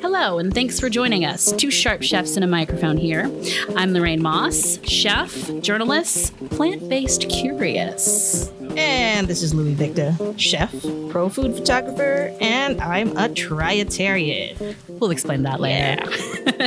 Hello, 0.00 0.38
and 0.38 0.54
thanks 0.54 0.78
for 0.78 0.88
joining 0.88 1.24
us. 1.24 1.50
Two 1.50 1.72
sharp 1.72 2.04
chefs 2.04 2.36
and 2.36 2.44
a 2.44 2.46
microphone 2.46 2.96
here. 2.96 3.28
I'm 3.76 3.92
Lorraine 3.92 4.22
Moss, 4.22 4.78
chef, 4.84 5.50
journalist, 5.60 6.36
plant 6.50 6.88
based 6.88 7.28
curious. 7.28 8.52
And 8.76 9.26
this 9.26 9.42
is 9.42 9.54
Louiie 9.54 9.74
Victa, 9.74 10.34
chef, 10.36 10.72
pro 11.10 11.28
food 11.28 11.56
photographer, 11.56 12.32
and 12.40 12.80
I'm 12.80 13.10
a 13.16 13.28
triatarian. 13.28 14.76
We'll 14.86 15.10
explain 15.10 15.42
that 15.42 15.58
later. 15.58 16.04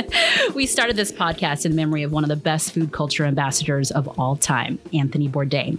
we 0.54 0.66
started 0.66 0.96
this 0.96 1.12
podcast 1.12 1.64
in 1.66 1.74
memory 1.74 2.02
of 2.02 2.12
one 2.12 2.24
of 2.24 2.28
the 2.28 2.36
best 2.36 2.72
food 2.72 2.92
culture 2.92 3.24
ambassadors 3.24 3.90
of 3.90 4.08
all 4.18 4.36
time, 4.36 4.78
Anthony 4.92 5.28
Bourdain. 5.28 5.78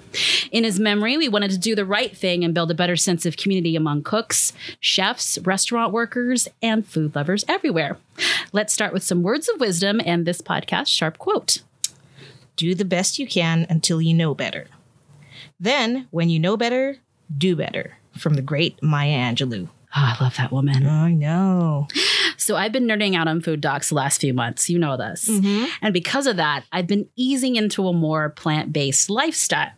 In 0.52 0.64
his 0.64 0.80
memory, 0.80 1.18
we 1.18 1.30
wanted 1.30 1.52
to 1.52 1.58
do 1.58 1.76
the 1.76 1.86
right 1.86 2.16
thing 2.16 2.44
and 2.44 2.54
build 2.54 2.72
a 2.72 2.76
better 2.76 2.96
sense 2.96 3.26
of 3.26 3.38
community 3.38 3.76
among 3.76 4.04
cooks, 4.04 4.54
chefs, 4.80 5.38
restaurant 5.40 5.94
workers, 5.94 6.48
and 6.62 6.86
food 6.86 7.16
lovers 7.16 7.46
everywhere. 7.48 7.98
Let's 8.52 8.74
start 8.74 8.94
with 8.94 9.04
some 9.04 9.24
words 9.24 9.50
of 9.50 9.60
wisdom 9.60 10.00
and 10.06 10.26
this 10.26 10.42
podcast 10.42 10.88
sharp 10.88 11.18
quote. 11.18 11.60
Do 12.56 12.76
the 12.76 12.86
best 12.86 13.18
you 13.18 13.28
can 13.28 13.66
until 13.70 14.02
you 14.02 14.14
know 14.14 14.36
better. 14.36 14.68
Then, 15.60 16.08
when 16.12 16.30
you 16.30 16.40
know 16.40 16.58
better, 16.58 16.98
do 17.36 17.56
better. 17.56 17.98
From 18.18 18.36
the 18.36 18.42
great 18.42 18.82
Maya 18.84 19.18
Angelou. 19.18 19.70
Oh, 19.96 20.16
I 20.20 20.24
love 20.24 20.38
that 20.38 20.52
woman. 20.52 20.88
I 20.88 21.14
know. 21.14 21.88
So 22.38 22.56
I've 22.56 22.72
been 22.72 22.86
nerding 22.88 23.16
out 23.16 23.28
on 23.28 23.42
food 23.42 23.62
docs 23.62 23.90
the 23.90 23.96
last 23.96 24.22
few 24.22 24.34
months. 24.34 24.70
You 24.70 24.80
know 24.80 24.98
this. 24.98 25.30
Mm-hmm. 25.30 25.66
And 25.82 25.94
because 25.94 26.28
of 26.28 26.38
that, 26.38 26.66
I've 26.72 26.88
been 26.88 27.08
easing 27.16 27.56
into 27.56 27.88
a 27.88 27.94
more 27.94 28.30
plant 28.30 28.74
based 28.74 29.10
lifestyle. 29.10 29.72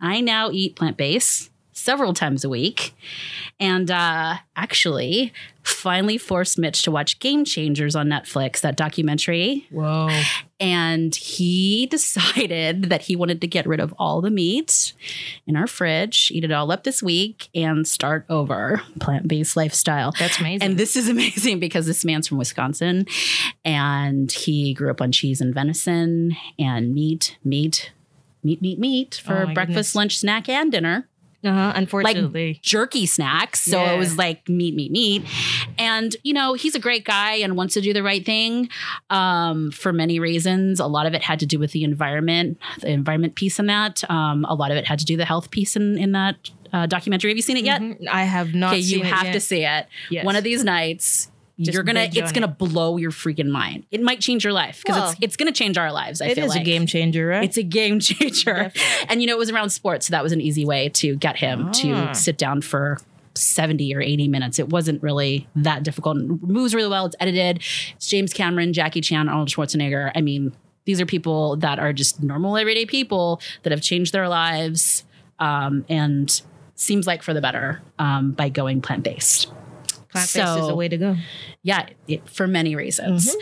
I 0.00 0.20
now 0.20 0.50
eat 0.50 0.76
plant 0.76 0.96
based 0.96 1.50
several 1.78 2.12
times 2.14 2.44
a 2.44 2.48
week. 2.48 2.94
And 3.60 3.90
uh, 3.90 4.36
actually, 4.56 5.32
finally 5.62 6.16
forced 6.16 6.58
Mitch 6.58 6.82
to 6.82 6.90
watch 6.90 7.18
Game 7.18 7.44
Changers 7.44 7.94
on 7.96 8.08
Netflix, 8.08 8.60
that 8.60 8.76
documentary. 8.76 9.66
Whoa. 9.70 10.08
And 10.60 11.14
he 11.14 11.86
decided 11.90 12.84
that 12.84 13.02
he 13.02 13.16
wanted 13.16 13.40
to 13.40 13.46
get 13.46 13.66
rid 13.66 13.80
of 13.80 13.94
all 13.98 14.20
the 14.20 14.30
meat 14.30 14.92
in 15.46 15.56
our 15.56 15.66
fridge, 15.66 16.30
eat 16.32 16.44
it 16.44 16.52
all 16.52 16.70
up 16.70 16.84
this 16.84 17.02
week, 17.02 17.48
and 17.54 17.86
start 17.86 18.24
over 18.28 18.80
plant 19.00 19.28
based 19.28 19.56
lifestyle. 19.56 20.12
That's 20.18 20.38
amazing. 20.38 20.62
And 20.62 20.78
this 20.78 20.96
is 20.96 21.08
amazing 21.08 21.58
because 21.60 21.86
this 21.86 22.04
man's 22.04 22.28
from 22.28 22.38
Wisconsin 22.38 23.06
and 23.64 24.30
he 24.30 24.74
grew 24.74 24.90
up 24.90 25.00
on 25.00 25.12
cheese 25.12 25.40
and 25.40 25.54
venison 25.54 26.36
and 26.58 26.94
meat, 26.94 27.36
meat, 27.44 27.92
meat, 28.42 28.62
meat, 28.62 28.78
meat 28.78 29.20
Oh 29.24 29.26
for 29.26 29.46
my 29.46 29.54
breakfast, 29.54 29.92
goodness. 29.92 29.94
lunch, 29.94 30.18
snack, 30.18 30.48
and 30.48 30.70
dinner. 30.72 31.07
Uh-huh. 31.44 31.72
Unfortunately. 31.76 32.58
Jerky 32.62 33.06
snacks. 33.06 33.62
So 33.62 33.80
Yeah. 33.82 33.92
it 33.92 33.98
was 33.98 34.18
like 34.18 34.48
meat, 34.48 34.74
meat, 34.74 34.90
meat. 34.90 35.24
And, 35.78 36.16
you 36.24 36.32
know, 36.32 36.54
he's 36.54 36.74
a 36.74 36.80
great 36.80 37.04
guy 37.04 37.34
and 37.34 37.56
wants 37.56 37.74
to 37.74 37.80
do 37.80 37.92
the 37.92 38.02
right 38.02 38.24
thing 38.26 38.68
um, 39.10 39.70
for 39.70 39.92
many 39.92 40.18
reasons. 40.18 40.80
A 40.80 40.86
lot 40.86 41.06
of 41.06 41.14
it 41.14 41.22
had 41.22 41.38
to 41.40 41.46
do 41.46 41.58
with 41.58 41.72
the 41.72 41.84
environment, 41.84 42.58
the 42.80 42.90
environment 42.90 43.36
piece 43.36 43.58
in 43.58 43.66
that. 43.66 44.02
Um, 44.10 44.44
a 44.48 44.54
lot 44.54 44.70
of 44.72 44.76
it 44.76 44.86
had 44.86 44.98
to 44.98 45.04
do 45.04 45.16
the 45.16 45.24
health 45.24 45.50
piece 45.50 45.76
in, 45.76 45.96
in 45.96 46.12
that 46.12 46.50
uh, 46.72 46.86
documentary. 46.86 47.30
Have 47.30 47.36
you 47.36 47.42
seen 47.42 47.56
it 47.56 47.64
yet? 47.64 47.80
Mhm. 47.80 48.08
I 48.10 48.24
have 48.24 48.54
not 48.54 48.72
Okay, 48.74 48.80
you 48.80 49.02
have 49.02 49.26
yet. 49.26 49.32
to 49.32 49.40
see 49.40 49.64
it. 49.64 49.86
Yes. 50.10 50.24
One 50.24 50.36
of 50.36 50.44
these 50.44 50.64
nights, 50.64 51.30
Just 51.60 51.74
you're 51.74 51.82
gonna 51.82 52.08
it's 52.12 52.32
gonna 52.32 52.46
it. 52.46 52.58
blow 52.58 52.96
your 52.98 53.10
freaking 53.10 53.48
mind. 53.48 53.84
It 53.90 54.00
might 54.00 54.20
change 54.20 54.44
your 54.44 54.52
life 54.52 54.82
because 54.84 54.96
Well, 55.00 55.10
it's 55.10 55.18
it's 55.20 55.36
gonna 55.36 55.50
change 55.52 55.76
our 55.76 55.90
lives. 55.92 56.20
I 56.20 56.26
It 56.26 56.34
feel 56.36 56.44
is 56.44 56.50
like 56.50 56.60
a 56.62 56.64
game 56.64 56.86
changer, 56.86 57.26
right? 57.26 57.42
It's 57.44 57.56
a 57.56 57.62
game 57.64 57.98
changer. 58.00 58.54
Definitely. 58.54 59.06
And 59.08 59.20
you 59.20 59.26
know, 59.26 59.34
it 59.34 59.38
was 59.38 59.50
around 59.50 59.70
sports, 59.70 60.06
so 60.06 60.12
that 60.12 60.22
was 60.22 60.32
an 60.32 60.40
easy 60.40 60.64
way 60.64 60.88
to 60.90 61.16
get 61.16 61.36
him 61.36 61.66
Ah. 61.68 61.70
to 61.72 62.14
sit 62.14 62.38
down 62.38 62.60
for 62.62 62.98
70 63.34 63.94
or 63.94 64.00
80 64.00 64.28
minutes. 64.28 64.58
It 64.58 64.68
wasn't 64.68 65.02
really 65.02 65.48
that 65.56 65.82
difficult. 65.82 66.16
It 66.18 66.42
moves 66.42 66.74
really 66.74 66.88
well. 66.90 67.06
It's 67.06 67.16
edited. 67.20 67.58
It's 67.96 68.08
James 68.08 68.32
Cameron, 68.32 68.72
Jackie 68.72 69.00
Chan, 69.00 69.28
Arnold 69.28 69.48
Schwarzenegger. 69.48 70.10
I 70.14 70.20
mean, 70.20 70.52
these 70.86 71.00
are 71.00 71.06
people 71.06 71.56
that 71.56 71.78
are 71.78 71.92
just 71.92 72.22
normal 72.22 72.56
everyday 72.56 72.86
people 72.86 73.40
that 73.62 73.70
have 73.70 73.82
changed 73.82 74.12
their 74.12 74.28
lives 74.28 75.04
um, 75.38 75.84
and 75.88 76.40
seems 76.76 77.06
like 77.06 77.22
for 77.22 77.34
the 77.34 77.40
better 77.40 77.80
um, 77.98 78.30
by 78.32 78.48
going 78.48 78.80
plant-based. 78.80 79.52
Plant 80.10 80.26
based 80.26 80.36
is 80.36 80.42
so- 80.44 80.66
the 80.66 80.74
way 80.74 80.88
to 80.88 80.96
go. 80.96 81.16
Yeah, 81.62 81.88
it, 82.06 82.28
for 82.28 82.46
many 82.46 82.74
reasons. 82.76 83.28
Mm-hmm. 83.28 83.40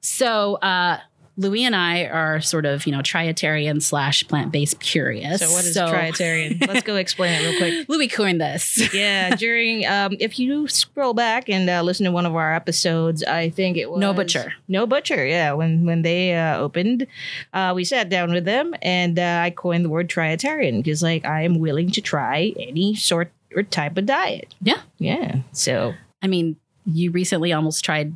So, 0.00 0.54
uh, 0.56 1.00
Louiie 1.38 1.62
and 1.66 1.76
I 1.76 2.06
are 2.06 2.40
sort 2.40 2.64
of, 2.64 2.86
you 2.86 2.92
know, 2.92 3.00
triatarian 3.00 3.82
slash 3.82 4.26
plant 4.26 4.52
based 4.52 4.80
curious. 4.80 5.40
So, 5.40 5.52
what 5.52 5.66
is 5.66 5.76
triatarian? 5.76 6.66
Let's 6.66 6.82
go 6.82 6.96
explain 6.96 7.34
it 7.34 7.46
real 7.46 7.58
quick. 7.58 7.88
Louiie 7.88 8.10
coined 8.10 8.40
this. 8.40 8.90
yeah, 8.94 9.36
during 9.36 9.86
um, 9.86 10.16
if 10.18 10.38
you 10.38 10.66
scroll 10.68 11.12
back 11.12 11.50
and 11.50 11.68
uh, 11.68 11.82
listen 11.82 12.04
to 12.04 12.12
one 12.12 12.24
of 12.24 12.34
our 12.34 12.54
episodes, 12.54 13.22
I 13.22 13.50
think 13.50 13.76
it 13.76 13.90
was 13.90 14.00
No 14.00 14.14
Butcher. 14.14 14.54
No 14.68 14.86
butcher. 14.86 15.26
Yeah, 15.26 15.52
when 15.52 15.84
when 15.84 16.00
they 16.00 16.34
uh, 16.34 16.56
opened, 16.56 17.06
uh, 17.52 17.72
we 17.76 17.84
sat 17.84 18.08
down 18.08 18.32
with 18.32 18.46
them 18.46 18.74
and 18.80 19.18
uh, 19.18 19.40
I 19.42 19.50
coined 19.50 19.84
the 19.84 19.90
word 19.90 20.08
triatarian 20.08 20.82
because 20.82 21.02
like 21.02 21.26
I 21.26 21.42
am 21.42 21.58
willing 21.58 21.90
to 21.90 22.00
try 22.00 22.54
any 22.58 22.94
sort 22.94 23.30
or 23.54 23.62
type 23.62 23.98
of 23.98 24.06
diet. 24.06 24.54
Yeah. 24.62 24.80
Yeah. 24.98 25.40
So 25.52 25.94
I 26.26 26.28
mean, 26.28 26.56
you 26.84 27.12
recently 27.12 27.52
almost 27.52 27.84
tried 27.84 28.14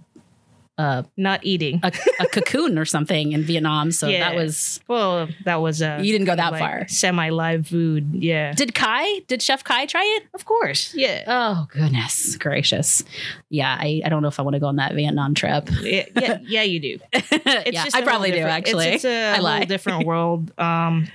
uh, 0.78 1.02
not 1.16 1.40
eating. 1.44 1.78
a, 1.82 1.92
a 2.20 2.26
cocoon 2.32 2.78
or 2.78 2.84
something 2.86 3.32
in 3.32 3.42
Vietnam. 3.42 3.92
So 3.92 4.08
Yeah. 4.08 4.20
that 4.30 4.34
was. 4.34 4.80
well, 4.88 5.28
that 5.44 5.56
was 5.60 5.82
uh, 5.82 6.00
You 6.02 6.10
didn't 6.10 6.26
go 6.26 6.34
that 6.34 6.52
like 6.52 6.58
far. 6.60 6.88
Semi-live 6.88 7.66
food. 7.66 8.14
Yeah. 8.14 8.52
Did 8.54 8.74
Kai, 8.74 9.18
did 9.28 9.42
Chef 9.42 9.62
Kai 9.62 9.84
try 9.86 10.02
it? 10.18 10.26
Of 10.32 10.46
course. 10.46 10.94
Yeah. 10.94 11.24
Oh, 11.26 11.66
goodness 11.70 12.36
gracious. 12.36 13.04
Yeah, 13.50 13.76
I, 13.78 14.00
I 14.04 14.08
don't 14.08 14.22
know 14.22 14.28
if 14.28 14.40
I 14.40 14.42
want 14.42 14.54
to 14.54 14.60
go 14.60 14.66
on 14.68 14.76
that 14.76 14.94
Vietnam 14.94 15.34
trip. 15.34 15.68
yeah, 15.82 16.06
yeah, 16.16 16.38
yeah, 16.44 16.62
you 16.62 16.80
do. 16.80 16.98
It's 17.12 17.30
yeah, 17.74 17.84
just 17.84 17.94
I 17.96 18.00
a 18.00 18.02
probably 18.04 18.30
do 18.32 18.38
actually. 18.38 18.86
It's, 18.86 19.04
it's 19.04 19.04
a 19.04 19.32
I 19.32 19.34
whole 19.34 19.44
lie. 19.44 19.64
different 19.64 20.06
world. 20.10 20.50
Um, 20.58 21.08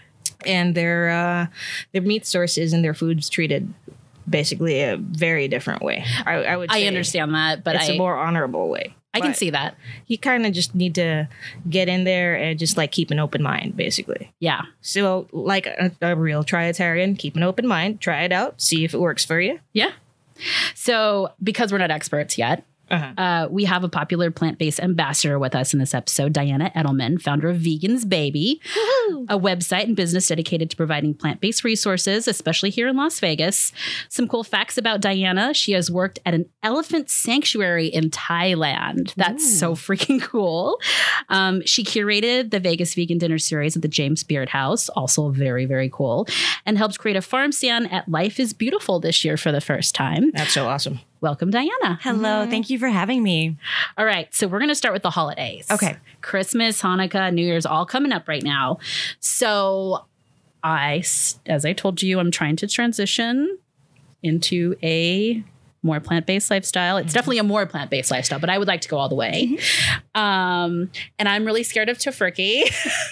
and 0.46 0.76
their 0.76 1.10
uh, 1.10 1.48
their 1.92 2.04
meat 2.04 2.28
sources 2.28 2.72
and 2.72 2.84
their 2.84 2.94
foods 2.94 3.30
treated 3.30 3.74
basically 4.30 4.82
a 4.82 4.98
very 4.98 5.48
different 5.48 5.82
way. 5.82 6.06
I, 6.26 6.34
I 6.44 6.58
would. 6.58 6.72
I 6.72 6.86
understand 6.86 7.34
that, 7.36 7.64
but 7.64 7.76
it's 7.76 7.90
I, 7.90 7.94
a 7.94 7.98
more 7.98 8.18
honorable 8.18 8.70
way. 8.70 8.96
I 9.16 9.22
can 9.22 9.34
see 9.34 9.50
that. 9.52 9.76
You 10.08 10.18
kind 10.18 10.46
of 10.46 10.52
just 10.52 10.76
need 10.76 10.96
to 10.96 11.30
get 11.70 11.88
in 11.88 12.04
there 12.04 12.36
and 12.36 12.60
just 12.60 12.76
like 12.76 12.92
keep 12.92 13.12
an 13.12 13.20
open 13.20 13.42
mind, 13.42 13.78
basically. 13.78 14.34
Yeah. 14.40 14.64
So, 14.82 15.28
like 15.32 15.68
a, 15.68 15.92
a 16.02 16.16
real 16.16 16.44
triatarian, 16.44 17.18
keep 17.18 17.38
an 17.38 17.44
open 17.44 17.66
mind, 17.66 18.02
try 18.02 18.24
it 18.24 18.34
out, 18.34 18.62
see 18.62 18.84
if 18.84 18.94
it 18.94 19.00
works 19.00 19.24
for 19.24 19.40
you. 19.40 19.60
Yeah. 19.72 19.92
So, 20.74 21.32
because 21.42 21.72
we're 21.72 21.78
not 21.78 21.92
experts 21.92 22.38
yet, 22.38 22.66
Uh-huh. 22.90 23.22
uh, 23.22 23.48
we 23.50 23.66
have 23.66 23.84
a 23.84 23.90
popular 23.90 24.32
plant 24.32 24.58
based 24.58 24.80
ambassador 24.80 25.40
with 25.40 25.56
us 25.56 25.74
in 25.74 25.80
this 25.80 25.94
episode, 25.94 26.34
Diana 26.34 26.72
Edelman, 26.76 27.22
founder 27.22 27.50
of 27.50 27.58
Vegans 27.58 28.08
Baby, 28.08 28.62
a 29.30 29.40
website 29.40 29.84
and 29.84 29.96
business 29.96 30.28
dedicated 30.28 30.70
to 30.70 30.78
providing 30.78 31.14
plant 31.14 31.42
based 31.42 31.64
resources, 31.64 32.28
especially 32.28 32.70
here 32.70 32.88
in 32.88 32.96
Las 32.96 33.20
Vegas. 33.20 33.72
Some 34.10 34.28
cool 34.28 34.44
facts 34.44 34.78
about 34.78 35.02
Diana 35.02 35.54
she 35.54 35.72
has 35.74 35.90
worked 35.90 36.20
at 36.26 36.34
an 36.34 36.46
elephant 36.64 37.10
sanctuary 37.10 37.88
in 37.88 38.10
Thailand. 38.10 39.14
That's 39.16 39.58
so 39.60 39.76
freaking 39.76 40.22
cool. 40.22 40.80
Um, 41.30 41.62
she 41.66 41.84
curated 41.84 42.52
the 42.52 42.60
Vegas 42.60 42.94
Vegan 42.94 43.18
Dinner 43.18 43.40
Series 43.40 43.76
at 43.76 43.82
the 43.82 43.88
James 43.88 44.24
Beard 44.24 44.50
House, 44.50 44.90
also 44.90 45.30
very, 45.30 45.66
very 45.66 45.90
cool, 45.90 46.28
and 46.66 46.78
helped 46.78 47.00
create 47.00 47.18
a 47.18 47.22
farm 47.22 47.52
stand 47.52 47.92
at 47.92 48.08
Life 48.08 48.40
is 48.40 48.54
Beautiful 48.54 49.00
this 49.00 49.24
year 49.26 49.38
for 49.38 49.52
the 49.52 49.62
first 49.62 49.96
time. 49.96 50.32
That's 50.32 50.54
so 50.54 50.68
awesome. 50.68 51.00
Welcome, 51.26 51.50
Diana. 51.50 51.98
Hello, 52.04 52.46
thank 52.46 52.70
you 52.70 52.78
for 52.78 52.88
having 52.88 53.24
me. 53.24 53.58
All 53.98 54.06
right, 54.06 54.32
so 54.32 54.46
we're 54.48 54.60
going 54.60 54.70
to 54.70 54.76
start 54.76 54.94
with 54.94 55.02
the 55.02 55.10
holidays. 55.10 55.66
Okay. 55.72 55.98
Christmas, 56.22 56.84
Hanukkah, 56.84 57.34
New 57.34 57.44
Year's, 57.44 57.66
all 57.66 57.84
coming 57.84 58.12
up 58.12 58.28
right 58.28 58.44
now. 58.44 58.78
So, 59.20 60.06
I, 60.64 61.04
as 61.48 61.66
I 61.66 61.74
told 61.74 62.04
you, 62.04 62.20
I'm 62.20 62.30
trying 62.30 62.58
to 62.58 62.68
transition 62.68 63.58
into 64.22 64.76
a 64.84 65.44
more 65.82 66.00
plant-based 66.00 66.52
lifestyle. 66.52 66.98
It's 66.98 67.14
definitely 67.14 67.40
a 67.40 67.44
more 67.44 67.66
plant-based 67.66 68.12
lifestyle, 68.12 68.40
but 68.40 68.52
I 68.52 68.60
would 68.60 68.68
like 68.68 68.82
to 68.82 68.88
go 68.88 68.98
all 68.98 69.10
the 69.10 69.16
way. 69.16 69.58
Um, 70.14 70.92
and 71.20 71.28
I'm 71.28 71.44
really 71.44 71.64
scared 71.64 71.90
of 71.90 71.98
tofurky. 71.98 72.64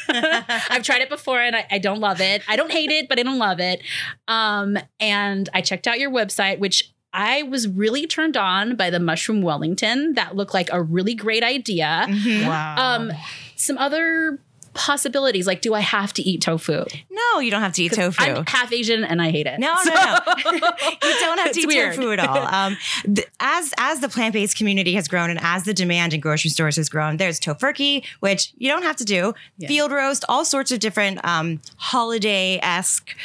I've 0.09 0.83
tried 0.83 1.01
it 1.01 1.09
before 1.09 1.41
and 1.41 1.55
I, 1.55 1.65
I 1.69 1.77
don't 1.79 1.99
love 1.99 2.21
it. 2.21 2.43
I 2.47 2.55
don't 2.55 2.71
hate 2.71 2.91
it, 2.91 3.09
but 3.09 3.19
I 3.19 3.23
don't 3.23 3.39
love 3.39 3.59
it. 3.59 3.81
Um, 4.27 4.77
and 4.99 5.49
I 5.53 5.61
checked 5.61 5.87
out 5.87 5.99
your 5.99 6.11
website, 6.11 6.59
which 6.59 6.92
I 7.13 7.43
was 7.43 7.67
really 7.67 8.07
turned 8.07 8.35
on 8.35 8.75
by 8.75 8.89
the 8.89 8.99
mushroom 8.99 9.41
Wellington. 9.41 10.13
That 10.15 10.35
looked 10.35 10.53
like 10.53 10.69
a 10.71 10.81
really 10.81 11.13
great 11.13 11.43
idea. 11.43 12.07
Wow. 12.09 12.75
Um, 12.77 13.11
some 13.55 13.77
other 13.77 14.39
possibilities. 14.73 15.45
Like, 15.45 15.61
do 15.61 15.75
I 15.75 15.81
have 15.81 16.13
to 16.13 16.23
eat 16.23 16.41
tofu? 16.41 16.83
No, 17.11 17.39
you 17.39 17.51
don't 17.51 17.61
have 17.61 17.73
to 17.73 17.83
eat 17.83 17.93
tofu. 17.93 18.23
I'm 18.23 18.43
half 18.47 18.73
Asian 18.73 19.03
and 19.03 19.21
I 19.21 19.29
hate 19.29 19.45
it. 19.45 19.59
No, 19.59 19.71
no, 19.85 19.93
no. 19.93 20.17
you 20.51 20.59
don't 21.19 21.37
have 21.37 21.45
to 21.45 21.49
It's 21.49 21.57
eat 21.59 21.67
weird. 21.67 21.93
tofu 21.95 22.11
at 22.13 22.19
all. 22.19 22.37
Um, 22.53 22.77
th- 23.05 23.27
as 23.39 23.71
as 23.77 23.99
the 23.99 24.09
plant 24.09 24.33
based 24.33 24.57
community 24.57 24.93
has 24.95 25.07
grown 25.07 25.29
and 25.29 25.39
as 25.43 25.63
the 25.65 25.73
demand 25.75 26.13
in 26.15 26.19
grocery 26.21 26.49
stores 26.49 26.75
has 26.77 26.89
grown, 26.89 27.17
there's 27.17 27.39
tofurky, 27.39 28.03
which 28.19 28.51
you 28.57 28.67
don't 28.67 28.83
have 28.83 28.95
to 28.95 29.05
do, 29.05 29.33
Yeah. 29.57 29.67
field 29.67 29.91
roast, 29.91 30.25
all 30.27 30.45
sorts 30.45 30.71
of 30.71 30.79
different 30.79 31.23
um, 31.23 31.61
holiday 31.77 32.59
esque 32.63 33.15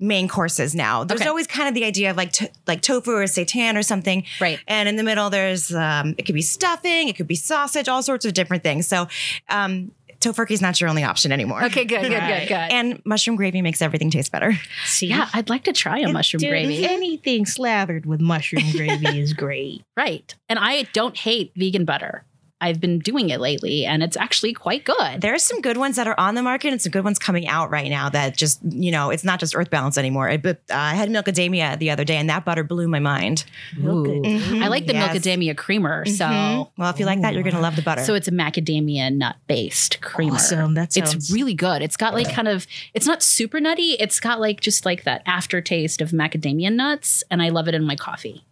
main 0.00 0.28
courses 0.28 0.74
now. 0.74 1.04
There's 1.04 1.20
Okay. 1.20 1.28
always 1.28 1.46
kind 1.46 1.68
of 1.68 1.74
the 1.74 1.84
idea 1.84 2.10
of 2.10 2.16
like 2.16 2.32
to, 2.34 2.50
like 2.66 2.82
tofu 2.82 3.10
or 3.12 3.24
seitan 3.24 3.76
or 3.76 3.82
something, 3.82 4.24
Right. 4.40 4.60
And 4.68 4.88
in 4.88 4.96
the 4.96 5.02
middle, 5.02 5.28
there's 5.30 5.74
um, 5.74 6.14
it 6.18 6.22
could 6.26 6.34
be 6.36 6.42
stuffing, 6.42 7.08
it 7.08 7.16
could 7.16 7.26
be 7.26 7.34
sausage, 7.34 7.88
all 7.88 8.02
sorts 8.02 8.24
of 8.24 8.32
different 8.34 8.62
things. 8.62 8.86
So. 8.86 9.08
Um, 9.48 9.92
Tofurky 10.20 10.50
is 10.50 10.60
not 10.60 10.80
your 10.80 10.90
only 10.90 11.04
option 11.04 11.30
anymore. 11.30 11.62
Okay, 11.66 11.84
good, 11.84 12.02
good, 12.02 12.12
Right. 12.12 12.40
good, 12.40 12.48
good. 12.48 12.72
And 12.72 13.00
mushroom 13.04 13.36
gravy 13.36 13.62
makes 13.62 13.80
everything 13.80 14.10
taste 14.10 14.32
better. 14.32 14.58
See? 14.84 15.06
yeah, 15.06 15.28
I'd 15.32 15.48
like 15.48 15.62
to 15.64 15.72
try 15.72 16.00
a 16.00 16.08
mushroom 16.12 16.40
Dude, 16.40 16.50
gravy. 16.50 16.84
Anything 16.84 17.46
slathered 17.46 18.04
with 18.04 18.20
mushroom 18.20 18.64
gravy 18.72 19.20
is 19.20 19.32
great. 19.32 19.84
Right. 19.96 20.34
And 20.48 20.58
I 20.58 20.82
don't 20.92 21.16
hate 21.16 21.52
vegan 21.56 21.84
butter. 21.84 22.24
I've 22.60 22.80
been 22.80 22.98
doing 22.98 23.30
it 23.30 23.38
lately 23.40 23.84
and 23.86 24.02
it's 24.02 24.16
actually 24.16 24.52
quite 24.52 24.84
good. 24.84 25.20
There's 25.20 25.44
some 25.44 25.60
good 25.60 25.76
ones 25.76 25.94
that 25.96 26.08
are 26.08 26.18
on 26.18 26.34
the 26.34 26.42
market 26.42 26.72
and 26.72 26.82
some 26.82 26.90
good 26.90 27.04
ones 27.04 27.18
coming 27.18 27.46
out 27.46 27.70
right 27.70 27.88
now 27.88 28.08
that 28.08 28.36
just, 28.36 28.60
you 28.68 28.90
know, 28.90 29.10
it's 29.10 29.22
not 29.22 29.38
just 29.38 29.54
Earth 29.54 29.70
Balance 29.70 29.96
anymore. 29.96 30.28
It, 30.28 30.42
but 30.42 30.56
uh, 30.70 30.74
I 30.74 30.94
had 30.94 31.08
Milkadamia 31.08 31.78
the 31.78 31.90
other 31.90 32.04
day 32.04 32.16
and 32.16 32.28
that 32.30 32.44
butter 32.44 32.64
blew 32.64 32.88
my 32.88 32.98
mind. 32.98 33.44
Ooh. 33.78 34.22
Mhm. 34.24 34.60
I 34.62 34.66
like 34.68 34.86
the 34.86 34.92
Yes. 34.94 35.16
macadamia 35.16 35.56
creamer. 35.56 36.04
So 36.06 36.24
Mhm. 36.26 36.70
Well, 36.76 36.90
if 36.90 36.98
you 36.98 37.06
like 37.06 37.20
that, 37.22 37.32
you're 37.34 37.44
going 37.44 37.54
to 37.54 37.60
love 37.60 37.76
the 37.76 37.82
butter. 37.82 38.02
so 38.02 38.14
it's 38.14 38.26
a 38.28 38.32
macadamia 38.32 39.12
nut 39.14 39.36
based 39.46 40.00
creamer. 40.00 40.34
Awesome. 40.34 40.74
That 40.74 40.92
sounds 40.92 41.14
It's 41.14 41.30
really 41.30 41.54
good. 41.54 41.80
It's 41.80 41.96
got 41.96 42.12
like 42.14 42.28
kind 42.32 42.48
of 42.48 42.66
it's 42.92 43.06
not 43.06 43.22
super 43.22 43.60
nutty. 43.60 43.92
It's 44.00 44.18
got 44.18 44.40
like 44.40 44.60
just 44.60 44.84
like 44.84 45.04
that 45.04 45.22
aftertaste 45.26 46.00
of 46.00 46.10
macadamia 46.10 46.72
nuts 46.72 47.22
and 47.30 47.40
I 47.40 47.50
love 47.50 47.68
it 47.68 47.74
in 47.76 47.84
my 47.84 47.94
coffee. 47.94 48.44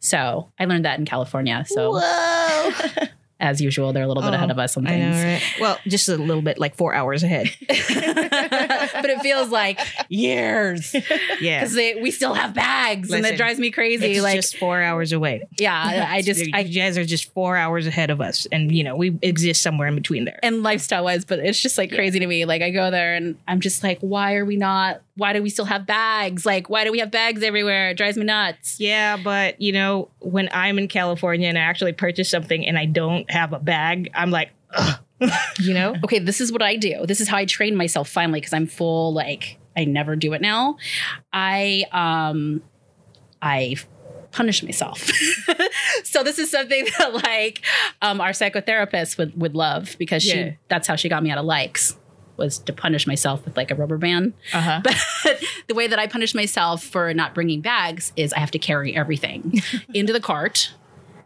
So 0.00 0.50
I 0.60 0.66
learned 0.66 0.84
that 0.84 0.98
in 0.98 1.06
California. 1.06 1.64
So 1.66 1.92
Whoa. 1.98 2.70
as 3.44 3.60
usual, 3.60 3.92
they're 3.92 4.02
a 4.04 4.08
little 4.08 4.22
bit 4.22 4.30
Oh, 4.32 4.34
ahead 4.34 4.50
of 4.50 4.58
oh, 4.58 4.62
us 4.62 4.76
on 4.76 4.86
I 4.86 4.98
know, 4.98 5.12
things. 5.12 5.24
right? 5.24 5.60
Well, 5.60 5.78
just 5.86 6.08
a 6.08 6.16
little 6.16 6.42
bit, 6.42 6.58
like 6.58 6.74
four 6.76 6.94
hours 6.94 7.22
ahead. 7.22 7.50
but 7.68 9.10
it 9.10 9.20
feels 9.20 9.50
like 9.50 9.78
years 10.08 10.94
Yeah. 11.40 11.60
because 11.60 11.76
we 11.76 12.10
still 12.10 12.34
have 12.34 12.54
bags 12.54 13.10
and 13.12 13.24
that 13.24 13.36
drives 13.36 13.58
me 13.58 13.70
crazy. 13.70 14.12
It's 14.12 14.22
like, 14.22 14.36
just 14.36 14.56
four 14.56 14.80
hours 14.80 15.12
away. 15.12 15.42
yeah, 15.58 16.06
I 16.10 16.22
just, 16.22 16.40
you 16.44 16.50
I, 16.54 16.62
guys 16.62 16.96
are 16.98 17.04
just 17.04 17.32
four 17.32 17.56
hours 17.56 17.86
ahead 17.86 18.10
of 18.10 18.20
us, 18.20 18.46
and 18.50 18.72
you 18.74 18.82
know 18.84 18.96
we 18.96 19.18
exist 19.22 19.62
somewhere 19.62 19.88
in 19.88 19.94
between 19.94 20.24
there. 20.24 20.38
and 20.42 20.62
lifestyle 20.62 21.04
wise, 21.04 21.24
but 21.24 21.38
it's 21.38 21.60
just 21.60 21.78
like 21.78 21.92
crazy 21.92 22.18
to 22.18 22.26
me. 22.26 22.44
Like 22.44 22.62
I 22.62 22.70
go 22.70 22.90
there 22.90 23.14
and 23.14 23.36
I'm 23.46 23.60
just 23.60 23.82
like, 23.82 23.98
why 24.00 24.34
are 24.36 24.44
we 24.44 24.56
not? 24.56 25.02
Why 25.16 25.32
do 25.32 25.42
we 25.42 25.50
still 25.50 25.64
have 25.66 25.86
bags? 25.86 26.44
Like, 26.44 26.68
why 26.68 26.84
do 26.84 26.90
we 26.90 26.98
have 26.98 27.10
bags 27.10 27.42
everywhere? 27.42 27.90
It 27.90 27.96
drives 27.96 28.16
me 28.16 28.24
nuts. 28.24 28.80
Yeah, 28.80 29.16
but 29.16 29.60
you 29.60 29.70
know, 29.72 30.10
when 30.18 30.48
I'm 30.52 30.78
in 30.78 30.88
California 30.88 31.48
and 31.48 31.56
I 31.56 31.62
actually 31.62 31.92
purchase 31.92 32.28
something 32.28 32.66
and 32.66 32.76
I 32.76 32.86
don't 32.86 33.30
have 33.30 33.52
a 33.52 33.60
bag, 33.60 34.10
I'm 34.14 34.30
like, 34.30 34.50
Ugh. 34.74 34.98
you 35.60 35.72
know, 35.74 35.94
Okay, 36.04 36.18
this 36.18 36.40
is 36.40 36.50
what 36.50 36.62
I 36.62 36.74
do. 36.76 37.06
This 37.06 37.20
is 37.20 37.28
how 37.28 37.36
I 37.36 37.44
train 37.44 37.76
myself 37.76 38.08
finally 38.08 38.40
because 38.40 38.52
I'm 38.52 38.66
full. 38.66 39.12
Like 39.14 39.58
I 39.76 39.84
never 39.84 40.16
do 40.16 40.32
it 40.32 40.40
now. 40.40 40.76
I 41.32 41.84
um, 41.92 42.62
I 43.40 43.76
punish 44.32 44.64
myself. 44.64 44.98
so 46.04 46.24
this 46.24 46.40
is 46.40 46.50
something 46.50 46.86
that 46.98 47.14
like 47.14 47.64
um, 48.02 48.20
our 48.20 48.30
psychotherapist 48.30 49.16
would 49.18 49.40
would 49.40 49.54
love 49.54 49.94
because 49.98 50.24
she 50.24 50.36
Yeah. 50.36 50.52
that's 50.68 50.88
how 50.88 50.96
she 50.96 51.08
got 51.08 51.22
me 51.22 51.30
out 51.30 51.38
of 51.38 51.44
likes 51.44 51.96
was 52.36 52.58
to 52.58 52.72
punish 52.72 53.06
myself 53.06 53.44
with 53.44 53.56
like 53.56 53.70
a 53.70 53.74
rubber 53.74 53.98
band. 53.98 54.34
uh 54.52 54.60
huh. 54.60 54.80
But 54.84 55.42
the 55.68 55.74
way 55.74 55.86
that 55.86 55.98
I 55.98 56.06
punish 56.06 56.34
myself 56.34 56.82
for 56.82 57.12
not 57.14 57.34
bringing 57.34 57.60
bags 57.60 58.12
is 58.16 58.32
I 58.32 58.38
have 58.40 58.50
to 58.52 58.58
carry 58.58 58.94
everything 58.94 59.60
into 59.94 60.12
the 60.12 60.20
cart. 60.20 60.72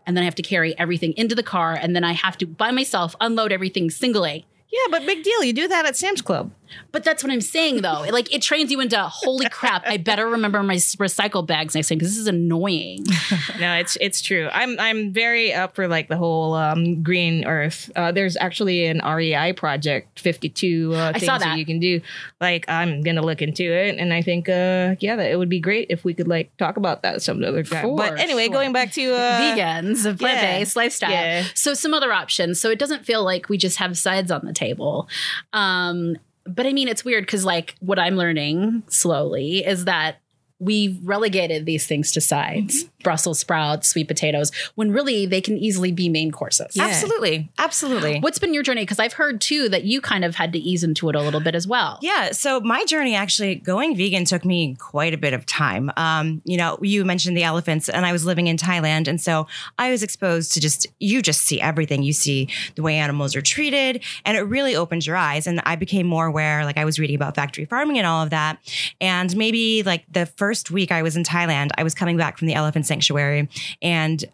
And 0.06 0.16
then 0.16 0.22
I 0.22 0.24
have 0.24 0.34
to 0.36 0.42
carry 0.42 0.78
everything 0.78 1.12
into 1.16 1.34
the 1.34 1.42
car. 1.42 1.74
And 1.74 1.94
then 1.94 2.02
I 2.02 2.12
have 2.12 2.38
to, 2.38 2.46
by 2.46 2.70
myself, 2.70 3.14
unload 3.20 3.52
everything 3.52 3.90
singly. 3.90 4.46
Yeah, 4.72 4.86
but 4.90 5.04
big 5.04 5.22
deal. 5.22 5.42
You 5.42 5.52
do 5.52 5.68
that 5.68 5.84
at 5.86 5.96
Sam's 5.96 6.22
Club. 6.22 6.50
But 6.92 7.04
that's 7.04 7.22
what 7.22 7.32
I'm 7.32 7.40
saying, 7.40 7.82
though. 7.82 8.04
Like, 8.10 8.32
it 8.34 8.42
trains 8.42 8.70
you 8.70 8.80
into, 8.80 8.98
holy 8.98 9.48
crap, 9.48 9.86
I 9.86 9.96
better 9.96 10.26
remember 10.26 10.62
my 10.62 10.76
recycle 10.76 11.46
bags 11.46 11.74
next 11.74 11.88
time 11.88 11.98
because 11.98 12.10
this 12.10 12.18
is 12.18 12.26
annoying. 12.26 13.04
No, 13.58 13.74
it's 13.74 13.96
it's 14.00 14.22
true. 14.22 14.48
I'm 14.52 14.78
I'm 14.78 15.12
very 15.12 15.52
up 15.52 15.74
for 15.74 15.88
like 15.88 16.08
the 16.08 16.16
whole 16.16 16.54
um, 16.54 17.02
green 17.02 17.44
Earth. 17.44 17.90
Uh, 17.96 18.12
there's 18.12 18.36
actually 18.36 18.86
an 18.86 19.00
REI 19.04 19.52
project, 19.52 20.20
52 20.20 20.92
uh, 20.94 21.08
I 21.08 21.12
things 21.12 21.24
saw 21.24 21.38
that. 21.38 21.44
that. 21.44 21.58
you 21.58 21.66
can 21.66 21.80
do. 21.80 22.00
Like 22.40 22.68
I'm 22.68 23.02
gonna 23.02 23.22
look 23.22 23.42
into 23.42 23.64
it, 23.64 23.98
and 23.98 24.12
I 24.12 24.22
think 24.22 24.48
uh, 24.48 24.94
yeah, 25.00 25.16
that 25.16 25.30
it 25.30 25.36
would 25.36 25.48
be 25.48 25.60
great 25.60 25.88
if 25.90 26.04
we 26.04 26.14
could 26.14 26.28
like 26.28 26.56
talk 26.56 26.76
about 26.76 27.02
that 27.02 27.22
some 27.22 27.42
other 27.42 27.64
time. 27.64 27.82
For 27.82 27.96
but 27.96 28.18
anyway, 28.18 28.44
sure. 28.44 28.54
going 28.54 28.72
back 28.72 28.92
to 28.92 29.12
uh, 29.12 29.40
Vegans, 29.40 30.18
plant 30.18 30.40
based 30.40 30.76
lifestyle. 30.76 31.10
Yeah. 31.10 31.44
So, 31.54 31.74
some 31.74 31.94
other 31.94 32.12
options. 32.12 32.60
So, 32.60 32.70
it 32.70 32.78
doesn't 32.78 33.04
feel 33.04 33.24
like 33.24 33.48
we 33.48 33.58
just 33.58 33.78
have 33.78 33.96
sides 33.98 34.30
on 34.30 34.44
the 34.44 34.52
table. 34.52 35.08
Um, 35.52 36.16
but 36.48 36.66
I 36.66 36.72
mean, 36.72 36.88
it's 36.88 37.04
weird 37.04 37.24
because, 37.24 37.44
like, 37.44 37.74
what 37.80 37.98
I'm 37.98 38.16
learning 38.16 38.82
slowly 38.88 39.64
is 39.64 39.84
that 39.84 40.16
we've 40.58 40.98
relegated 41.02 41.66
these 41.66 41.86
things 41.86 42.12
to 42.12 42.20
sides 42.20 42.90
Brussels 43.02 43.38
sprouts, 43.38 43.88
sweet 43.88 44.08
potatoes, 44.08 44.50
when 44.74 44.90
really 44.90 45.26
they 45.26 45.40
can 45.40 45.56
easily 45.56 45.92
be 45.92 46.08
main 46.08 46.30
courses. 46.30 46.74
Yeah. 46.74 46.84
Absolutely. 46.84 47.50
Absolutely. 47.58 48.20
What's 48.20 48.38
been 48.38 48.54
your 48.54 48.62
journey? 48.62 48.82
Because 48.82 48.98
I've 48.98 49.12
heard 49.12 49.40
too 49.40 49.68
that 49.68 49.84
you 49.84 50.00
kind 50.00 50.24
of 50.24 50.34
had 50.34 50.52
to 50.52 50.58
ease 50.58 50.82
into 50.82 51.08
it 51.08 51.14
a 51.14 51.22
little 51.22 51.40
bit 51.40 51.54
as 51.54 51.66
well. 51.66 51.98
Yeah, 52.02 52.32
so 52.32 52.60
my 52.60 52.84
journey 52.84 53.14
actually 53.14 53.56
going 53.56 53.96
vegan 53.96 54.24
took 54.24 54.44
me 54.44 54.74
quite 54.78 55.14
a 55.14 55.18
bit 55.18 55.32
of 55.32 55.46
time. 55.46 55.90
Um, 55.96 56.42
you 56.44 56.56
know, 56.56 56.78
you 56.82 57.04
mentioned 57.04 57.36
the 57.36 57.44
elephants, 57.44 57.88
and 57.88 58.04
I 58.04 58.12
was 58.12 58.24
living 58.24 58.46
in 58.48 58.56
Thailand, 58.56 59.06
and 59.08 59.20
so 59.20 59.46
I 59.78 59.90
was 59.90 60.02
exposed 60.02 60.52
to 60.52 60.60
just 60.60 60.86
you 60.98 61.22
just 61.22 61.42
see 61.42 61.60
everything. 61.60 62.02
You 62.02 62.12
see 62.12 62.48
the 62.74 62.82
way 62.82 62.96
animals 62.96 63.36
are 63.36 63.42
treated, 63.42 64.02
and 64.24 64.36
it 64.36 64.42
really 64.42 64.74
opens 64.74 65.06
your 65.06 65.16
eyes. 65.16 65.46
And 65.46 65.60
I 65.64 65.76
became 65.76 66.06
more 66.06 66.26
aware. 66.26 66.64
Like 66.64 66.76
I 66.76 66.84
was 66.84 66.98
reading 66.98 67.16
about 67.16 67.34
factory 67.34 67.64
farming 67.64 67.98
and 67.98 68.06
all 68.06 68.22
of 68.22 68.30
that, 68.30 68.58
and 69.00 69.36
maybe 69.36 69.82
like 69.84 70.04
the 70.12 70.26
first 70.26 70.70
week 70.70 70.90
I 70.90 71.02
was 71.02 71.16
in 71.16 71.22
Thailand, 71.22 71.70
I 71.78 71.84
was 71.84 71.94
coming 71.94 72.16
back 72.16 72.38
from 72.38 72.48
the 72.48 72.54
elephant 72.54 72.86
sanctuary, 72.88 73.48
and 73.80 74.24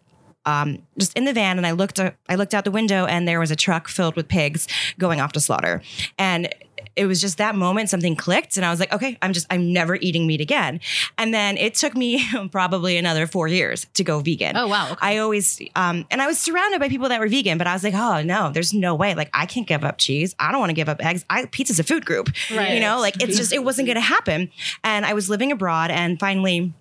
um, 0.45 0.79
just 0.97 1.17
in 1.17 1.25
the 1.25 1.33
van, 1.33 1.57
and 1.57 1.65
I 1.65 1.71
looked 1.71 1.99
I 1.99 2.35
looked 2.35 2.53
out 2.53 2.65
the 2.65 2.71
window, 2.71 3.05
and 3.05 3.27
there 3.27 3.39
was 3.39 3.51
a 3.51 3.55
truck 3.55 3.87
filled 3.87 4.15
with 4.15 4.27
pigs 4.27 4.67
going 4.97 5.19
off 5.19 5.31
to 5.33 5.39
slaughter, 5.39 5.81
and 6.17 6.53
it 6.95 7.05
was 7.05 7.19
just 7.19 7.37
that 7.37 7.55
moment 7.55 7.89
something 7.89 8.15
clicked, 8.15 8.57
and 8.57 8.65
I 8.65 8.69
was 8.69 8.79
like, 8.79 8.93
okay, 8.93 9.17
I'm 9.21 9.33
just 9.33 9.47
I'm 9.49 9.73
never 9.73 9.95
eating 9.95 10.27
meat 10.27 10.41
again. 10.41 10.79
And 11.17 11.33
then 11.33 11.57
it 11.57 11.75
took 11.75 11.95
me 11.95 12.23
probably 12.51 12.97
another 12.97 13.27
four 13.27 13.47
years 13.47 13.87
to 13.95 14.03
go 14.03 14.19
vegan. 14.19 14.55
Oh, 14.55 14.67
wow. 14.67 14.91
Okay. 14.91 14.97
I 15.01 15.17
always 15.17 15.59
um, 15.75 16.05
and 16.11 16.21
I 16.21 16.27
was 16.27 16.39
surrounded 16.39 16.79
by 16.79 16.89
people 16.89 17.09
that 17.09 17.19
were 17.19 17.27
vegan, 17.27 17.57
but 17.57 17.67
I 17.67 17.73
was 17.73 17.83
like, 17.83 17.93
oh 17.93 18.21
no, 18.21 18.51
there's 18.51 18.73
no 18.73 18.95
way. 18.95 19.15
Like 19.15 19.29
I 19.33 19.45
can't 19.45 19.67
give 19.67 19.83
up 19.83 19.97
cheese. 19.97 20.35
I 20.39 20.51
don't 20.51 20.59
want 20.59 20.69
to 20.69 20.75
give 20.75 20.89
up 20.89 21.03
eggs. 21.03 21.25
I, 21.29 21.45
pizza's 21.45 21.79
a 21.79 21.83
food 21.83 22.05
group. 22.05 22.29
Right. 22.53 22.75
You 22.75 22.79
know, 22.79 22.99
like 22.99 23.21
it's 23.21 23.37
just 23.37 23.51
it 23.51 23.63
wasn't 23.63 23.87
going 23.87 23.95
to 23.95 24.01
happen. 24.01 24.51
And 24.83 25.05
I 25.05 25.13
was 25.13 25.29
living 25.29 25.51
abroad, 25.51 25.91
and 25.91 26.19
finally 26.19 26.73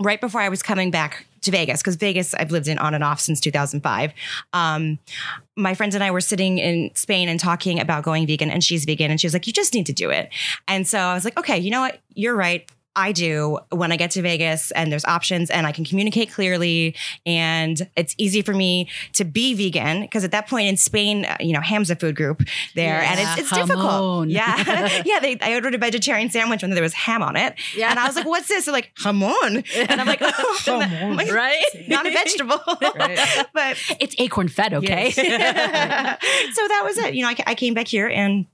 right 0.00 0.20
before 0.20 0.40
I 0.40 0.48
was 0.48 0.62
coming 0.62 0.90
back 0.90 1.26
to 1.42 1.50
Vegas, 1.50 1.80
because 1.80 1.96
Vegas 1.96 2.34
I've 2.34 2.50
lived 2.50 2.68
in 2.68 2.78
on 2.78 2.94
and 2.94 3.04
off 3.04 3.20
since 3.20 3.40
2005. 3.40 4.12
Um, 4.52 4.98
my 5.56 5.74
friends 5.74 5.94
and 5.94 6.02
I 6.02 6.10
were 6.10 6.20
sitting 6.20 6.58
in 6.58 6.90
Spain 6.94 7.28
and 7.28 7.38
talking 7.38 7.78
about 7.80 8.02
going 8.02 8.26
vegan, 8.26 8.50
and 8.50 8.64
she's 8.64 8.84
vegan, 8.84 9.10
and 9.10 9.20
she 9.20 9.26
was 9.26 9.34
like, 9.34 9.46
"You 9.46 9.52
just 9.52 9.74
need 9.74 9.86
to 9.86 9.92
do 9.92 10.10
it." 10.10 10.30
And 10.66 10.86
so 10.86 10.98
I 10.98 11.14
was 11.14 11.24
like, 11.24 11.38
"Okay, 11.38 11.58
you 11.58 11.70
know 11.70 11.80
what? 11.80 12.00
You're 12.14 12.34
right." 12.34 12.68
I 12.96 13.12
do 13.12 13.58
when 13.70 13.92
I 13.92 13.96
get 13.96 14.12
to 14.12 14.22
Vegas 14.22 14.70
and 14.72 14.90
there's 14.92 15.04
options 15.04 15.50
and 15.50 15.66
I 15.66 15.72
can 15.72 15.84
communicate 15.84 16.32
clearly 16.32 16.94
and 17.26 17.88
it's 17.96 18.14
easy 18.18 18.42
for 18.42 18.52
me 18.52 18.88
to 19.14 19.24
be 19.24 19.54
vegan 19.54 20.02
because 20.02 20.24
at 20.24 20.30
that 20.30 20.48
point 20.48 20.68
in 20.68 20.76
Spain, 20.76 21.24
uh, 21.24 21.36
you 21.40 21.52
know, 21.52 21.60
Ham's 21.60 21.90
a 21.90 21.96
food 21.96 22.16
group 22.16 22.42
there 22.74 23.00
and 23.00 23.18
it's, 23.20 23.40
it's 23.40 23.50
difficult. 23.50 24.28
Yeah. 24.28 24.56
yeah. 25.04 25.20
They, 25.20 25.38
I 25.40 25.54
ordered 25.54 25.74
a 25.74 25.78
vegetarian 25.78 26.30
sandwich 26.30 26.62
when 26.62 26.70
there 26.70 26.82
was 26.82 26.94
ham 26.94 27.22
on 27.22 27.36
it. 27.36 27.54
Yeah. 27.76 27.90
And 27.90 27.98
I 27.98 28.06
was 28.06 28.16
like, 28.16 28.26
what's 28.26 28.48
this? 28.48 28.66
They're 28.66 28.72
like, 28.72 28.92
jamon. 28.96 29.64
And 29.88 30.00
I'm 30.00 30.06
like, 30.06 30.20
oh, 30.22 30.58
I'm 30.68 31.16
like, 31.16 31.32
Right? 31.32 31.64
not 31.88 32.06
a 32.06 32.10
vegetable. 32.10 32.60
Right. 32.96 33.46
but 33.52 33.76
It's 34.00 34.14
acorn 34.18 34.48
fed, 34.48 34.74
okay? 34.74 35.10
so 35.10 35.22
that 35.24 36.82
was 36.84 36.98
it. 36.98 37.14
You 37.14 37.22
know, 37.22 37.28
I, 37.28 37.36
I 37.46 37.54
came 37.54 37.74
back 37.74 37.88
here 37.88 38.08
and 38.08 38.46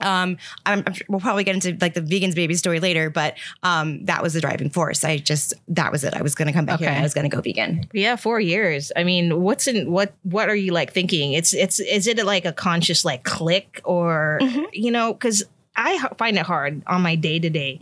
um, 0.00 0.36
I'm, 0.66 0.82
I'm 0.86 0.94
we'll 1.08 1.20
probably 1.20 1.44
get 1.44 1.54
into 1.54 1.76
like 1.80 1.94
the 1.94 2.00
vegans 2.00 2.34
baby 2.34 2.54
story 2.54 2.80
later, 2.80 3.10
but 3.10 3.36
um, 3.62 4.04
that 4.06 4.22
was 4.22 4.32
the 4.34 4.40
driving 4.40 4.68
force. 4.70 5.04
I 5.04 5.18
just 5.18 5.54
that 5.68 5.92
was 5.92 6.02
it. 6.04 6.14
I 6.14 6.22
was 6.22 6.34
going 6.34 6.46
to 6.46 6.52
come 6.52 6.66
back 6.66 6.80
here. 6.80 6.88
and 6.88 6.98
I 6.98 7.02
was 7.02 7.14
going 7.14 7.28
to 7.30 7.34
go 7.34 7.40
vegan. 7.40 7.88
Yeah, 7.92 8.16
four 8.16 8.40
years. 8.40 8.90
I 8.96 9.04
mean, 9.04 9.40
what's 9.40 9.66
in 9.68 9.90
what? 9.90 10.12
What 10.24 10.48
are 10.48 10.54
you 10.56 10.72
like 10.72 10.92
thinking? 10.92 11.32
It's 11.32 11.54
it's 11.54 11.78
is 11.80 12.06
it 12.06 12.24
like 12.24 12.44
a 12.44 12.52
conscious 12.52 13.04
like 13.04 13.22
click 13.24 13.80
or 13.84 14.38
Mhm. 14.42 14.64
you 14.72 14.90
know? 14.90 15.12
Because 15.12 15.44
I 15.76 15.98
find 16.18 16.38
it 16.38 16.46
hard 16.46 16.82
on 16.86 17.02
my 17.02 17.16
day 17.16 17.38
to 17.38 17.50
day, 17.50 17.78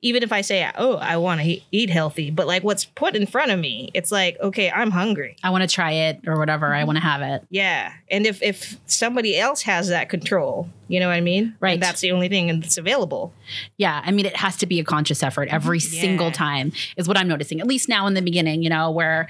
even 0.00 0.22
if 0.22 0.32
I 0.32 0.40
say, 0.40 0.70
"Oh, 0.76 0.96
I 0.96 1.16
want 1.18 1.42
to 1.42 1.60
eat 1.70 1.90
healthy," 1.90 2.30
but 2.30 2.46
like 2.46 2.62
what's 2.64 2.84
put 2.86 3.14
in 3.14 3.26
front 3.26 3.50
of 3.50 3.58
me, 3.58 3.90
it's 3.92 4.10
like, 4.10 4.38
okay, 4.40 4.70
I'm 4.70 4.90
hungry. 4.90 5.36
I 5.42 5.50
want 5.50 5.62
to 5.62 5.68
try 5.68 5.92
it 5.92 6.20
or 6.26 6.38
whatever. 6.38 6.72
I 6.72 6.78
mm-hmm. 6.78 6.86
want 6.86 6.96
to 6.96 7.02
have 7.02 7.20
it. 7.22 7.46
Yeah, 7.50 7.92
and 8.10 8.26
if 8.26 8.42
if 8.42 8.78
somebody 8.86 9.38
else 9.38 9.62
has 9.62 9.88
that 9.88 10.08
control, 10.08 10.68
you 10.88 11.00
know 11.00 11.08
what 11.08 11.14
I 11.14 11.20
mean? 11.20 11.54
Right. 11.60 11.74
And 11.74 11.82
that's 11.82 12.00
the 12.00 12.12
only 12.12 12.28
thing 12.28 12.46
that's 12.60 12.78
available. 12.78 13.32
Yeah, 13.76 14.00
I 14.04 14.10
mean, 14.10 14.24
it 14.26 14.36
has 14.36 14.56
to 14.58 14.66
be 14.66 14.80
a 14.80 14.84
conscious 14.84 15.22
effort 15.22 15.48
mm-hmm. 15.48 15.56
every 15.56 15.78
Yeah. 15.78 16.00
single 16.00 16.30
time, 16.30 16.72
is 16.96 17.06
what 17.08 17.18
I'm 17.18 17.28
noticing. 17.28 17.60
At 17.60 17.66
least 17.66 17.88
now 17.88 18.06
in 18.06 18.14
the 18.14 18.22
beginning, 18.22 18.62
you 18.62 18.70
know, 18.70 18.90
where 18.90 19.28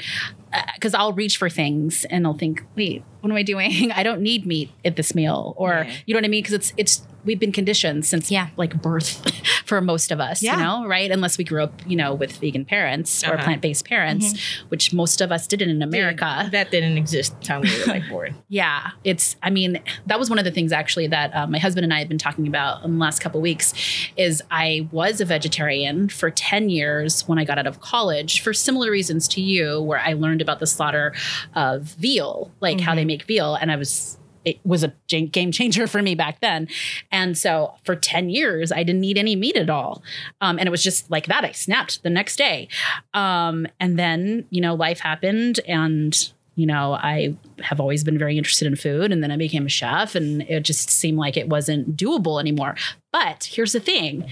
uh, 0.52 0.62
because 0.75 0.94
I'll 0.94 1.12
reach 1.12 1.37
for 1.37 1.50
things 1.50 2.04
and 2.11 2.26
I'll 2.26 2.35
think, 2.35 2.62
wait, 2.76 3.02
what 3.21 3.30
am 3.30 3.37
I 3.37 3.42
doing? 3.42 3.90
I 3.94 4.02
don't 4.04 4.21
need 4.21 4.47
meat 4.47 4.71
at 4.85 4.94
this 4.97 5.14
meal, 5.14 5.54
or 5.56 5.85
Yeah. 5.87 5.92
you 6.06 6.14
know 6.14 6.18
what 6.18 6.25
I 6.25 6.28
mean? 6.28 6.42
Because 6.42 6.54
it's 6.54 6.73
it's 6.76 7.02
we've 7.25 7.38
been 7.40 7.52
conditioned 7.52 8.04
since 8.07 8.31
Yeah. 8.31 8.49
like 8.57 8.81
birth 8.81 9.23
for 9.64 9.81
most 9.81 10.11
of 10.12 10.21
us, 10.21 10.43
Yeah. 10.43 10.57
you 10.57 10.62
know, 10.62 10.87
right? 10.87 11.11
Unless 11.11 11.38
we 11.38 11.45
grew 11.45 11.62
up, 11.62 11.81
you 11.87 11.97
know, 11.97 12.14
with 12.14 12.33
vegan 12.38 12.64
parents 12.64 13.25
or 13.25 13.35
Uh-huh. 13.35 13.45
plant 13.45 13.62
based 13.62 13.85
parents, 13.87 14.38
which 14.69 14.93
most 14.93 15.21
of 15.21 15.33
us 15.33 15.47
didn't 15.47 15.71
in 15.71 15.83
America. 15.83 16.49
that 16.52 16.71
didn't 16.71 16.97
exist 16.99 17.38
the 17.40 17.45
time 17.47 17.61
we 17.62 17.71
were 17.81 17.87
like 17.87 18.09
born. 18.09 18.35
Yeah, 18.49 18.90
it's. 19.04 19.37
I 19.43 19.50
mean, 19.50 19.81
that 20.07 20.19
was 20.19 20.31
one 20.31 20.38
of 20.38 20.45
the 20.45 20.50
things 20.50 20.71
actually 20.73 21.07
that 21.09 21.35
uh, 21.35 21.47
my 21.47 21.59
husband 21.59 21.85
and 21.85 21.93
I 21.93 21.99
have 21.99 22.09
been 22.09 22.19
talking 22.19 22.47
about 22.47 22.85
in 22.85 22.93
the 22.93 22.99
last 23.00 23.21
couple 23.21 23.40
weeks. 23.40 23.75
Is 24.16 24.43
I 24.50 24.88
was 24.93 25.21
a 25.21 25.25
vegetarian 25.25 26.09
for 26.09 26.31
ten 26.31 26.69
years 26.69 27.26
when 27.26 27.38
I 27.38 27.45
got 27.45 27.59
out 27.59 27.66
of 27.66 27.81
college 27.81 28.40
for 28.40 28.52
similar 28.52 28.90
reasons 28.90 29.26
to 29.28 29.40
you, 29.40 29.81
where 29.83 29.99
I 29.99 30.12
learned 30.12 30.40
about 30.40 30.61
the 30.61 30.66
slaughter 30.66 31.12
of 31.54 31.83
veal, 31.83 32.52
like 32.61 32.81
how 32.81 32.95
they 32.95 33.04
make 33.04 33.25
veal, 33.25 33.54
and 33.57 33.73
I 33.73 33.76
was. 33.76 34.19
It 34.44 34.58
was 34.64 34.84
a 34.84 34.92
game 35.08 35.52
changer 35.52 35.86
for 35.86 36.02
me 36.02 36.14
back 36.14 36.40
then. 36.40 36.68
And 37.10 37.36
so 37.36 37.74
for 37.84 37.96
10 37.96 38.30
years, 38.30 38.72
I 38.72 38.82
didn't 38.82 39.04
eat 39.04 39.18
any 39.18 39.36
meat 39.36 39.56
at 39.56 39.70
all. 39.70 40.02
Um, 40.40 40.58
and 40.58 40.66
it 40.66 40.70
was 40.70 40.82
just 40.82 41.10
like 41.10 41.26
that. 41.26 41.44
I 41.44 41.52
snapped 41.52 42.02
the 42.02 42.10
next 42.10 42.36
day. 42.36 42.68
Um, 43.12 43.66
and 43.80 43.98
then, 43.98 44.46
you 44.50 44.60
know, 44.60 44.74
life 44.74 45.00
happened 45.00 45.60
and 45.66 46.30
you 46.56 46.66
know, 46.66 46.92
I 46.92 47.34
have 47.62 47.80
always 47.80 48.04
been 48.04 48.18
very 48.18 48.38
interested 48.38 48.66
in 48.68 48.76
food 48.76 49.10
and 49.10 49.22
then 49.22 49.32
I 49.32 49.36
became 49.36 49.66
a 49.66 49.68
chef 49.68 50.14
and 50.14 50.42
it 50.42 50.60
just 50.60 50.88
seemed 50.88 51.18
like 51.18 51.36
it 51.36 51.48
wasn't 51.48 51.96
doable 51.96 52.40
anymore. 52.40 52.76
But 53.12 53.44
here's 53.50 53.72
the 53.72 53.80
thing. 53.80 54.30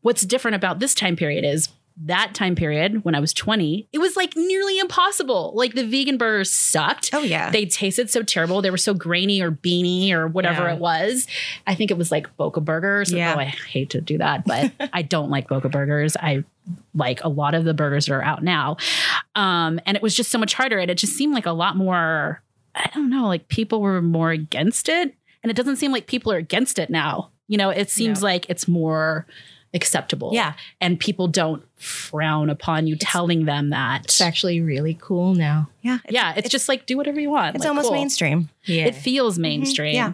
What's 0.00 0.22
different 0.22 0.54
about 0.54 0.78
this 0.78 0.94
time 0.94 1.16
period 1.16 1.44
is 1.44 1.68
that 2.04 2.34
time 2.34 2.54
period 2.54 3.04
when 3.04 3.14
I 3.14 3.20
was 3.20 3.32
20, 3.34 3.88
it 3.92 3.98
was 3.98 4.16
like 4.16 4.34
nearly 4.36 4.78
impossible. 4.78 5.52
Like 5.54 5.74
the 5.74 5.86
vegan 5.86 6.16
burgers 6.16 6.50
sucked. 6.50 7.10
Oh 7.12 7.20
yeah. 7.22 7.50
They 7.50 7.66
tasted 7.66 8.08
so 8.10 8.22
terrible. 8.22 8.62
They 8.62 8.70
were 8.70 8.76
so 8.78 8.94
grainy 8.94 9.40
or 9.42 9.50
beany 9.50 10.12
or 10.12 10.26
whatever 10.26 10.62
Yeah. 10.64 10.74
it 10.74 10.80
was. 10.80 11.26
I 11.66 11.74
think 11.74 11.90
it 11.90 11.98
was 11.98 12.10
like 12.10 12.34
Boca 12.36 12.60
burgers. 12.60 13.12
Yeah. 13.12 13.34
Oh, 13.34 13.38
I 13.40 13.44
hate 13.44 13.90
to 13.90 14.00
do 14.00 14.18
that, 14.18 14.44
but 14.46 14.72
I 14.92 15.02
don't 15.02 15.30
like 15.30 15.48
Boca 15.48 15.68
burgers. 15.68 16.16
I 16.16 16.44
like 16.94 17.22
a 17.24 17.28
lot 17.28 17.54
of 17.54 17.64
the 17.64 17.74
burgers 17.74 18.06
that 18.06 18.14
are 18.14 18.22
out 18.22 18.42
now. 18.42 18.76
Um, 19.34 19.80
and 19.86 19.96
it 19.96 20.02
was 20.02 20.14
just 20.14 20.30
so 20.30 20.38
much 20.38 20.54
harder. 20.54 20.78
And 20.78 20.90
it 20.90 20.96
just 20.98 21.14
seemed 21.16 21.34
like 21.34 21.46
a 21.46 21.52
lot 21.52 21.76
more, 21.76 22.42
I 22.74 22.88
don't 22.94 23.10
know, 23.10 23.26
like 23.26 23.48
people 23.48 23.80
were 23.80 24.00
more 24.02 24.30
against 24.30 24.88
it. 24.88 25.14
And 25.42 25.50
it 25.50 25.54
doesn't 25.56 25.76
seem 25.76 25.92
like 25.92 26.06
people 26.06 26.32
are 26.32 26.36
against 26.38 26.78
it 26.78 26.90
now. 26.90 27.30
You 27.48 27.58
know, 27.58 27.70
it 27.70 27.90
seems 27.90 28.20
No. 28.20 28.26
like 28.28 28.46
it's 28.48 28.68
more 28.68 29.26
acceptable. 29.74 30.30
Yeah. 30.32 30.54
And 30.80 30.98
people 30.98 31.28
don't 31.28 31.62
frown 31.76 32.50
upon 32.50 32.86
you 32.86 32.94
telling 32.96 33.46
them 33.46 33.70
that. 33.70 34.04
It's 34.04 34.20
actually 34.20 34.60
really 34.60 34.98
cool 35.00 35.34
now. 35.34 35.68
yeah. 35.80 35.98
It's, 36.04 36.12
yeah, 36.12 36.34
it's, 36.36 36.48
just 36.50 36.68
like 36.68 36.84
do 36.84 36.96
whatever 36.98 37.18
you 37.20 37.30
want. 37.30 37.54
it's 37.56 37.64
Like, 37.64 37.70
almost 37.70 37.88
cool. 37.88 37.96
mainstream. 37.96 38.50
Yeah. 38.66 38.84
It 38.86 38.94
feels 38.96 39.38
mainstream. 39.38 39.94
yeah. 39.94 40.12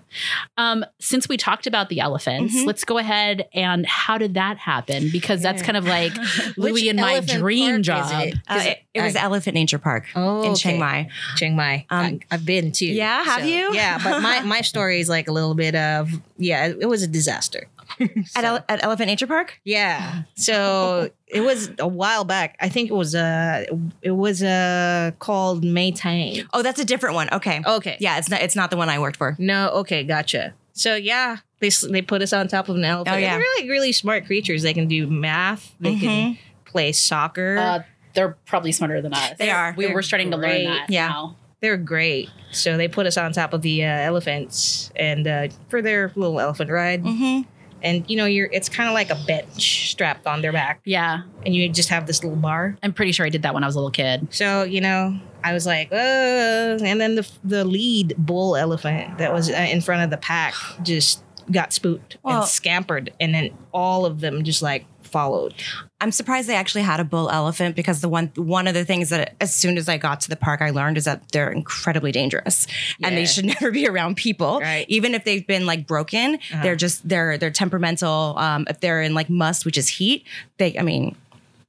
Um, 0.57 0.85
since 1.01 1.29
we 1.29 1.37
talked 1.37 1.67
about 1.67 1.89
the 1.89 1.99
elephants, 1.99 2.55
Mhm. 2.55 2.67
let's 2.67 2.85
go 2.85 2.99
ahead 2.99 3.49
and 3.53 3.85
how 3.85 4.17
did 4.17 4.35
that 4.35 4.59
happen? 4.59 5.09
Because 5.11 5.43
that's 5.43 5.61
kind 5.63 5.77
of 5.77 5.87
like 5.87 6.13
Louiie 6.57 6.73
Which 6.73 6.87
and 6.87 7.01
my 7.01 7.19
dream 7.21 7.83
job. 7.83 8.09
it? 8.23 8.35
Uh, 8.47 8.55
'Cause 8.55 8.67
it, 8.67 8.79
it 8.95 9.03
was 9.03 9.17
I- 9.17 9.23
Elephant 9.23 9.55
Nature 9.55 9.79
Park 9.79 10.05
Oh, 10.15 10.43
in 10.45 10.51
okay. 10.51 10.61
Chiang 10.61 10.79
Mai. 10.79 11.09
Chiang 11.35 11.57
Mai. 11.57 11.85
Um, 11.91 12.21
I, 12.31 12.35
I've 12.35 12.45
been 12.47 12.71
too. 12.71 12.87
Yeah, 12.87 13.25
have 13.25 13.45
you? 13.45 13.75
Yeah, 13.75 13.99
but 14.05 14.21
my, 14.23 14.43
my 14.43 14.61
story 14.61 15.01
is 15.01 15.09
like 15.09 15.27
a 15.27 15.33
little 15.33 15.55
bit 15.55 15.75
of 15.75 16.11
yeah, 16.39 16.67
it, 16.67 16.77
it 16.83 16.87
was 16.87 17.03
a 17.03 17.09
disaster. 17.09 17.67
At, 18.37 18.45
Ele- 18.45 18.65
at 18.69 18.83
Elephant 18.83 19.09
Nature 19.09 19.27
Park? 19.27 19.61
Yeah. 19.65 20.23
So 20.35 21.11
it 21.27 21.41
was 21.41 21.71
a 21.79 21.89
while 21.89 22.25
back. 22.25 22.57
I 22.61 22.69
think 22.69 22.91
it 22.91 22.95
was 22.95 23.15
uh 23.15 23.65
it 24.03 24.11
was 24.11 24.43
uh 24.43 25.13
called 25.19 25.65
May 25.65 25.93
Maytang. 25.93 26.47
Oh, 26.53 26.63
that's 26.63 26.81
a 26.81 26.85
different 26.85 27.15
one. 27.15 27.29
Okay. 27.33 27.63
Okay. 27.67 27.97
Yeah, 28.01 28.19
it's 28.19 28.29
not 28.29 28.43
it's 28.43 28.57
not 28.57 28.71
the 28.71 28.77
one 28.77 28.89
I 28.89 28.99
worked 28.99 29.17
for. 29.17 29.37
No, 29.39 29.71
okay, 29.71 30.05
gotcha. 30.05 30.55
So 30.73 30.95
yeah, 30.95 31.39
they 31.61 31.71
they 31.91 32.03
put 32.03 32.23
us 32.23 32.33
on 32.33 32.49
top 32.49 32.69
of 32.69 32.77
an 32.77 32.85
elephant. 32.85 33.17
Oh, 33.17 33.19
yeah. 33.19 33.31
They're 33.31 33.39
really 33.39 33.71
really 33.71 33.93
smart 33.93 34.27
creatures. 34.27 34.63
They 34.63 34.75
can 34.75 34.89
do 34.89 35.07
math. 35.07 35.75
They 35.81 35.97
can 35.97 36.39
play 36.65 36.93
soccer. 36.93 37.59
Uh, 37.59 37.83
they're 38.15 38.37
probably 38.47 38.73
smarter 38.73 39.01
than 39.01 39.13
us. 39.13 39.35
They 39.39 39.51
are. 39.51 39.75
We 39.77 39.87
They're 39.87 39.95
were 39.95 40.03
starting 40.03 40.31
to 40.31 40.37
learn 40.37 40.65
that. 40.65 40.91
Yeah. 40.91 41.09
now. 41.09 41.37
They're 41.61 41.77
great. 41.77 42.29
So 42.51 42.77
they 42.77 42.89
put 42.89 43.07
us 43.07 43.17
on 43.17 43.33
top 43.33 43.53
of 43.53 43.63
the 43.63 43.85
uh, 43.85 43.89
elephants 43.89 44.91
and 44.95 45.27
uh, 45.27 45.49
for 45.69 45.81
their 45.81 46.13
little 46.15 46.39
elephant 46.39 46.71
ride. 46.71 47.03
Mm-hmm. 47.03 47.49
And 47.83 48.09
you 48.11 48.17
know, 48.17 48.25
you're 48.25 48.49
it's 48.53 48.69
kind 48.69 48.89
of 48.89 48.95
like 48.95 49.11
a 49.11 49.19
bench 49.27 49.91
strapped 49.91 50.27
on 50.27 50.43
their 50.43 50.53
back, 50.53 50.81
Yeah. 50.85 51.23
and 51.45 51.55
you 51.55 51.69
just 51.69 51.89
have 51.91 52.07
this 52.07 52.23
little 52.25 52.39
bar. 52.39 52.77
I'm 52.83 52.93
pretty 52.93 53.13
sure 53.13 53.27
I 53.27 53.29
did 53.29 53.43
that 53.43 53.55
when 53.55 53.63
I 53.63 53.67
was 53.67 53.75
a 53.75 53.79
little 53.79 53.91
kid. 53.91 54.29
So 54.31 54.63
you 54.65 54.81
know, 54.81 55.19
I 55.45 55.53
was 55.53 55.67
like, 55.67 55.93
uh, 55.93 55.97
and 55.97 57.01
then 57.01 57.15
the 57.17 57.29
the 57.45 57.65
lead 57.65 58.15
bull 58.19 58.57
elephant 58.57 59.19
that 59.19 59.33
was 59.33 59.51
uh, 59.51 59.55
in 59.55 59.81
front 59.81 60.03
of 60.03 60.11
the 60.11 60.17
pack 60.17 60.55
just 60.83 61.23
got 61.53 61.73
spooked 61.73 62.17
Well- 62.23 62.39
and 62.41 62.47
scampered, 62.49 63.13
and 63.21 63.35
then 63.35 63.51
all 63.73 64.05
of 64.07 64.21
them 64.21 64.43
just 64.43 64.63
like 64.63 64.85
followed. 65.03 65.55
I'm 66.01 66.13
surprised 66.13 66.47
they 66.47 66.55
actually 66.57 66.83
had 66.83 67.01
a 67.01 67.05
bull 67.05 67.31
elephant 67.31 67.75
because 67.75 68.03
the 68.03 68.09
one 68.09 68.31
one 68.37 68.67
of 68.67 68.75
the 68.75 68.85
things 68.85 69.09
that 69.09 69.35
as 69.41 69.55
soon 69.55 69.79
as 69.79 69.89
I 69.89 69.97
got 69.97 70.21
to 70.23 70.29
the 70.29 70.37
park 70.37 70.61
I 70.61 70.69
learned 70.71 70.99
is 70.99 71.05
that 71.05 71.33
they're 71.33 71.51
incredibly 71.51 72.13
dangerous 72.13 72.67
and 73.03 73.17
they 73.17 73.25
should 73.25 73.45
never 73.55 73.71
be 73.71 73.87
around 73.89 74.17
people. 74.17 74.61
Right. 74.61 74.85
Even 74.89 75.15
if 75.15 75.25
they've 75.25 75.47
been 75.47 75.65
like 75.65 75.87
broken, 75.87 76.35
Uh-huh. 76.35 76.63
they're 76.63 76.77
just 76.77 77.09
they're 77.09 77.39
they're 77.39 77.51
temperamental. 77.51 78.35
Um, 78.37 78.67
if 78.69 78.81
they're 78.81 79.01
in 79.01 79.15
like 79.15 79.31
musth, 79.31 79.65
which 79.65 79.79
is 79.79 79.89
heat, 79.89 80.25
they 80.59 80.79
I 80.79 80.83
mean 80.83 81.17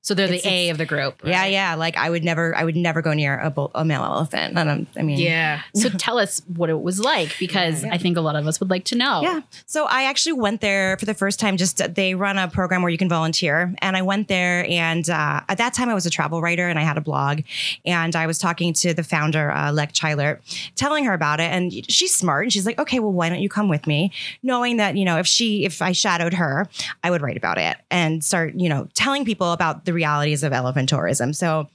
So 0.08 0.14
they're 0.14 0.28
the 0.28 0.36
It's- 0.36 0.52
A 0.54 0.70
of 0.70 0.78
the 0.78 0.86
group. 0.86 1.22
yeah 1.26 1.46
yeah 1.46 1.76
like 1.76 1.98
I 1.98 2.10
would 2.10 2.24
never 2.24 2.56
I 2.56 2.64
would 2.64 2.78
never 2.78 3.02
go 3.02 3.12
near 3.14 3.38
a 3.40 3.50
bull, 3.50 3.72
a 3.76 3.84
male 3.84 4.04
elephant. 4.04 4.58
And 4.58 4.70
I'm, 4.72 4.88
I 4.98 5.02
mean 5.02 5.18
Yeah, 5.20 5.62
So 5.76 5.90
tell 5.90 6.18
us 6.18 6.42
what 6.56 6.70
it 6.70 6.80
was 6.82 6.98
like 7.02 7.36
because 7.40 7.84
Yeah. 7.84 7.94
I 7.94 7.98
think 7.98 8.16
a 8.16 8.22
lot 8.22 8.36
of 8.38 8.48
us 8.48 8.60
would 8.62 8.70
like 8.70 8.86
to 8.86 8.96
know. 8.96 9.22
Yeah. 9.22 9.42
So 9.66 9.84
I 9.86 10.04
actually 10.04 10.34
went 10.46 10.62
there 10.62 10.96
for 10.98 11.06
the 11.06 11.14
first 11.14 11.40
time. 11.42 11.58
Just 11.58 11.94
they 11.96 12.16
run 12.16 12.38
a 12.38 12.48
program 12.48 12.82
where 12.84 12.90
you 12.90 12.98
can 12.98 13.10
volunteer, 13.10 13.76
and 13.80 13.98
I 13.98 14.02
went 14.02 14.30
there. 14.30 14.66
And 14.70 15.10
uh, 15.10 15.42
at 15.50 15.58
that 15.58 15.74
time, 15.74 15.90
I 15.90 15.94
was 15.94 16.06
a 16.06 16.10
travel 16.10 16.42
writer, 16.42 16.68
and 16.70 16.80
I 16.80 16.84
had 16.84 16.98
a 16.98 17.02
blog, 17.02 17.42
and 17.86 18.16
I 18.16 18.28
was 18.28 18.38
talking 18.40 18.72
to 18.84 18.94
the 18.94 19.04
founder, 19.04 19.52
uh, 19.52 19.72
Lek 19.74 19.92
Chailert, 19.94 20.42
telling 20.76 21.04
her 21.06 21.14
about 21.14 21.40
it. 21.40 21.50
And 21.52 21.74
she's 21.92 22.14
smart, 22.16 22.46
and 22.46 22.54
she's 22.54 22.66
like, 22.66 22.80
"Okay, 22.80 23.00
well, 23.00 23.12
why 23.12 23.28
don't 23.30 23.42
you 23.42 23.50
come 23.50 23.68
with 23.70 23.86
me?" 23.88 24.12
Knowing 24.42 24.78
that 24.78 24.96
you 24.96 25.04
know, 25.06 25.18
if 25.18 25.28
she, 25.28 25.66
if 25.66 25.82
I 25.82 25.92
shadowed 25.92 26.34
her, 26.36 26.68
I 27.04 27.12
would 27.12 27.22
write 27.22 27.38
about 27.38 27.58
it 27.58 27.76
and 27.92 28.24
start, 28.24 28.54
you 28.56 28.70
know, 28.70 28.88
telling 28.94 29.26
people 29.26 29.52
about 29.52 29.86
the 29.86 29.94
realities 29.98 30.44
of 30.44 30.54
elephant 30.54 30.88
tourism. 30.90 31.34
So 31.34 31.68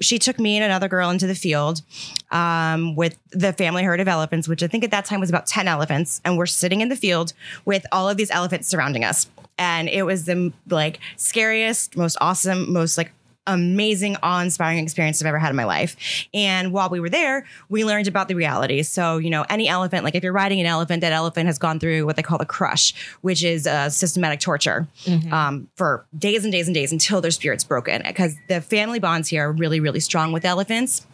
she 0.00 0.18
took 0.18 0.38
me 0.40 0.56
and 0.56 0.64
another 0.64 0.88
girl 0.88 1.10
into 1.10 1.26
the 1.26 1.34
field 1.34 1.82
um, 2.30 2.96
with 2.96 3.18
the 3.30 3.52
family 3.52 3.84
herd 3.84 4.00
of 4.00 4.08
elephants, 4.08 4.48
which 4.48 4.62
I 4.62 4.66
think 4.66 4.82
at 4.82 4.90
that 4.90 5.04
time 5.04 5.20
was 5.20 5.28
about 5.28 5.46
10 5.46 5.68
elephants. 5.68 6.20
And 6.24 6.38
we're 6.38 6.46
sitting 6.46 6.80
in 6.80 6.88
the 6.88 6.96
field 6.96 7.34
with 7.64 7.84
all 7.92 8.08
of 8.08 8.16
these 8.16 8.30
elephants 8.30 8.66
surrounding 8.68 9.04
us. 9.04 9.28
And 9.58 9.88
it 9.88 10.02
was 10.02 10.24
the 10.24 10.52
like 10.68 10.98
scariest, 11.16 11.96
most 11.96 12.16
awesome, 12.20 12.72
most 12.72 12.98
like 12.98 13.12
amazing, 13.46 14.16
awe-inspiring 14.22 14.78
experience 14.78 15.22
I've 15.22 15.26
ever 15.26 15.38
had 15.38 15.50
in 15.50 15.56
my 15.56 15.64
life. 15.64 15.96
And 16.34 16.72
while 16.72 16.88
we 16.88 17.00
were 17.00 17.08
there, 17.08 17.46
we 17.68 17.84
learned 17.84 18.08
about 18.08 18.28
the 18.28 18.34
reality. 18.34 18.82
So, 18.82 19.18
you 19.18 19.30
know, 19.30 19.44
any 19.48 19.68
elephant, 19.68 20.04
like 20.04 20.14
if 20.14 20.22
you're 20.22 20.32
riding 20.32 20.60
an 20.60 20.66
elephant, 20.66 21.00
that 21.02 21.12
elephant 21.12 21.46
has 21.46 21.58
gone 21.58 21.78
through 21.78 22.06
what 22.06 22.16
they 22.16 22.22
call 22.22 22.38
the 22.38 22.46
crush, 22.46 22.94
which 23.20 23.44
is 23.44 23.66
uh, 23.66 23.90
systematic 23.90 24.40
torture 24.40 24.86
um, 25.30 25.68
for 25.76 26.04
days 26.18 26.44
and 26.44 26.52
days 26.52 26.66
and 26.68 26.74
days 26.74 26.92
until 26.92 27.20
their 27.20 27.30
spirit's 27.30 27.64
broken. 27.64 28.02
Because 28.06 28.36
the 28.48 28.60
family 28.60 28.98
bonds 28.98 29.28
here 29.28 29.48
are 29.48 29.52
really, 29.52 29.80
really 29.80 30.00
strong 30.00 30.32
with 30.32 30.44
elephants. 30.44 31.06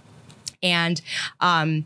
And 0.63 1.01
um, 1.41 1.85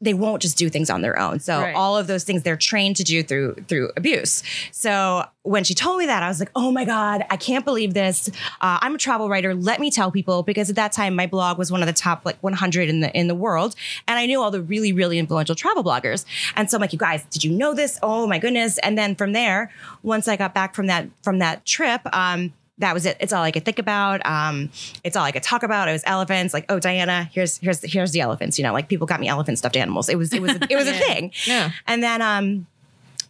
they 0.00 0.14
won't 0.14 0.40
just 0.42 0.56
do 0.56 0.68
things 0.68 0.90
on 0.90 1.02
their 1.02 1.18
own. 1.18 1.40
So 1.40 1.60
Right. 1.60 1.74
all 1.74 1.96
of 1.96 2.06
those 2.06 2.22
things 2.24 2.42
they're 2.44 2.56
trained 2.56 2.96
to 2.96 3.04
do 3.04 3.22
through 3.22 3.54
through 3.68 3.90
abuse. 3.96 4.42
So 4.72 5.24
when 5.42 5.64
she 5.64 5.74
told 5.74 5.98
me 5.98 6.06
that, 6.06 6.22
I 6.22 6.28
was 6.28 6.38
like, 6.40 6.50
"Oh 6.54 6.70
my 6.70 6.84
god, 6.84 7.24
I 7.30 7.36
can't 7.36 7.64
believe 7.64 7.94
this! 7.94 8.28
Uh, 8.60 8.78
I'm 8.80 8.94
a 8.94 8.98
travel 8.98 9.28
writer. 9.28 9.54
Let 9.54 9.80
me 9.80 9.90
tell 9.90 10.10
people 10.10 10.42
because 10.42 10.70
at 10.70 10.76
that 10.76 10.92
time 10.92 11.14
my 11.16 11.26
blog 11.26 11.58
was 11.58 11.72
one 11.72 11.82
of 11.82 11.86
the 11.86 11.92
top 11.92 12.24
like 12.24 12.36
100 12.42 12.88
in 12.88 13.00
the 13.00 13.10
in 13.16 13.26
the 13.28 13.34
world, 13.34 13.74
and 14.06 14.18
I 14.18 14.26
knew 14.26 14.40
all 14.42 14.50
the 14.50 14.62
really 14.62 14.92
really 14.92 15.18
influential 15.18 15.54
travel 15.54 15.82
bloggers. 15.82 16.24
And 16.54 16.70
so 16.70 16.76
I'm 16.76 16.80
like, 16.80 16.92
"You 16.92 16.98
guys, 16.98 17.24
did 17.30 17.42
you 17.44 17.50
know 17.50 17.74
this? 17.74 17.98
Oh 18.02 18.26
my 18.26 18.38
goodness!" 18.38 18.78
And 18.78 18.96
then 18.96 19.14
from 19.16 19.32
there, 19.32 19.70
once 20.02 20.28
I 20.28 20.36
got 20.36 20.54
back 20.54 20.74
from 20.74 20.86
that 20.86 21.08
from 21.22 21.38
that 21.40 21.64
trip, 21.66 22.02
um, 22.14 22.52
that 22.78 22.94
was 22.94 23.06
it. 23.06 23.16
It's 23.20 23.32
all 23.32 23.42
I 23.42 23.50
could 23.50 23.64
think 23.64 23.78
about. 23.78 24.24
Um, 24.26 24.70
it's 25.04 25.16
all 25.16 25.24
I 25.24 25.32
could 25.32 25.42
talk 25.42 25.62
about. 25.62 25.88
It 25.88 25.92
was 25.92 26.02
elephants. 26.06 26.54
Like, 26.54 26.66
oh, 26.68 26.78
Diana, 26.78 27.28
here's 27.32 27.58
here's 27.58 27.80
here's 27.82 28.12
the 28.12 28.20
elephants. 28.20 28.58
You 28.58 28.64
know, 28.64 28.72
like 28.72 28.88
people 28.88 29.06
got 29.06 29.20
me 29.20 29.28
elephant 29.28 29.58
stuffed 29.58 29.76
animals. 29.76 30.08
It 30.08 30.16
was 30.16 30.32
it 30.32 30.42
was 30.42 30.52
it 30.68 30.76
was 30.76 30.88
a 30.88 30.92
thing. 31.06 31.32
Yeah. 31.46 31.70
And 31.86 32.02
then 32.02 32.22
um, 32.22 32.66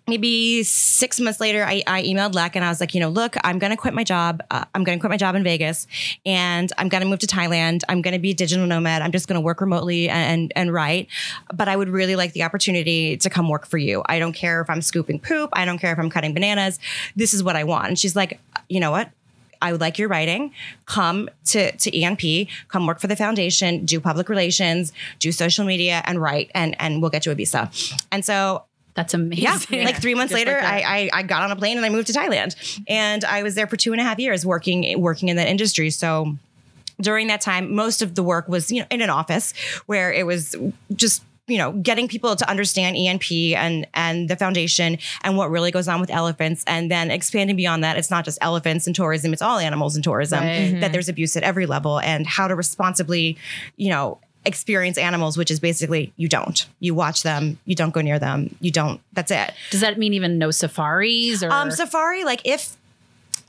maybe 0.09 0.63
six 0.63 1.21
months 1.21 1.39
later, 1.39 1.65
I, 1.65 1.83
I 1.87 2.03
emailed 2.03 2.35
Lek 2.35 2.57
and 2.57 2.65
I 2.65 2.69
was 2.69 2.81
like, 2.81 2.95
you 2.95 3.01
know, 3.01 3.11
look, 3.11 3.37
I'm 3.45 3.59
going 3.59 3.71
to 3.71 3.77
quit 3.77 3.95
my 3.95 4.05
job. 4.05 4.43
Uh, 4.51 4.65
I'm 4.75 4.83
going 4.83 4.99
to 4.99 5.01
quit 5.01 5.11
my 5.11 5.17
job 5.17 5.35
in 5.35 5.45
Vegas 5.45 5.87
and 6.25 6.73
I'm 6.79 6.89
going 6.89 7.03
to 7.03 7.09
move 7.09 7.19
to 7.21 7.27
Thailand. 7.27 7.83
I'm 7.89 8.03
going 8.03 8.15
to 8.15 8.19
be 8.19 8.31
a 8.31 8.35
digital 8.35 8.67
nomad. 8.67 9.03
I'm 9.03 9.13
just 9.13 9.29
going 9.29 9.35
to 9.35 9.41
work 9.41 9.61
remotely 9.61 10.09
and, 10.09 10.53
and 10.57 10.73
write. 10.73 11.09
But 11.55 11.69
I 11.69 11.77
would 11.77 11.91
really 11.91 12.17
like 12.17 12.33
the 12.33 12.43
opportunity 12.43 13.17
to 13.19 13.31
come 13.31 13.49
work 13.49 13.67
for 13.67 13.79
you. 13.79 14.03
I 14.07 14.19
don't 14.19 14.33
care 14.33 14.61
if 14.61 14.71
I'm 14.71 14.83
scooping 14.83 15.21
poop. 15.21 15.51
I 15.53 15.65
don't 15.65 15.79
care 15.79 15.93
if 15.93 15.99
I'm 15.99 16.11
cutting 16.11 16.33
bananas. 16.33 16.81
This 17.15 17.35
is 17.35 17.43
what 17.43 17.55
I 17.55 17.65
want. 17.65 17.89
And 17.89 17.99
she's 17.99 18.17
like, 18.17 18.41
you 18.69 18.81
know 18.81 18.91
what? 18.91 19.11
I 19.61 19.73
would 19.73 19.81
like 19.81 19.99
your 19.99 20.09
writing. 20.09 20.53
Come 20.87 21.29
to, 21.47 21.73
to 21.77 21.91
ENP, 21.91 22.49
come 22.69 22.87
work 22.87 23.01
for 23.01 23.07
the 23.07 23.17
foundation, 23.17 23.85
do 23.85 24.01
public 24.01 24.29
relations, 24.29 24.93
do 25.19 25.33
social 25.33 25.65
media, 25.65 26.03
and 26.05 26.21
write, 26.21 26.51
and, 26.55 26.77
and 26.81 27.01
we'll 27.01 27.11
get 27.11 27.27
you 27.27 27.33
a 27.33 27.35
visa. 27.35 27.71
And 28.11 28.25
so 28.25 28.65
That's 28.95 29.15
amazing. 29.15 29.45
yeah, 29.45 29.85
like 29.85 30.01
three 30.01 30.15
months 30.15 30.33
Just 30.33 30.47
later, 30.47 30.59
like. 30.61 30.85
I, 30.85 31.05
I 31.05 31.11
I 31.13 31.23
got 31.23 31.43
on 31.43 31.51
a 31.51 31.57
plane 31.57 31.77
and 31.77 31.87
I 31.87 31.89
moved 31.89 32.09
to 32.09 32.13
Thailand, 32.13 32.57
and 32.89 33.25
I 33.25 33.43
was 33.43 33.55
there 33.55 33.67
for 33.67 33.77
two 33.77 33.93
and 33.93 34.01
a 34.01 34.05
half 34.05 34.19
years 34.19 34.45
working 34.45 35.01
working 35.01 35.29
in 35.29 35.37
that 35.37 35.47
industry. 35.49 35.91
So 35.91 36.35
during 37.01 37.29
that 37.29 37.41
time, 37.41 37.75
most 37.75 38.03
of 38.03 38.17
the 38.17 38.25
work 38.25 38.49
was 38.49 38.73
you 38.73 38.81
know 38.81 38.87
in 38.91 39.01
an 39.01 39.11
office 39.11 39.55
where 39.87 40.13
it 40.13 40.27
was 40.27 40.57
just 40.97 41.23
you 41.49 41.59
know 41.59 41.73
getting 41.73 42.07
people 42.09 42.37
to 42.37 42.49
understand 42.49 42.97
ENP 42.97 43.55
and 43.55 43.87
and 43.95 44.29
the 44.31 44.37
foundation 44.37 44.99
and 45.23 45.37
what 45.37 45.51
really 45.51 45.71
goes 45.71 45.89
on 45.89 46.01
with 46.01 46.11
elephants, 46.11 46.63
and 46.67 46.91
then 46.91 47.11
expanding 47.11 47.57
beyond 47.57 47.83
that. 47.85 47.97
It's 47.97 48.11
not 48.11 48.25
just 48.25 48.39
elephants 48.41 48.87
and 48.87 48.95
tourism; 48.95 49.33
it's 49.33 49.43
all 49.43 49.59
animals 49.59 49.95
and 49.97 50.05
tourism. 50.05 50.45
Right. 50.45 50.77
That 50.81 50.93
there's 50.93 51.09
abuse 51.09 51.37
at 51.37 51.43
every 51.43 51.67
level, 51.67 51.99
and 52.01 52.27
how 52.27 52.47
to 52.49 52.55
responsibly, 52.55 53.37
you 53.77 53.91
know. 53.91 54.19
Experience 54.45 54.97
animals, 54.97 55.37
which 55.37 55.51
is 55.51 55.61
basically 55.61 56.11
you 56.17 56.27
don't. 56.27 56.65
You 56.81 56.95
watch 56.95 57.23
them, 57.23 57.59
you 57.67 57.75
don't 57.75 57.93
go 57.93 58.01
near 58.01 58.19
them, 58.19 58.55
you 58.61 58.71
don't. 58.71 58.99
That's 59.13 59.31
it. 59.31 59.53
Does 59.71 59.81
that 59.83 59.99
mean 59.99 60.15
even 60.15 60.39
no 60.39 60.51
safaris 60.53 61.43
or 61.43 61.53
Um, 61.53 61.71
safari, 61.71 62.25
like 62.25 62.41
if 62.47 62.75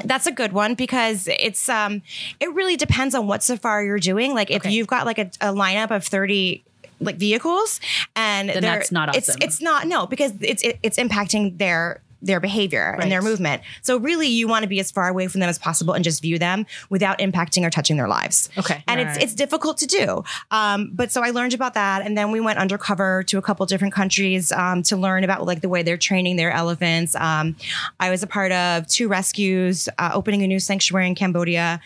that's 0.03 0.27
a 0.27 0.31
good 0.31 0.51
one 0.51 0.73
because 0.73 1.29
it's 1.39 1.69
um 1.69 2.01
it 2.41 2.51
really 2.53 2.75
depends 2.75 3.15
on 3.15 3.27
what 3.27 3.43
safari 3.43 3.85
you're 3.85 3.99
doing. 3.99 4.33
Like 4.33 4.49
if 4.51 4.63
Okay. 4.63 4.71
you've 4.71 4.87
got 4.87 5.05
like 5.05 5.19
a, 5.19 5.29
a 5.39 5.53
lineup 5.53 5.91
of 5.91 6.03
30 6.03 6.63
like 6.99 7.17
vehicles 7.17 7.79
and 8.15 8.49
Then 8.49 8.61
that's 8.61 8.91
not 8.91 9.15
it's 9.15 9.29
awesome. 9.29 9.41
it's 9.41 9.55
it's 9.55 9.61
not 9.61 9.87
no 9.87 10.05
because 10.05 10.33
it's 10.41 10.63
it, 10.63 10.79
it's 10.83 10.97
impacting 10.97 11.57
their 11.57 12.01
their 12.21 12.41
behavior 12.41 12.97
and 12.99 13.09
their 13.09 13.21
movement. 13.21 13.61
So 13.81 13.95
really 13.95 14.27
you 14.27 14.45
want 14.45 14.63
to 14.63 14.67
be 14.67 14.81
as 14.81 14.91
far 14.91 15.07
away 15.07 15.27
from 15.29 15.39
them 15.39 15.49
as 15.49 15.57
possible 15.57 15.93
and 15.93 16.03
just 16.03 16.21
view 16.21 16.37
them 16.37 16.65
without 16.89 17.19
impacting 17.19 17.65
or 17.65 17.69
touching 17.69 17.95
their 17.95 18.09
lives. 18.09 18.49
Okay. 18.57 18.83
And 18.89 18.99
it's 18.99 19.11
Right. 19.11 19.23
it's 19.23 19.33
difficult 19.33 19.77
to 19.77 19.85
do. 19.87 20.25
Um, 20.51 20.91
but 20.93 21.13
so 21.13 21.21
I 21.23 21.29
learned 21.29 21.53
about 21.53 21.75
that, 21.75 22.05
and 22.05 22.17
then 22.17 22.31
we 22.31 22.41
went 22.41 22.59
undercover 22.59 23.23
to 23.23 23.37
a 23.37 23.41
couple 23.41 23.65
different 23.67 23.93
countries 23.93 24.51
um, 24.51 24.83
to 24.83 24.97
learn 24.97 25.23
about 25.23 25.45
like 25.45 25.61
the 25.61 25.69
way 25.69 25.81
they're 25.81 25.95
training 25.95 26.35
their 26.35 26.51
elephants. 26.51 27.15
Um, 27.15 27.55
I 28.01 28.09
was 28.09 28.21
a 28.21 28.27
part 28.27 28.51
of 28.51 28.85
two 28.87 29.07
rescues, 29.07 29.87
uh, 29.97 30.11
opening 30.13 30.43
a 30.43 30.47
new 30.47 30.59
sanctuary 30.59 31.07
in 31.07 31.15
Cambodia, 31.15 31.79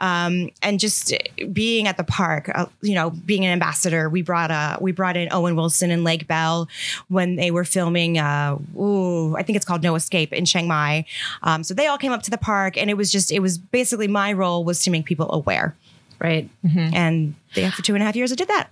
um, 0.00 0.50
and 0.62 0.80
just 0.80 1.14
being 1.52 1.86
at 1.86 1.96
the 1.96 2.04
park. 2.04 2.50
Uh, 2.54 2.66
you 2.80 2.94
know, 2.94 3.10
being 3.10 3.44
an 3.44 3.52
ambassador. 3.52 4.08
We 4.08 4.22
brought 4.22 4.50
uh, 4.50 4.78
we 4.80 4.92
brought 4.92 5.16
in 5.16 5.28
Owen 5.32 5.56
Wilson 5.56 5.90
and 5.90 6.04
Lake 6.04 6.26
Bell 6.26 6.68
when 7.08 7.36
they 7.36 7.50
were 7.50 7.64
filming. 7.64 8.18
Uh, 8.18 8.58
ooh, 8.76 9.36
I 9.36 9.42
think 9.42 9.56
it's 9.56 9.64
called 9.64 9.82
No 9.82 9.94
Escape 9.94 10.32
in 10.32 10.44
Chiang 10.44 10.66
Mai. 10.66 11.04
Um, 11.42 11.62
so 11.62 11.74
they 11.74 11.86
all 11.86 11.98
came 11.98 12.12
up 12.12 12.22
to 12.24 12.30
the 12.30 12.38
park, 12.38 12.76
and 12.76 12.90
it 12.90 12.94
was 12.94 13.12
just 13.12 13.30
it 13.30 13.40
was 13.40 13.58
basically 13.58 14.08
my 14.08 14.32
role 14.32 14.64
was 14.64 14.82
to 14.84 14.90
make 14.90 15.04
people 15.04 15.32
aware 15.32 15.74
right? 16.20 16.48
and 16.62 17.34
yeah, 17.54 17.70
for 17.70 17.82
two 17.82 17.94
and 17.94 18.02
a 18.02 18.06
half 18.06 18.14
years 18.14 18.30
I 18.30 18.36
did 18.36 18.48
that. 18.48 18.68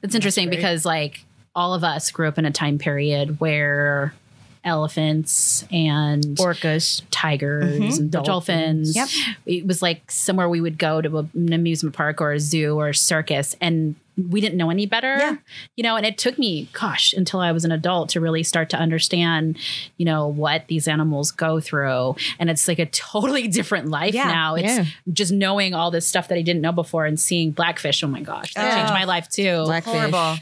That's 0.00 0.14
interesting 0.14 0.48
great. 0.48 0.56
because 0.56 0.84
like 0.84 1.24
all 1.54 1.74
of 1.74 1.82
us 1.82 2.10
grew 2.10 2.28
up 2.28 2.38
in 2.38 2.44
a 2.44 2.50
time 2.50 2.78
period 2.78 3.40
where 3.40 4.14
elephants 4.64 5.64
and 5.70 6.24
Orcas. 6.36 7.02
tigers 7.10 7.78
mm-hmm. 7.78 8.02
and 8.02 8.10
dolphins. 8.10 8.94
Yep. 8.94 9.08
It 9.46 9.66
was 9.66 9.82
like 9.82 10.10
somewhere 10.10 10.48
we 10.48 10.60
would 10.60 10.78
go 10.78 11.00
to 11.00 11.18
an 11.18 11.52
amusement 11.52 11.94
park 11.94 12.20
or 12.20 12.32
a 12.32 12.40
zoo 12.40 12.78
or 12.78 12.88
a 12.88 12.94
circus 12.94 13.56
and 13.60 13.94
we 14.28 14.40
didn't 14.42 14.58
know 14.58 14.70
any 14.70 14.84
better. 14.84 15.16
Yeah. 15.16 15.36
You 15.76 15.82
know, 15.82 15.96
and 15.96 16.04
it 16.04 16.18
took 16.18 16.38
me, 16.38 16.68
gosh, 16.72 17.14
until 17.14 17.40
I 17.40 17.52
was 17.52 17.64
an 17.64 17.72
adult 17.72 18.10
to 18.10 18.20
really 18.20 18.42
start 18.42 18.68
to 18.70 18.76
understand, 18.76 19.56
you 19.96 20.04
know, 20.04 20.26
what 20.26 20.66
these 20.66 20.86
animals 20.88 21.30
go 21.30 21.58
through. 21.58 22.16
And 22.38 22.50
it's 22.50 22.68
like 22.68 22.78
a 22.78 22.86
totally 22.86 23.48
different 23.48 23.88
life 23.88 24.12
Yeah. 24.12 24.24
now. 24.24 24.56
It's 24.56 24.66
Yeah. 24.76 24.84
just 25.10 25.32
knowing 25.32 25.72
all 25.72 25.90
this 25.90 26.06
stuff 26.06 26.28
that 26.28 26.36
I 26.36 26.42
didn't 26.42 26.60
know 26.60 26.72
before 26.72 27.06
and 27.06 27.18
seeing 27.18 27.50
blackfish. 27.52 28.02
Oh 28.04 28.08
my 28.08 28.20
gosh, 28.20 28.52
that 28.54 28.70
Oh. 28.70 28.76
changed 28.76 28.92
my 28.92 29.04
life 29.04 29.28
too. 29.28 29.62
Blackfish. 29.64 30.40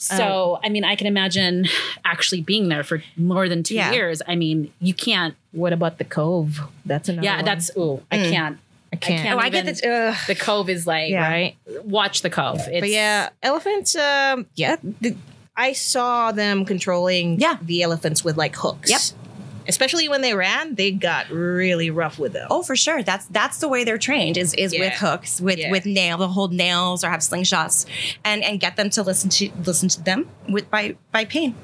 So, 0.00 0.58
I 0.64 0.70
mean, 0.70 0.82
I 0.84 0.96
can 0.96 1.06
imagine 1.06 1.66
actually 2.04 2.40
being 2.40 2.68
there 2.68 2.82
for 2.82 3.02
more 3.16 3.48
than 3.48 3.62
two 3.62 3.74
Yeah. 3.74 3.92
years. 3.92 4.22
I 4.26 4.34
mean, 4.34 4.72
you 4.80 4.94
can't. 4.94 5.34
What 5.52 5.72
about 5.74 5.98
the 5.98 6.04
cove? 6.04 6.58
That's 6.86 7.08
another 7.10 7.24
Yeah, 7.24 7.36
one. 7.36 7.44
that's. 7.44 7.70
Ooh, 7.76 8.02
I 8.10 8.16
Mm. 8.18 8.30
can't. 8.30 8.58
I 8.92 8.96
can't. 8.96 9.22
can't 9.22 9.38
Oh, 9.38 9.42
I 9.42 9.50
get 9.50 9.64
even- 9.68 9.74
the. 9.74 9.88
Uh, 9.88 10.16
The 10.26 10.34
cove 10.34 10.68
is 10.70 10.86
like 10.86 11.10
Yeah. 11.10 11.28
Right. 11.30 11.56
watch 11.84 12.22
the 12.22 12.30
cove. 12.30 12.60
It's, 12.66 12.80
but 12.80 12.88
yeah, 12.88 13.28
elephants. 13.42 13.94
Um, 13.94 14.46
yeah, 14.56 14.76
the, 14.82 15.14
I 15.56 15.74
saw 15.74 16.32
them 16.32 16.64
controlling 16.64 17.38
Yeah. 17.38 17.58
the 17.60 17.82
elephants 17.82 18.24
with 18.24 18.36
like 18.38 18.56
hooks. 18.56 18.90
Yep. 18.90 19.00
Especially 19.68 20.08
when 20.08 20.20
they 20.22 20.34
ran, 20.34 20.74
they 20.74 20.90
got 20.90 21.30
really 21.30 21.90
rough 21.90 22.18
with 22.18 22.32
them. 22.32 22.48
oh, 22.50 22.62
for 22.62 22.76
sure. 22.76 23.02
That's 23.02 23.26
that's 23.26 23.58
the 23.58 23.68
way 23.68 23.84
they're 23.84 23.98
trained 23.98 24.36
is 24.36 24.54
is 24.54 24.72
with 24.72 24.94
hooks, 24.94 25.40
with 25.40 25.58
Yeah. 25.58 25.70
with 25.70 25.86
nail, 25.86 26.18
they'll 26.18 26.28
hold 26.28 26.52
nails 26.52 27.04
or 27.04 27.10
have 27.10 27.20
slingshots, 27.20 27.86
and 28.24 28.42
and 28.42 28.58
get 28.60 28.76
them 28.76 28.90
to 28.90 29.02
listen 29.02 29.30
to 29.30 29.50
listen 29.64 29.88
to 29.90 30.02
them 30.02 30.28
with 30.48 30.70
by 30.70 30.96
by 31.12 31.24
pain. 31.24 31.54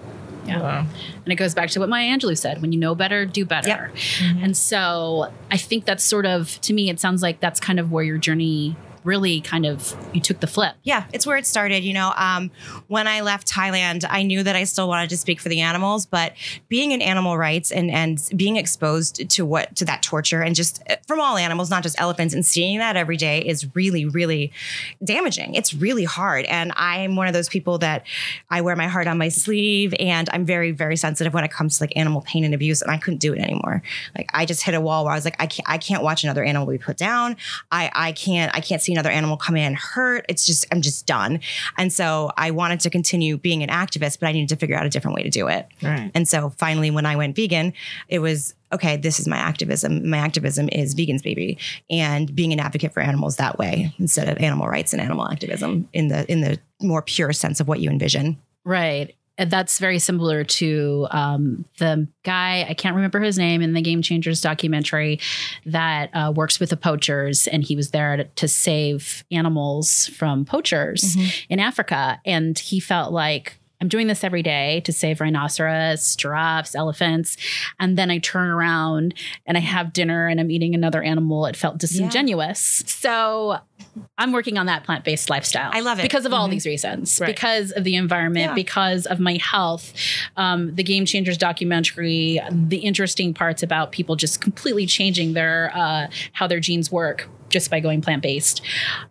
Yeah. 0.46 0.61
Wow. 0.61 0.87
And 1.24 1.32
it 1.32 1.37
goes 1.37 1.54
back 1.54 1.70
to 1.70 1.80
what 1.80 1.88
Maya 1.88 2.06
Angelou 2.16 2.38
said 2.38 2.62
when 2.62 2.70
you 2.70 2.78
know 2.78 2.94
better, 2.94 3.26
do 3.26 3.44
better. 3.44 3.66
Yep. 3.68 3.94
Mm-hmm. 3.96 4.44
And 4.44 4.56
so 4.56 5.32
I 5.50 5.56
think 5.56 5.87
that's 5.87 6.04
sort 6.04 6.24
of, 6.24 6.61
to 6.61 6.72
me, 6.72 6.88
it 6.88 7.00
sounds 7.00 7.20
like 7.20 7.40
that's 7.40 7.59
kind 7.59 7.80
of 7.80 7.90
where 7.90 8.04
your 8.04 8.16
journey 8.18 8.76
really 9.07 9.40
kind 9.40 9.64
of, 9.64 9.97
you 10.12 10.21
took 10.21 10.40
the 10.40 10.47
flip. 10.47 10.75
Yeah, 10.83 11.05
it's 11.12 11.27
where 11.27 11.37
it 11.37 11.47
started. 11.47 11.85
You 11.85 11.95
know, 11.95 12.12
um, 12.16 12.51
when 12.88 13.07
I 13.07 13.21
left 13.21 13.47
Thailand, 13.47 14.05
I 14.09 14.23
knew 14.23 14.42
that 14.42 14.57
I 14.57 14.64
still 14.64 14.88
wanted 14.88 15.11
to 15.11 15.16
speak 15.16 15.40
for 15.40 15.49
the 15.49 15.61
animals, 15.61 16.05
but 16.05 16.33
being 16.69 16.90
in 16.90 17.01
animal 17.01 17.38
rights 17.38 17.71
and 17.71 17.90
and 17.90 18.21
being 18.37 18.57
exposed 18.57 19.29
to 19.31 19.47
what 19.47 19.77
to 19.77 19.85
that 19.85 20.03
torture 20.03 20.42
and 20.42 20.55
just 20.55 20.83
uh, 20.90 20.97
from 21.07 21.21
all 21.21 21.37
animals, 21.37 21.71
not 21.71 21.83
just 21.83 22.01
elephants, 22.01 22.35
and 22.35 22.45
seeing 22.45 22.79
that 22.79 22.97
every 22.97 23.16
day 23.16 23.38
is 23.38 23.75
really, 23.75 24.05
really 24.05 24.53
damaging. 25.05 25.55
It's 25.55 25.73
really 25.73 26.05
hard, 26.05 26.45
and 26.47 26.73
I'm 26.77 27.16
one 27.16 27.29
of 27.29 27.33
those 27.33 27.49
people 27.49 27.79
that 27.79 28.05
I 28.51 28.61
wear 28.61 28.75
my 28.75 28.88
heart 28.88 29.07
on 29.07 29.19
my 29.19 29.29
sleeve, 29.29 29.95
and 30.01 30.29
I'm 30.33 30.45
very, 30.45 30.73
very 30.73 30.97
sensitive 30.97 31.33
when 31.33 31.45
it 31.45 31.51
comes 31.51 31.79
to 31.79 31.85
like 31.85 31.97
animal 31.97 32.23
pain 32.23 32.45
and 32.45 32.55
abuse, 32.55 32.83
and 32.83 32.90
I 32.90 32.99
couldn't 32.99 33.21
do 33.21 33.33
it 33.33 33.38
anymore. 33.38 33.83
Like 34.16 34.31
I 34.35 34.45
just 34.47 34.62
hit 34.62 34.75
a 34.75 34.81
wall 34.81 35.05
where 35.05 35.12
I 35.12 35.16
was 35.16 35.25
like, 35.25 35.37
I 35.38 35.47
can't, 35.47 35.69
I 35.69 35.79
can't 35.79 36.03
watch 36.03 36.25
another 36.25 36.42
animal 36.42 36.66
be 36.66 36.79
put 36.79 36.97
down. 36.97 37.37
I, 37.71 37.90
I 37.95 38.12
can't, 38.12 38.55
I 38.55 38.61
can't 38.61 38.83
see 38.83 38.95
another 38.96 39.11
animal 39.11 39.37
come 39.37 39.56
in 39.56 39.74
hurt. 39.74 40.24
It's 40.28 40.46
just, 40.46 40.66
I'm 40.72 40.80
just 40.80 41.06
done. 41.06 41.40
And 41.76 41.92
so 41.92 42.32
I 42.37 42.50
wanted 42.50 42.80
to 42.80 42.90
continue 42.90 43.37
being 43.37 43.62
an 43.62 43.68
activist, 43.68 44.18
but 44.20 44.28
I 44.28 44.32
needed 44.32 44.48
to 44.50 44.56
figure 44.56 44.76
out 44.76 44.87
a 44.87 44.90
different 44.90 45.14
way 45.14 45.22
to 45.22 45.30
do 45.30 45.48
it. 45.48 45.68
Right. 45.82 46.11
And 46.14 46.26
so 46.26 46.50
finally, 46.50 46.90
when 46.90 47.06
I 47.06 47.16
went 47.16 47.37
vegan, 47.37 47.72
it 48.09 48.20
was 48.20 48.54
okay. 48.72 48.96
This 48.96 49.20
is 49.20 49.28
my 49.28 49.37
activism. 49.37 50.09
My 50.09 50.18
activism 50.18 50.68
is 50.70 50.94
vegans, 50.94 51.22
baby, 51.22 51.59
and 51.90 52.35
being 52.35 52.52
an 52.52 52.61
advocate 52.61 52.92
for 52.92 53.00
animals 53.00 53.37
that 53.37 53.59
way 53.59 53.94
instead 53.98 54.28
of 54.28 54.38
animal 54.38 54.68
rights 54.68 54.92
and 54.92 55.00
animal 55.00 55.28
activism 55.28 55.88
in 55.92 56.09
the 56.09 56.30
in 56.30 56.40
the 56.40 56.59
more 56.80 57.02
pure 57.02 57.32
sense 57.32 57.61
of 57.61 57.68
what 57.68 57.80
you 57.80 57.90
envision. 57.90 58.38
Right. 58.64 59.14
That's 59.38 59.79
very 59.79 59.99
similar 59.99 60.44
to 60.44 61.07
um, 61.11 61.64
the 61.79 62.09
guy, 62.22 62.64
I 62.68 62.75
can't 62.75 62.96
remember 62.96 63.20
his 63.20 63.37
name 63.38 63.61
in 63.61 63.75
the 63.75 63.83
Game 63.83 64.01
Changers 64.03 64.40
documentary 64.40 65.20
that 65.66 66.11
uh, 66.14 66.33
works 66.35 66.59
with 66.59 66.70
the 66.70 66.77
poachers. 66.77 67.46
And 67.46 67.62
he 67.62 67.77
was 67.77 67.90
there 67.90 68.16
to, 68.16 68.25
to 68.25 68.49
save 68.49 69.25
animals 69.31 70.07
from 70.09 70.44
poachers 70.44 71.16
in 71.49 71.61
Africa. 71.61 72.20
And 72.25 72.59
he 72.59 72.81
felt 72.81 73.12
like, 73.12 73.59
I'm 73.80 73.88
doing 73.88 74.06
this 74.06 74.24
every 74.24 74.42
day 74.42 74.80
to 74.84 74.92
save 74.92 75.20
rhinoceros, 75.20 76.16
giraffes, 76.16 76.74
elephants. 76.74 77.36
And 77.78 77.98
then 77.98 78.10
I 78.10 78.18
turn 78.18 78.48
around 78.48 79.14
and 79.44 79.56
I 79.56 79.60
have 79.60 79.92
dinner 79.92 80.28
and 80.28 80.40
I'm 80.40 80.50
eating 80.50 80.74
another 80.74 81.02
animal. 81.02 81.46
It 81.46 81.56
felt 81.56 81.78
disingenuous. 81.78 82.82
So 82.86 83.58
I'm 84.16 84.32
working 84.32 84.56
on 84.56 84.66
that 84.66 84.84
plant 84.84 85.04
based 85.04 85.28
lifestyle. 85.28 85.70
I 85.74 85.80
love 85.80 85.98
it. 85.98 86.02
Because 86.02 86.24
of 86.24 86.32
all 86.32 86.48
these 86.48 86.64
reasons, 86.66 87.20
Right. 87.20 87.26
because 87.26 87.70
of 87.72 87.84
the 87.84 87.96
environment, 87.96 88.50
Yeah. 88.50 88.54
because 88.54 89.06
of 89.06 89.20
my 89.20 89.38
health, 89.42 89.92
um, 90.36 90.74
the 90.74 90.82
Game 90.82 91.04
Changers 91.04 91.36
documentary, 91.36 92.40
the 92.50 92.78
interesting 92.78 93.34
parts 93.34 93.62
about 93.62 93.92
people 93.92 94.16
just 94.16 94.40
completely 94.40 94.86
changing 94.86 95.34
their 95.34 95.70
uh, 95.74 96.06
how 96.32 96.46
their 96.46 96.60
genes 96.60 96.90
work 96.90 97.28
just 97.50 97.70
by 97.70 97.78
going 97.80 98.00
plant 98.00 98.22
based. 98.22 98.60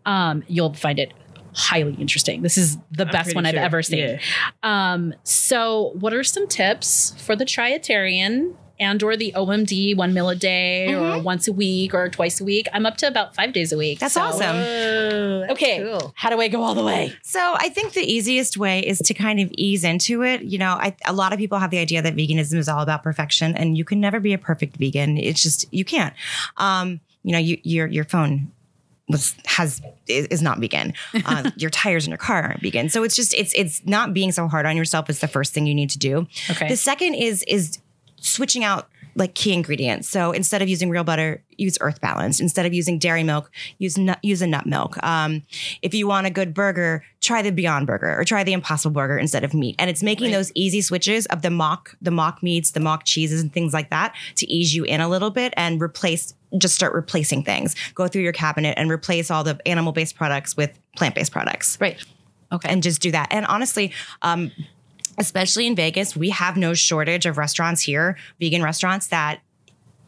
Um, 0.05 0.43
you'll 0.47 0.73
find 0.73 0.99
it 0.99 1.13
highly 1.55 1.93
interesting. 1.95 2.41
This 2.41 2.57
is 2.57 2.77
the 2.91 3.05
I'm 3.05 3.11
best 3.11 3.25
pretty 3.25 3.35
one 3.35 3.45
I've 3.45 3.55
ever 3.55 3.81
seen. 3.81 3.97
Yeah. 3.99 4.19
Um, 4.63 5.13
so, 5.23 5.91
what 5.99 6.13
are 6.13 6.23
some 6.23 6.47
tips 6.47 7.15
for 7.23 7.35
the 7.35 7.45
triatarian 7.45 8.55
and 8.77 9.01
or 9.03 9.15
the 9.15 9.31
OMD 9.37 9.95
one 9.95 10.13
meal 10.13 10.27
a 10.29 10.35
day 10.35 10.93
or 10.93 11.17
once 11.21 11.47
a 11.47 11.53
week 11.53 11.93
or 11.93 12.09
twice 12.09 12.41
a 12.41 12.43
week. 12.43 12.67
I'm 12.73 12.85
up 12.85 12.97
to 12.97 13.07
about 13.07 13.33
five 13.33 13.53
days 13.53 13.71
a 13.71 13.77
week. 13.77 13.99
That's 13.99 14.15
So- 14.15 14.21
awesome. 14.21 14.57
Whoa, 14.57 15.39
that's 15.47 15.53
Okay, 15.53 15.77
cool. 15.77 16.11
how 16.17 16.29
do 16.29 16.41
I 16.41 16.49
go 16.49 16.61
all 16.61 16.75
the 16.75 16.83
way? 16.83 17.13
So 17.23 17.39
I 17.57 17.69
think 17.69 17.93
the 17.93 18.01
easiest 18.03 18.57
way 18.57 18.81
is 18.81 18.99
to 18.99 19.13
kind 19.13 19.39
of 19.39 19.49
ease 19.57 19.85
into 19.85 20.23
it. 20.23 20.41
You 20.41 20.57
know, 20.57 20.71
I, 20.71 20.93
a 21.05 21.13
lot 21.13 21.31
of 21.31 21.39
people 21.39 21.57
have 21.59 21.71
the 21.71 21.77
idea 21.77 22.01
that 22.01 22.17
veganism 22.17 22.55
is 22.57 22.67
all 22.67 22.81
about 22.81 23.01
perfection, 23.01 23.55
and 23.55 23.77
you 23.77 23.85
can 23.85 24.01
never 24.01 24.19
be 24.19 24.33
a 24.33 24.37
perfect 24.37 24.75
vegan. 24.75 25.17
It's 25.17 25.41
just 25.41 25.71
you 25.73 25.85
can't. 25.85 26.13
Um, 26.57 26.99
you 27.23 27.31
know, 27.31 27.39
you, 27.39 27.57
your 27.63 27.87
your 27.87 28.03
phone 28.03 28.51
was 29.07 29.35
has 29.45 29.81
is, 30.07 30.27
is 30.27 30.41
not 30.41 30.59
vegan. 30.59 30.93
Uh, 31.25 31.49
your 31.55 31.69
tires 31.69 32.05
in 32.05 32.11
your 32.11 32.17
car 32.17 32.43
aren't 32.43 32.61
vegan. 32.61 32.89
So 32.89 33.03
it's 33.03 33.15
just 33.15 33.33
it's 33.33 33.53
it's 33.55 33.83
not 33.85 34.13
being 34.13 34.31
so 34.31 34.47
hard 34.47 34.65
on 34.65 34.77
yourself 34.77 35.09
is 35.09 35.19
the 35.19 35.27
first 35.27 35.53
thing 35.53 35.65
you 35.65 35.73
need 35.73 35.89
to 35.91 35.97
do. 35.97 36.27
Okay. 36.51 36.67
The 36.67 36.77
second 36.77 37.15
is 37.15 37.43
is 37.43 37.79
switching 38.17 38.63
out 38.63 38.89
like 39.15 39.33
key 39.33 39.53
ingredients. 39.53 40.09
So 40.09 40.31
instead 40.31 40.61
of 40.61 40.67
using 40.67 40.89
real 40.89 41.05
butter, 41.05 41.41
use 41.57 41.77
earth 41.79 42.01
balance. 42.01 42.39
Instead 42.39 42.65
of 42.65 42.73
using 42.73 42.99
dairy 42.99 43.23
milk, 43.23 43.49
use 43.77 43.97
nut, 43.97 44.19
use 44.21 44.41
a 44.41 44.47
nut 44.47 44.65
milk. 44.65 45.01
Um, 45.03 45.43
if 45.81 45.93
you 45.93 46.05
want 46.07 46.27
a 46.27 46.29
good 46.29 46.53
burger, 46.53 47.03
try 47.21 47.41
the 47.41 47.51
Beyond 47.51 47.87
Burger 47.87 48.19
or 48.19 48.25
try 48.25 48.43
the 48.43 48.53
Impossible 48.53 48.93
Burger 48.93 49.17
instead 49.17 49.43
of 49.43 49.53
meat. 49.53 49.75
And 49.79 49.89
it's 49.89 50.03
making 50.03 50.31
those 50.31 50.51
easy 50.53 50.81
switches 50.81 51.25
of 51.27 51.41
the 51.41 51.49
mock, 51.49 51.95
the 52.01 52.11
mock 52.11 52.43
meats, 52.43 52.71
the 52.71 52.81
mock 52.81 53.05
cheeses, 53.05 53.41
and 53.41 53.51
things 53.51 53.73
like 53.73 53.89
that 53.89 54.13
to 54.35 54.51
ease 54.51 54.75
you 54.75 54.83
in 54.83 54.99
a 54.99 55.07
little 55.07 55.31
bit 55.31 55.53
and 55.55 55.81
replace. 55.81 56.33
Just 56.57 56.75
start 56.75 56.93
replacing 56.93 57.43
things. 57.43 57.75
Go 57.93 58.07
through 58.07 58.21
your 58.23 58.33
cabinet 58.33 58.75
and 58.77 58.89
replace 58.89 59.29
all 59.31 59.43
the 59.43 59.59
animal-based 59.65 60.15
products 60.15 60.55
with 60.55 60.77
plant-based 60.95 61.31
products 61.31 61.77
Right. 61.81 61.97
Okay. 62.51 62.69
and 62.69 62.81
just 62.83 63.01
do 63.01 63.11
that. 63.11 63.27
And 63.31 63.45
honestly, 63.47 63.91
um, 64.21 64.51
especially 65.17 65.67
in 65.67 65.75
Vegas, 65.75 66.15
we 66.15 66.29
have 66.29 66.57
no 66.57 66.73
shortage 66.73 67.25
of 67.25 67.37
restaurants 67.37 67.81
here, 67.81 68.17
vegan 68.39 68.61
restaurants 68.61 69.07
that 69.07 69.39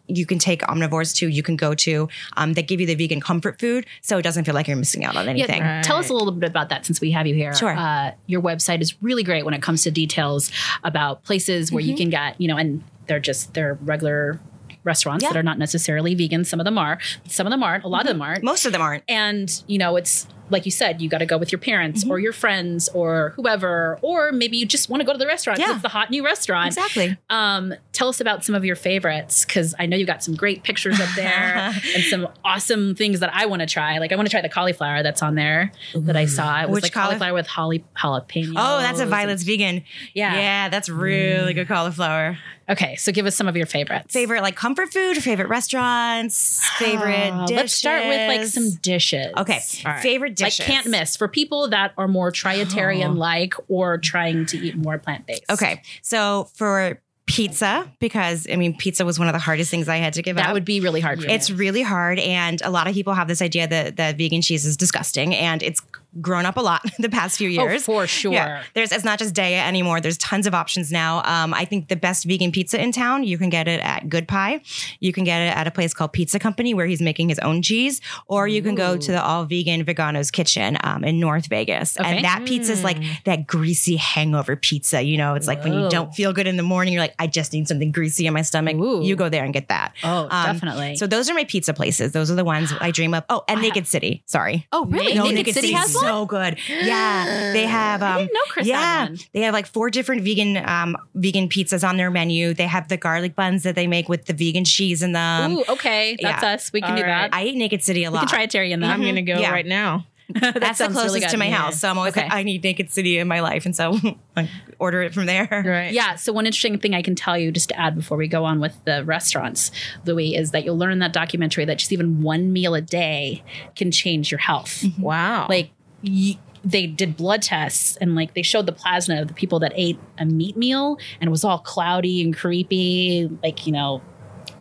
you 0.09 0.25
can 0.25 0.39
take 0.39 0.61
omnivores 0.61 1.13
to, 1.17 1.27
you 1.27 1.43
can 1.43 1.57
go 1.57 1.73
to. 1.75 2.07
Um, 2.37 2.53
that 2.53 2.65
give 2.67 2.79
you 2.79 2.87
the 2.87 2.95
vegan 2.95 3.19
comfort 3.19 3.59
food, 3.59 3.85
so 4.01 4.17
it 4.17 4.21
doesn't 4.21 4.45
feel 4.45 4.53
like 4.55 4.65
you're 4.67 4.77
missing 4.77 5.03
out 5.03 5.17
on 5.17 5.27
anything. 5.27 5.57
Yeah, 5.61 5.81
tell 5.81 5.97
us 5.97 6.09
a 6.09 6.13
little 6.13 6.31
bit 6.31 6.49
about 6.49 6.69
that 6.69 6.85
since 6.85 7.01
we 7.01 7.11
have 7.11 7.27
you 7.27 7.35
here. 7.35 7.53
Sure. 7.53 7.75
Uh, 7.77 8.13
your 8.25 8.41
website 8.41 8.79
is 8.79 8.95
really 9.01 9.23
great 9.23 9.43
when 9.43 9.53
it 9.53 9.61
comes 9.61 9.83
to 9.83 9.91
details 9.91 10.49
about 10.85 11.23
places 11.23 11.73
where 11.73 11.81
you 11.83 11.89
Mm-hmm. 11.93 11.97
can 11.97 12.09
get, 12.09 12.39
you 12.39 12.47
know, 12.47 12.55
and 12.55 12.83
they're 13.07 13.19
just 13.19 13.53
they're 13.53 13.73
regular 13.81 14.39
restaurants 14.87 15.21
Yeah. 15.23 15.29
that 15.29 15.37
are 15.37 15.43
not 15.43 15.59
necessarily 15.59 16.15
vegan. 16.15 16.43
Some 16.45 16.59
of 16.59 16.63
them 16.65 16.77
are, 16.79 16.97
some 17.27 17.45
of 17.45 17.51
them 17.51 17.61
aren't. 17.61 17.83
A 17.83 17.87
lot 17.87 18.01
of 18.01 18.07
them 18.07 18.21
aren't. 18.23 18.43
Most 18.43 18.65
of 18.65 18.71
them 18.71 18.81
aren't. 18.81 19.03
And 19.07 19.47
you 19.67 19.77
know, 19.77 19.95
it's 19.97 20.25
like 20.49 20.65
you 20.65 20.71
said, 20.71 21.01
you 21.01 21.09
got 21.09 21.17
to 21.19 21.25
go 21.25 21.37
with 21.37 21.51
your 21.51 21.59
parents 21.59 22.01
Mm-hmm. 22.03 22.11
or 22.11 22.19
your 22.19 22.33
friends 22.33 22.89
or 22.93 23.33
whoever, 23.35 23.97
or 24.01 24.31
maybe 24.31 24.57
you 24.57 24.65
just 24.65 24.89
want 24.89 25.01
to 25.01 25.05
go 25.05 25.11
to 25.13 25.17
the 25.17 25.25
restaurant. 25.27 25.59
Yeah. 25.59 25.73
It's 25.73 25.81
the 25.81 25.89
hot 25.89 26.09
new 26.09 26.23
restaurant. 26.23 26.67
Exactly. 26.67 27.17
Um, 27.29 27.73
tell 27.93 28.09
us 28.09 28.19
about 28.21 28.43
some 28.45 28.55
of 28.55 28.63
your 28.65 28.75
favorites 28.75 29.45
because 29.45 29.73
I 29.79 29.85
know 29.85 29.97
you 29.97 30.05
got 30.05 30.23
some 30.23 30.35
great 30.35 30.63
pictures 30.63 30.99
up 30.99 31.09
there 31.15 31.73
and 31.95 32.03
some 32.03 32.27
awesome 32.45 32.95
things 32.95 33.19
that 33.21 33.31
I 33.33 33.45
want 33.45 33.61
to 33.61 33.65
try. 33.65 33.97
Like 33.97 34.11
I 34.11 34.15
want 34.15 34.27
to 34.27 34.31
try 34.31 34.41
the 34.41 34.49
cauliflower 34.49 35.01
that's 35.03 35.21
on 35.23 35.35
there 35.35 35.71
that 35.95 36.15
I 36.15 36.25
saw. 36.25 36.61
It 36.61 36.69
was 36.69 36.75
Which 36.75 36.83
like 36.83 36.93
caulif- 36.93 37.07
cauliflower 37.19 37.33
with 37.33 37.47
holly 37.47 37.83
jalapeno. 37.97 38.53
Oh, 38.57 38.79
that's 38.79 38.99
a 38.99 39.05
Violet's 39.05 39.43
vegan. 39.43 39.83
Yeah. 40.13 40.35
yeah, 40.35 40.69
that's 40.69 40.89
really 40.89 41.53
good 41.53 41.67
cauliflower. 41.67 42.37
Okay, 42.69 42.95
so 42.97 43.11
give 43.13 43.25
us 43.25 43.35
some 43.35 43.47
of 43.47 43.55
your 43.55 43.65
favorites. 43.65 44.13
Favorite 44.13 44.41
like 44.41 44.55
comfort 44.57 44.91
food, 44.91 45.17
favorite 45.23 45.47
restaurants, 45.47 46.67
favorite 46.77 47.31
dishes. 47.47 47.55
Let's 47.57 47.73
start 47.73 48.05
with 48.07 48.27
like 48.27 48.45
some 48.47 48.71
dishes. 48.81 49.33
Okay, 49.37 49.59
right. 49.85 50.01
favorite 50.01 50.35
Like 50.41 50.55
can't 50.55 50.87
miss 50.87 51.15
for 51.15 51.27
people 51.27 51.69
that 51.69 51.93
are 51.97 52.07
more 52.07 52.31
triatarian 52.31 53.09
oh. 53.09 53.13
like 53.13 53.53
or 53.67 53.97
trying 53.97 54.45
to 54.47 54.57
eat 54.57 54.75
more 54.75 54.97
plant 54.97 55.25
based. 55.25 55.43
Okay, 55.49 55.81
so 56.01 56.49
for 56.55 56.99
pizza, 57.27 57.91
because 57.99 58.47
I 58.51 58.55
mean, 58.55 58.75
pizza 58.75 59.05
was 59.05 59.19
one 59.19 59.27
of 59.27 59.33
the 59.33 59.39
hardest 59.39 59.69
things 59.69 59.87
I 59.87 59.97
had 59.97 60.13
to 60.13 60.21
give 60.21 60.37
That 60.37 60.43
up. 60.43 60.47
That 60.47 60.53
would 60.53 60.65
be 60.65 60.79
really 60.79 61.01
hard 61.01 61.21
for 61.21 61.29
It's 61.29 61.51
really 61.51 61.83
hard, 61.83 62.19
and 62.19 62.61
a 62.63 62.71
lot 62.71 62.87
of 62.87 62.93
people 62.93 63.13
have 63.13 63.27
this 63.27 63.41
idea 63.41 63.67
that 63.67 63.97
that 63.97 64.17
vegan 64.17 64.41
cheese 64.41 64.65
is 64.65 64.75
disgusting, 64.75 65.35
and 65.35 65.61
it's 65.61 65.81
grown 66.21 66.45
up 66.45 66.57
a 66.57 66.61
lot 66.61 66.83
the 66.99 67.09
past 67.09 67.37
few 67.37 67.47
Oh, 67.59 67.63
years. 67.63 67.83
for 67.85 68.07
sure. 68.07 68.33
Yeah, 68.33 68.63
there's 68.73 68.91
it's 68.91 69.03
not 69.05 69.19
just 69.19 69.33
Daiya 69.33 69.65
anymore. 69.67 70.01
There's 70.01 70.17
tons 70.17 70.47
of 70.47 70.53
options 70.53 70.91
now. 70.91 71.21
Um, 71.23 71.53
I 71.53 71.65
think 71.65 71.87
the 71.87 71.95
best 71.95 72.25
vegan 72.25 72.51
pizza 72.51 72.81
in 72.81 72.91
town, 72.91 73.23
you 73.23 73.37
can 73.37 73.49
get 73.49 73.67
it 73.67 73.79
at 73.81 74.09
Good 74.09 74.27
Pie. 74.27 74.61
You 74.99 75.13
can 75.13 75.23
get 75.23 75.39
it 75.41 75.55
at 75.55 75.67
a 75.67 75.71
place 75.71 75.93
called 75.93 76.13
Pizza 76.13 76.39
Company 76.39 76.73
where 76.73 76.85
he's 76.85 77.01
making 77.01 77.29
his 77.29 77.39
own 77.39 77.61
cheese, 77.61 78.01
or 78.27 78.47
you 78.47 78.61
can 78.61 78.75
go 78.75 78.97
to 78.97 79.11
the 79.11 79.23
all 79.23 79.45
vegan 79.45 79.83
Vegano's 79.85 80.31
Kitchen 80.31 80.77
um, 80.83 81.03
in 81.03 81.19
North 81.19 81.47
Vegas. 81.47 81.97
Okay. 81.99 82.17
And 82.17 82.25
that 82.25 82.43
pizza 82.45 82.71
is 82.71 82.83
like 82.83 82.97
that 83.25 83.47
greasy 83.47 83.95
hangover 83.95 84.55
pizza. 84.55 85.01
You 85.01 85.17
know, 85.17 85.35
it's 85.35 85.47
like 85.47 85.63
when 85.63 85.73
you 85.73 85.89
don't 85.89 86.13
feel 86.13 86.33
good 86.33 86.47
in 86.47 86.57
the 86.57 86.63
morning, 86.63 86.93
you're 86.93 87.01
like, 87.01 87.15
I 87.19 87.27
just 87.27 87.53
need 87.53 87.67
something 87.67 87.91
greasy 87.91 88.27
in 88.27 88.33
my 88.33 88.41
stomach. 88.41 88.75
Ooh. 88.75 89.03
You 89.03 89.15
go 89.15 89.29
there 89.29 89.43
and 89.43 89.53
get 89.53 89.67
that. 89.69 89.93
Oh, 90.03 90.27
Um, 90.29 90.45
definitely. 90.53 90.95
So 90.95 91.07
those 91.07 91.29
are 91.29 91.33
my 91.33 91.43
pizza 91.43 91.73
places. 91.73 92.11
Those 92.11 92.29
are 92.31 92.35
the 92.35 92.45
ones 92.45 92.73
I 92.79 92.91
dream 92.91 93.13
of. 93.13 93.23
Oh, 93.29 93.43
and 93.47 93.59
I 93.59 93.61
Naked 93.61 93.87
City. 93.87 94.23
Sorry. 94.25 94.67
oh, 94.71 94.85
really? 94.85 95.13
No, 95.13 95.25
Naked, 95.29 95.53
City 95.53 95.71
has 95.73 95.93
one? 95.95 96.05
So 96.07 96.25
good. 96.37 96.57
Yeah, 96.69 97.51
they 97.53 97.65
have. 97.67 98.01
Um, 98.01 98.07
I 98.09 98.17
didn't 98.19 98.33
know 98.33 98.39
Chris 98.49 98.67
yeah, 98.67 99.07
had 99.07 99.19
they 99.33 99.41
have 99.41 99.53
like 99.53 99.67
four 99.67 99.89
different 99.89 100.23
vegan 100.23 100.57
um, 100.57 100.97
vegan 101.15 101.49
pizzas 101.49 101.87
on 101.87 101.97
their 101.97 102.09
menu. 102.11 102.53
They 102.53 102.67
have 102.67 102.87
the 102.87 102.97
garlic 102.97 103.35
buns 103.35 103.63
that 103.63 103.75
they 103.75 103.87
make 103.87 104.09
with 104.09 104.25
the 104.25 104.33
vegan 104.33 104.65
cheese 104.65 105.01
in 105.03 105.11
them. 105.11 105.53
Ooh, 105.57 105.63
okay. 105.69 106.17
That's 106.21 106.43
yeah. 106.43 106.53
us. 106.53 106.73
We 106.73 106.81
can 106.81 106.91
All 106.91 106.97
do 106.97 107.03
right. 107.03 107.29
that. 107.31 107.33
I 107.35 107.45
eat 107.45 107.55
Naked 107.55 107.83
City 107.83 108.03
a 108.03 108.11
we 108.11 108.15
lot. 108.17 108.29
can 108.29 108.39
triatarian 108.39 108.83
I'm 108.85 109.01
gonna 109.01 109.21
go 109.21 109.39
Yeah. 109.39 109.51
right 109.51 109.65
now. 109.65 110.05
That 110.29 110.55
That's 110.59 110.77
the 110.79 110.83
sounds 110.85 110.95
really 110.95 111.21
closest 111.21 111.29
to 111.31 111.37
my 111.37 111.45
Yeah. 111.47 111.55
house, 111.55 111.79
so 111.79 111.89
I'm 111.89 111.97
always 111.97 112.11
Okay. 112.11 112.23
like, 112.23 112.33
I 112.33 112.43
need 112.43 112.61
Naked 112.61 112.91
City 112.91 113.17
in 113.17 113.29
my 113.29 113.39
life, 113.39 113.65
and 113.65 113.73
so 113.73 113.97
I 114.35 114.49
order 114.77 115.01
it 115.01 115.13
from 115.13 115.25
there. 115.25 115.47
Right. 115.65 115.93
Yeah. 115.93 116.15
So 116.15 116.33
one 116.33 116.45
interesting 116.45 116.77
thing 116.79 116.93
I 116.93 117.01
can 117.01 117.15
tell 117.15 117.37
you, 117.37 117.49
just 117.49 117.69
to 117.69 117.79
add 117.79 117.95
before 117.95 118.17
we 118.17 118.27
go 118.27 118.43
on 118.43 118.59
with 118.59 118.75
the 118.83 119.05
restaurants, 119.05 119.71
Louiie, 120.05 120.37
is 120.37 120.51
that 120.51 120.65
you'll 120.65 120.77
learn 120.77 120.91
in 120.91 120.99
that 120.99 121.13
documentary 121.13 121.63
that 121.63 121.77
just 121.77 121.93
even 121.93 122.21
one 122.21 122.51
meal 122.51 122.75
a 122.75 122.81
day 122.81 123.41
can 123.77 123.89
change 123.89 124.29
your 124.29 124.39
health. 124.39 124.83
Wow. 124.99 125.47
Like 125.47 125.69
y- 126.03 126.37
they 126.63 126.87
did 126.87 127.15
blood 127.15 127.41
tests 127.41 127.97
and 127.97 128.15
like 128.15 128.33
they 128.33 128.41
showed 128.41 128.65
the 128.65 128.71
plasma 128.71 129.21
of 129.21 129.27
the 129.27 129.33
people 129.33 129.59
that 129.59 129.71
ate 129.75 129.97
a 130.17 130.25
meat 130.25 130.57
meal 130.57 130.97
and 131.21 131.27
it 131.27 131.31
was 131.31 131.43
all 131.43 131.59
cloudy 131.59 132.21
and 132.21 132.35
creepy. 132.35 133.29
Like 133.43 133.65
you 133.65 133.73
know, 133.73 134.01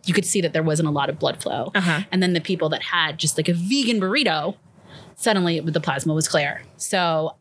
you 0.05 0.15
could 0.15 0.25
see 0.25 0.41
that 0.41 0.53
there 0.53 0.63
wasn't 0.63 0.89
a 0.89 0.93
lot 0.93 1.09
of 1.09 1.19
blood 1.19 1.43
flow. 1.43 1.73
Uh-huh. 1.75 2.03
And 2.13 2.23
then 2.23 2.33
the 2.33 2.41
people 2.41 2.69
that 2.71 2.83
had 2.83 3.19
just 3.19 3.37
like 3.37 3.49
a 3.49 3.55
vegan 3.55 4.01
burrito, 4.01 4.57
suddenly 5.17 5.61
the 5.61 5.81
plasma 5.81 6.15
was 6.15 6.29
clear. 6.29 6.63
So 6.77 7.35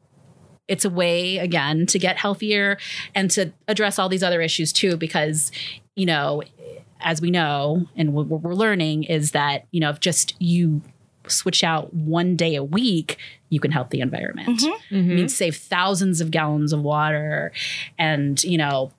it's 0.68 0.86
a 0.86 0.90
way 0.90 1.38
again 1.38 1.86
to 1.88 2.00
get 2.00 2.18
healthier 2.18 2.78
and 3.14 3.30
to 3.32 3.54
address 3.68 4.00
all 4.00 4.10
these 4.10 4.24
other 4.24 4.42
issues 4.42 4.74
too 4.74 4.98
because 4.98 5.52
you 5.96 6.06
know 6.06 6.42
as 7.02 7.22
we 7.22 7.30
know 7.30 7.86
and 7.96 8.14
what 8.14 8.28
what 8.28 8.42
we're 8.42 8.56
learning 8.56 9.04
is 9.04 9.32
that 9.32 9.68
you 9.72 9.80
know 9.80 9.90
if 9.90 10.00
just 10.00 10.34
you 10.40 10.82
switch 11.32 11.64
out 11.64 11.94
one 11.94 12.36
day 12.36 12.56
a 12.56 12.64
week 12.64 13.18
you 13.50 13.60
can 13.60 13.72
help 13.72 13.90
the 13.90 14.00
environment 14.02 14.60
Mm-hmm. 14.60 14.96
I 14.96 15.02
mean, 15.16 15.30
save 15.30 15.56
thousands 15.58 16.22
of 16.22 16.32
gallons 16.32 16.74
of 16.74 16.82
water 16.82 17.52
and 17.98 18.44
you 18.44 18.58
know 18.58 18.92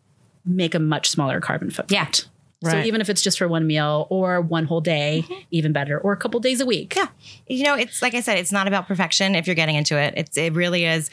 make 0.44 0.74
a 0.74 0.78
much 0.78 1.10
smaller 1.10 1.40
carbon 1.40 1.70
footprint 1.70 2.26
so 2.62 2.70
Right. 2.72 2.86
even 2.86 3.00
if 3.02 3.10
it's 3.10 3.20
just 3.20 3.36
for 3.38 3.46
one 3.48 3.66
meal 3.66 4.06
or 4.08 4.40
one 4.40 4.64
whole 4.64 4.80
day 4.80 5.24
even 5.50 5.72
better 5.72 5.98
or 5.98 6.12
a 6.12 6.16
couple 6.16 6.40
days 6.40 6.60
a 6.60 6.66
week 6.66 6.94
Yeah. 6.96 7.08
You 7.48 7.64
know, 7.64 7.74
it's 7.74 8.02
like 8.02 8.14
I 8.14 8.20
said, 8.20 8.38
it's 8.38 8.52
not 8.52 8.66
about 8.68 8.86
perfection 8.88 9.34
if 9.34 9.46
you're 9.46 9.54
getting 9.56 9.76
into 9.76 9.98
it. 9.98 10.14
It's 10.16 10.36
it 10.36 10.52
really 10.54 10.84
is. 10.84 11.10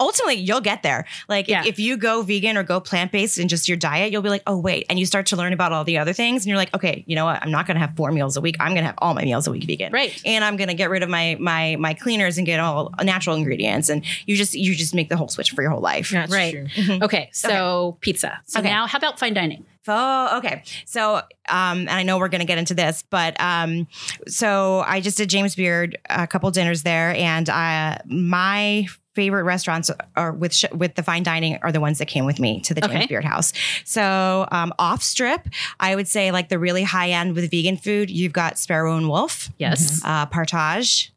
Ultimately, 0.00 0.34
you'll 0.36 0.60
get 0.60 0.82
there. 0.82 1.06
Like 1.28 1.48
Yeah. 1.48 1.60
if, 1.60 1.66
if 1.68 1.78
you 1.78 1.96
go 1.96 2.22
vegan 2.22 2.56
or 2.56 2.62
go 2.62 2.80
plant 2.80 3.12
based 3.12 3.38
in 3.38 3.48
just 3.48 3.68
your 3.68 3.76
diet, 3.76 4.12
you'll 4.12 4.22
be 4.22 4.28
like, 4.28 4.42
oh 4.46 4.56
wait, 4.58 4.86
and 4.90 4.98
you 4.98 5.06
start 5.06 5.26
to 5.26 5.36
learn 5.36 5.52
about 5.52 5.72
all 5.72 5.84
the 5.84 5.98
other 5.98 6.12
things, 6.12 6.42
and 6.44 6.48
you're 6.48 6.56
like, 6.58 6.74
okay, 6.74 7.04
you 7.06 7.14
know 7.16 7.24
what? 7.24 7.42
I'm 7.42 7.50
not 7.50 7.66
going 7.66 7.74
to 7.76 7.80
have 7.80 7.94
four 7.96 8.10
meals 8.12 8.36
a 8.36 8.40
week. 8.40 8.56
I'm 8.60 8.72
going 8.72 8.82
to 8.82 8.86
have 8.86 8.98
all 8.98 9.14
my 9.14 9.24
meals 9.24 9.46
a 9.46 9.50
week 9.50 9.64
vegan. 9.64 9.92
Right. 9.92 10.20
And 10.24 10.44
I'm 10.44 10.56
going 10.56 10.68
to 10.68 10.74
get 10.74 10.90
rid 10.90 11.02
of 11.02 11.08
my 11.08 11.36
my 11.40 11.76
my 11.78 11.94
cleaners 11.94 12.38
and 12.38 12.46
get 12.46 12.60
all 12.60 12.92
natural 13.02 13.36
ingredients, 13.36 13.88
and 13.88 14.04
you 14.26 14.36
just 14.36 14.54
you 14.54 14.74
just 14.74 14.94
make 14.94 15.08
the 15.08 15.16
whole 15.16 15.28
switch 15.28 15.50
for 15.52 15.62
your 15.62 15.70
whole 15.70 15.80
life. 15.80 16.10
That's 16.10 16.32
Right. 16.32 16.52
true. 16.52 16.66
Mm-hmm. 16.66 17.02
okay 17.04 17.28
so 17.32 17.96
pizza 18.00 18.40
so 18.46 18.60
Okay. 18.60 18.68
now 18.68 18.86
how 18.86 18.98
about 18.98 19.18
fine 19.18 19.34
dining 19.34 19.64
Oh, 19.88 20.38
okay. 20.38 20.64
So, 20.84 21.22
um, 21.48 21.80
and 21.80 21.90
I 21.90 22.02
know 22.02 22.18
we're 22.18 22.28
going 22.28 22.40
to 22.40 22.46
get 22.46 22.58
into 22.58 22.74
this, 22.74 23.02
but 23.10 23.40
um, 23.40 23.86
so 24.26 24.80
I 24.86 25.00
just 25.00 25.16
did 25.16 25.28
James 25.30 25.54
Beard 25.54 25.98
a 26.10 26.26
couple 26.26 26.50
dinners 26.50 26.82
there, 26.82 27.14
and 27.14 27.48
uh, 27.48 27.98
my 28.06 28.86
favorite 29.14 29.44
restaurants 29.44 29.90
are 30.14 30.32
with 30.32 30.54
sh- 30.54 30.66
with 30.74 30.94
the 30.94 31.02
fine 31.02 31.22
dining 31.22 31.58
are 31.62 31.72
the 31.72 31.80
ones 31.80 31.98
that 31.98 32.06
came 32.06 32.26
with 32.26 32.38
me 32.38 32.60
to 32.60 32.74
the 32.74 32.82
James 32.82 32.94
Okay. 32.96 33.06
Beard 33.06 33.24
house. 33.24 33.52
So, 33.84 34.46
um, 34.52 34.74
off 34.78 35.02
strip, 35.02 35.48
I 35.80 35.94
would 35.96 36.06
say 36.06 36.30
like 36.32 36.50
the 36.50 36.58
really 36.58 36.82
high 36.82 37.10
end 37.10 37.34
with 37.34 37.50
vegan 37.50 37.78
food. 37.78 38.10
You've 38.10 38.34
got 38.34 38.58
Sparrow 38.58 38.94
and 38.96 39.08
Wolf, 39.08 39.50
yes 39.58 40.02
uh, 40.04 40.26
Partage. 40.26 41.10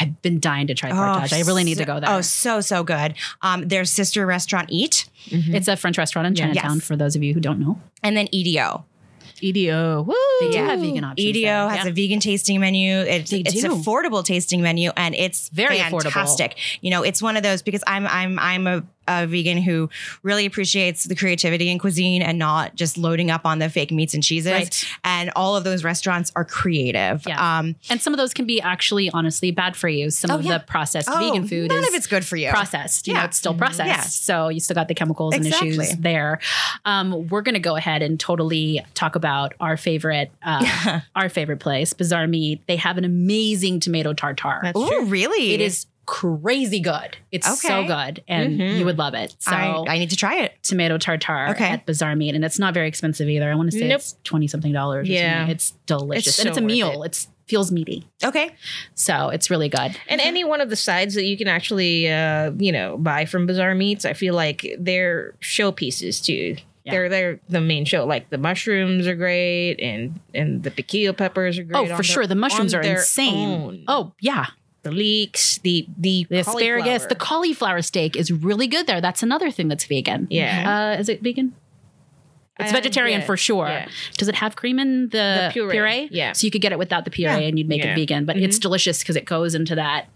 I've 0.00 0.22
been 0.22 0.38
dying 0.38 0.68
to 0.68 0.74
try 0.74 0.90
partage. 0.90 1.32
I 1.32 1.40
really 1.40 1.64
need 1.64 1.78
to 1.78 1.84
go 1.84 1.98
there. 1.98 2.10
Oh, 2.10 2.20
so 2.20 2.60
so 2.60 2.84
good. 2.84 3.14
Um, 3.42 3.66
their 3.66 3.84
sister 3.84 4.24
restaurant 4.24 4.68
Eat, 4.70 5.06
It's 5.26 5.66
a 5.66 5.76
French 5.76 5.98
restaurant 5.98 6.28
in 6.28 6.34
Chinatown 6.36 6.76
Yes. 6.76 6.84
for 6.84 6.94
those 6.94 7.16
of 7.16 7.24
you 7.24 7.34
who 7.34 7.40
don't 7.40 7.58
know. 7.58 7.80
and 8.02 8.16
then 8.16 8.28
EDO. 8.30 8.84
EDO. 9.42 10.02
Woo. 10.02 10.14
They 10.40 10.48
do 10.50 10.54
Yeah. 10.58 10.66
have 10.66 10.80
vegan 10.80 11.04
options. 11.04 11.26
EDO 11.28 11.40
there. 11.46 11.68
has 11.68 11.84
Yeah. 11.84 11.90
a 11.90 11.92
vegan 11.94 12.20
tasting 12.20 12.60
menu. 12.60 12.98
It, 13.00 13.26
They 13.26 13.40
it's 13.40 13.60
do. 13.60 13.68
affordable 13.68 14.24
tasting 14.24 14.62
menu, 14.62 14.90
and 14.96 15.14
it's 15.14 15.48
Very 15.50 15.78
affordable. 15.78 16.02
fantastic. 16.04 16.56
You 16.80 16.90
know, 16.90 17.02
it's 17.02 17.22
one 17.22 17.36
of 17.36 17.42
those 17.42 17.62
because 17.62 17.82
I'm 17.86 18.06
I'm 18.06 18.38
I'm 18.38 18.66
a 18.66 18.82
a 19.10 19.26
vegan 19.26 19.58
who 19.58 19.90
really 20.22 20.46
appreciates 20.46 21.04
the 21.04 21.14
creativity 21.16 21.68
in 21.68 21.78
cuisine 21.78 22.22
and 22.22 22.38
not 22.38 22.74
just 22.76 22.96
loading 22.96 23.30
up 23.30 23.44
on 23.44 23.58
the 23.58 23.68
fake 23.68 23.90
meats 23.90 24.14
and 24.14 24.22
cheeses. 24.22 24.52
Right. 24.52 24.84
And 25.04 25.30
all 25.34 25.56
of 25.56 25.64
those 25.64 25.82
restaurants 25.82 26.30
are 26.36 26.44
creative. 26.44 27.24
Yeah. 27.26 27.58
Um, 27.58 27.74
And 27.90 28.00
some 28.00 28.12
of 28.14 28.18
those 28.18 28.32
can 28.32 28.46
be 28.46 28.60
actually, 28.60 29.10
honestly, 29.10 29.50
bad 29.50 29.76
for 29.76 29.88
you. 29.88 30.10
Some 30.10 30.30
Oh, 30.30 30.36
of 30.36 30.44
yeah. 30.44 30.58
the 30.58 30.64
processed 30.64 31.08
oh, 31.10 31.18
vegan 31.18 31.46
food 31.48 31.68
none 31.70 31.82
is 31.82 31.88
of 31.88 31.94
it's 31.94 32.06
good 32.06 32.24
for 32.24 32.36
you. 32.36 32.50
processed. 32.50 33.08
You 33.08 33.14
know, 33.14 33.20
Yeah. 33.20 33.24
it's 33.26 33.36
still 33.36 33.54
processed. 33.54 33.88
Yeah. 33.88 34.00
So 34.02 34.48
you 34.48 34.60
still 34.60 34.74
got 34.74 34.88
the 34.88 34.94
chemicals 34.94 35.34
and 35.34 35.44
Exactly. 35.46 35.70
issues 35.70 35.96
there. 35.96 36.38
Um, 36.84 37.28
we're 37.28 37.42
going 37.42 37.54
to 37.54 37.60
go 37.60 37.76
ahead 37.76 38.02
and 38.02 38.18
totally 38.20 38.80
talk 38.94 39.16
about 39.16 39.54
our 39.60 39.76
favorite, 39.76 40.30
uh, 40.44 41.00
our 41.16 41.28
favorite 41.28 41.58
place, 41.60 41.92
Bazaar 41.92 42.26
Meat. 42.26 42.60
They 42.66 42.76
have 42.76 42.96
an 42.98 43.04
amazing 43.04 43.80
tomato 43.80 44.12
tartar. 44.12 44.60
That's 44.62 44.78
Ooh, 44.78 44.88
true. 44.88 45.04
really? 45.06 45.52
It 45.54 45.60
is 45.60 45.86
crazy 46.10 46.80
good. 46.80 47.16
It's 47.30 47.60
so 47.62 47.84
good, 47.86 48.22
and 48.26 48.58
Mhm. 48.60 48.78
you 48.80 48.84
would 48.84 48.98
love 48.98 49.14
it. 49.14 49.34
So. 49.38 49.52
I, 49.52 49.94
I 49.94 49.98
need 49.98 50.10
to 50.10 50.16
try 50.16 50.40
it. 50.40 50.54
tomato 50.64 50.98
tartare 50.98 51.50
Okay. 51.50 51.68
at 51.68 51.86
Bazaar 51.86 52.16
Meat, 52.16 52.34
and 52.34 52.44
it's 52.44 52.58
not 52.58 52.74
very 52.74 52.88
expensive 52.88 53.28
either. 53.28 53.50
I 53.50 53.54
want 53.54 53.70
to 53.70 53.78
say 53.78 53.86
Nope. 53.88 54.00
it's 54.00 54.16
twenty 54.24 54.48
something 54.48 54.72
dollars. 54.72 55.08
Yeah. 55.08 55.38
something. 55.38 55.52
it's 55.54 55.70
delicious, 55.86 56.26
It's 56.26 56.38
and 56.40 56.48
it's 56.48 56.58
a 56.58 56.62
meal. 56.62 57.04
It's 57.04 57.28
feels 57.46 57.70
meaty, 57.72 58.06
Okay. 58.24 58.50
so 58.94 59.28
it's 59.28 59.50
really 59.50 59.68
good. 59.68 59.96
And 60.08 60.20
any 60.20 60.44
one 60.44 60.60
of 60.60 60.68
the 60.70 60.76
sides 60.76 61.14
that 61.14 61.24
you 61.24 61.36
can 61.36 61.48
actually, 61.48 62.08
uh, 62.10 62.52
you 62.58 62.70
know, 62.72 62.96
buy 62.96 63.24
from 63.24 63.46
Bazaar 63.46 63.74
Meats, 63.74 64.04
I 64.04 64.12
feel 64.12 64.34
like 64.34 64.66
they're 64.78 65.34
showpieces 65.40 66.24
too. 66.24 66.56
Yeah. 66.84 66.92
They're 66.92 67.08
they're 67.08 67.40
the 67.48 67.60
main 67.60 67.84
show. 67.84 68.04
Like 68.06 68.30
the 68.30 68.38
mushrooms 68.38 69.06
are 69.06 69.14
great, 69.14 69.76
and 69.80 70.18
and 70.34 70.62
the 70.62 70.70
piquillo 70.70 71.16
peppers 71.16 71.58
are 71.58 71.62
great. 71.64 71.76
Oh, 71.78 71.84
for 71.86 71.94
their- 71.96 72.02
sure, 72.02 72.26
the 72.26 72.34
mushrooms 72.34 72.72
are 72.74 72.80
insane. 72.82 73.34
own. 73.60 73.84
Oh 73.86 74.12
yeah, 74.20 74.46
the 74.82 74.90
leeks, 74.90 75.58
the 75.58 75.86
the, 75.98 76.26
the 76.30 76.38
asparagus, 76.38 77.06
the 77.06 77.14
cauliflower 77.14 77.82
steak 77.82 78.16
is 78.16 78.30
really 78.32 78.66
good 78.66 78.86
there. 78.86 79.00
That's 79.00 79.22
another 79.22 79.50
thing 79.50 79.68
that's 79.68 79.84
vegan. 79.84 80.26
Yeah. 80.30 80.94
uh, 80.96 81.00
is 81.00 81.08
it 81.08 81.22
vegan? 81.22 81.54
It's 82.58 82.70
Uh, 82.70 82.74
vegetarian 82.76 83.20
yeah, 83.20 83.26
for 83.26 83.36
sure. 83.38 83.68
yeah. 83.68 83.88
Does 84.18 84.28
it 84.28 84.34
have 84.36 84.54
cream 84.56 84.78
in 84.78 85.08
the, 85.08 85.50
The 85.54 85.66
puree, 85.66 86.08
yeah. 86.10 86.32
So 86.32 86.46
you 86.46 86.50
could 86.50 86.60
get 86.60 86.72
it 86.72 86.78
without 86.78 87.04
the 87.06 87.10
puree 87.10 87.40
Yeah. 87.40 87.48
and 87.48 87.58
you'd 87.58 87.68
make 87.68 87.82
Yeah. 87.82 87.92
it 87.92 87.94
vegan, 87.94 88.24
but 88.26 88.36
it's 88.36 88.58
delicious 88.58 88.98
because 89.00 89.16
it 89.16 89.24
goes 89.24 89.54
into 89.54 89.74
that 89.76 90.08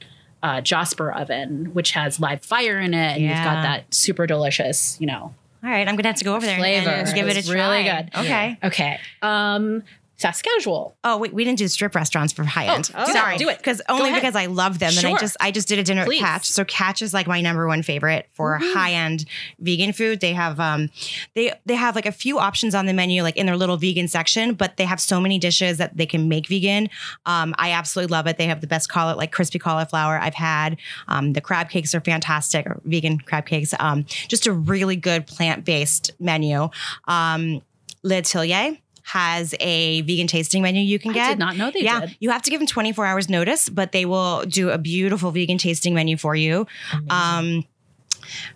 uh, 0.42 0.60
Josper 0.60 1.10
oven, 1.18 1.70
which 1.72 1.92
has 1.92 2.20
live 2.20 2.42
fire 2.44 2.78
in 2.78 2.92
it, 2.92 3.12
and 3.16 3.22
you've 3.22 3.32
got 3.32 3.62
that 3.62 3.94
super 3.94 4.26
delicious, 4.26 4.98
you 5.00 5.06
know. 5.06 5.34
All 5.64 5.70
right. 5.70 5.88
I'm 5.88 5.94
going 5.94 6.02
to 6.02 6.08
have 6.10 6.16
to 6.16 6.24
go 6.24 6.34
over 6.36 6.44
there 6.44 6.56
and- 6.56 6.60
Flavor. 6.62 6.90
and, 6.90 7.14
give 7.14 7.26
it 7.28 7.36
a 7.36 7.38
It's 7.38 7.48
try. 7.48 7.56
really 7.78 7.84
good. 7.84 8.10
Okay. 8.14 8.58
Okay. 8.62 9.00
Um, 9.22 9.82
fast 10.16 10.44
casual. 10.44 10.96
Oh, 11.04 11.18
wait, 11.18 11.34
we 11.34 11.44
didn't 11.44 11.58
do 11.58 11.66
strip 11.68 11.94
restaurants 11.94 12.32
for 12.32 12.44
high 12.44 12.66
end. 12.66 12.90
oh, 12.94 13.12
Sorry, 13.12 13.36
do 13.36 13.48
it. 13.48 13.58
because 13.58 13.82
only 13.88 14.12
because 14.12 14.36
I 14.36 14.46
love 14.46 14.78
them, 14.78 14.90
and 14.96 14.98
I 15.06 15.10
Sure. 15.10 15.18
just 15.18 15.36
I 15.40 15.50
just 15.50 15.68
did 15.68 15.78
a 15.78 15.82
dinner 15.82 16.04
Please. 16.04 16.22
at 16.22 16.26
Catch. 16.26 16.46
So 16.46 16.64
Catch 16.64 17.02
is 17.02 17.12
like 17.12 17.26
my 17.26 17.40
number 17.40 17.66
one 17.66 17.82
favorite 17.82 18.28
for 18.32 18.58
high 18.60 18.92
end 18.92 19.24
vegan 19.58 19.92
food. 19.92 20.20
They 20.20 20.32
have 20.32 20.60
um 20.60 20.90
they 21.34 21.52
they 21.66 21.74
have 21.74 21.94
like 21.96 22.06
a 22.06 22.12
few 22.12 22.38
options 22.38 22.74
on 22.74 22.86
the 22.86 22.92
menu, 22.92 23.22
like 23.22 23.36
in 23.36 23.46
their 23.46 23.56
little 23.56 23.76
vegan 23.76 24.08
section, 24.08 24.54
but 24.54 24.76
they 24.76 24.84
have 24.84 25.00
so 25.00 25.20
many 25.20 25.38
dishes 25.38 25.78
that 25.78 25.96
they 25.96 26.06
can 26.06 26.28
make 26.28 26.46
vegan. 26.48 26.88
Um, 27.26 27.54
I 27.58 27.72
absolutely 27.72 28.12
love 28.12 28.26
it. 28.26 28.38
They 28.38 28.46
have 28.46 28.60
the 28.60 28.66
best 28.66 28.88
call 28.88 29.14
like 29.16 29.32
crispy 29.32 29.58
cauliflower 29.58 30.18
I've 30.18 30.34
had. 30.34 30.76
Um, 31.08 31.32
the 31.32 31.40
crab 31.40 31.68
cakes 31.70 31.94
are 31.94 32.00
fantastic, 32.00 32.66
or 32.66 32.80
vegan 32.84 33.18
crab 33.18 33.46
cakes. 33.46 33.74
Um, 33.80 34.04
just 34.28 34.46
a 34.46 34.52
really 34.52 34.96
good 34.96 35.26
plant 35.26 35.64
based 35.64 36.12
menu. 36.20 36.68
Um, 37.08 37.62
Le 38.02 38.20
Tillier 38.22 38.78
has 39.06 39.54
a 39.60 40.00
vegan 40.02 40.26
tasting 40.26 40.62
menu 40.62 40.80
you 40.80 40.98
can 40.98 41.12
get. 41.12 41.26
I 41.26 41.30
did 41.30 41.38
not 41.38 41.56
know 41.56 41.70
they 41.70 41.80
yeah, 41.82 42.00
did. 42.00 42.16
you 42.20 42.30
have 42.30 42.42
to 42.42 42.50
give 42.50 42.58
them 42.58 42.66
24 42.66 43.04
hours 43.04 43.28
notice, 43.28 43.68
but 43.68 43.92
they 43.92 44.06
will 44.06 44.44
do 44.46 44.70
a 44.70 44.78
beautiful 44.78 45.30
vegan 45.30 45.58
tasting 45.58 45.94
menu 45.94 46.16
for 46.16 46.34
you. 46.34 46.66
Um, 47.10 47.64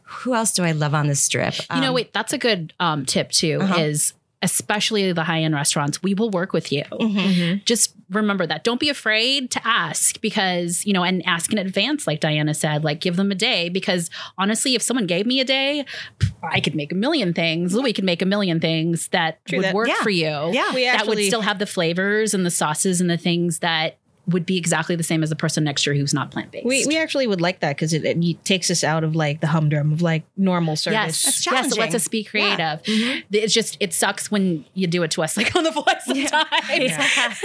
who 0.02 0.34
else 0.34 0.52
do 0.52 0.64
I 0.64 0.72
love 0.72 0.94
on 0.94 1.06
this 1.06 1.20
strip? 1.22 1.54
You 1.74 1.80
know, 1.82 1.88
Um, 1.88 1.94
wait, 1.94 2.12
that's 2.14 2.32
a 2.32 2.38
good 2.38 2.72
um, 2.80 3.04
tip 3.04 3.30
too. 3.30 3.58
Uh-huh. 3.60 3.78
Is 3.80 4.14
especially 4.42 5.12
the 5.12 5.24
high 5.24 5.42
end 5.42 5.54
restaurants, 5.54 6.02
we 6.02 6.14
will 6.14 6.30
work 6.30 6.52
with 6.52 6.72
you. 6.72 6.84
mhm. 6.92 7.64
Just 7.64 7.94
remember 8.10 8.46
that. 8.46 8.64
Don't 8.64 8.80
be 8.80 8.88
afraid 8.88 9.50
to 9.52 9.60
ask 9.66 10.20
because, 10.20 10.84
you 10.86 10.92
know, 10.92 11.02
and 11.04 11.24
ask 11.26 11.52
in 11.52 11.58
advance, 11.58 12.06
like 12.06 12.20
Diana 12.20 12.54
said, 12.54 12.84
like 12.84 13.00
give 13.00 13.16
them 13.16 13.30
a 13.30 13.34
day. 13.34 13.68
Because 13.68 14.10
honestly, 14.36 14.74
if 14.74 14.82
someone 14.82 15.06
gave 15.06 15.26
me 15.26 15.40
a 15.40 15.44
day, 15.44 15.84
I 16.42 16.60
could 16.60 16.74
make 16.74 16.92
a 16.92 16.94
million 16.94 17.34
things. 17.34 17.74
Louiie 17.74 17.94
could 17.94 18.04
make 18.04 18.22
a 18.22 18.26
million 18.26 18.60
things 18.60 19.08
that 19.08 19.44
True 19.46 19.58
would 19.58 19.64
that. 19.66 19.74
work 19.74 19.88
Yeah. 19.88 20.02
for 20.02 20.10
you. 20.10 20.50
Yeah. 20.52 20.74
We 20.74 20.84
that 20.84 21.06
would 21.06 21.22
still 21.24 21.42
have 21.42 21.58
the 21.58 21.66
flavors 21.66 22.34
and 22.34 22.44
the 22.46 22.50
sauces 22.50 23.00
and 23.00 23.10
the 23.10 23.18
things 23.18 23.58
that 23.60 23.96
would 24.28 24.46
be 24.46 24.56
exactly 24.56 24.94
the 24.94 25.02
same 25.02 25.22
as 25.22 25.30
the 25.30 25.36
person 25.36 25.64
next 25.64 25.84
to 25.84 25.92
you 25.92 26.00
who's 26.00 26.14
not 26.14 26.30
plant 26.30 26.50
based. 26.52 26.66
We, 26.66 26.86
we 26.86 26.98
actually 26.98 27.26
would 27.26 27.40
like 27.40 27.60
that 27.60 27.76
because 27.76 27.92
it, 27.92 28.04
it 28.04 28.44
takes 28.44 28.70
us 28.70 28.84
out 28.84 29.04
of 29.04 29.16
like 29.16 29.40
the 29.40 29.46
humdrum 29.46 29.92
of 29.92 30.02
like 30.02 30.24
normal 30.36 30.76
service. 30.76 30.94
Yes, 30.94 31.24
That's 31.24 31.46
yes, 31.46 31.72
it 31.72 31.78
lets 31.78 31.94
us 31.94 32.08
be 32.08 32.24
creative. 32.24 32.82
Mhm. 32.82 33.24
It's 33.32 33.54
just 33.54 33.76
it 33.80 33.92
sucks 33.94 34.30
when 34.30 34.64
you 34.74 34.86
do 34.86 35.02
it 35.02 35.10
to 35.12 35.22
us 35.22 35.36
like 35.36 35.54
on 35.56 35.64
the 35.64 35.72
fly 35.72 35.98
sometimes. 36.04 36.46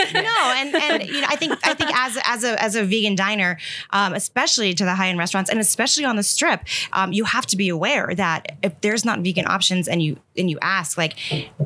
no, 0.13 0.54
and 0.56 0.76
and 0.76 1.04
you 1.08 1.22
know, 1.22 1.28
I 1.30 1.36
think 1.36 1.58
I 1.65 1.74
think 1.74 1.91
as 1.96 2.17
as 2.26 2.43
a 2.43 2.62
as 2.62 2.76
a 2.76 2.84
vegan 2.84 3.15
diner, 3.15 3.58
um, 3.91 4.13
especially 4.13 4.74
to 4.74 4.84
the 4.84 4.96
high 4.96 5.08
end 5.08 5.19
restaurants, 5.19 5.50
and 5.50 5.60
especially 5.60 6.06
on 6.06 6.15
the 6.15 6.24
strip, 6.24 6.62
um, 6.91 7.13
you 7.13 7.24
have 7.24 7.46
to 7.48 7.58
be 7.58 7.69
aware 7.69 8.13
that 8.15 8.58
if 8.62 8.80
there's 8.82 9.06
not 9.06 9.19
vegan 9.19 9.46
options, 9.48 9.88
and 9.88 10.02
you 10.02 10.17
and 10.38 10.50
you 10.50 10.58
ask, 10.62 10.98
like, 10.98 11.13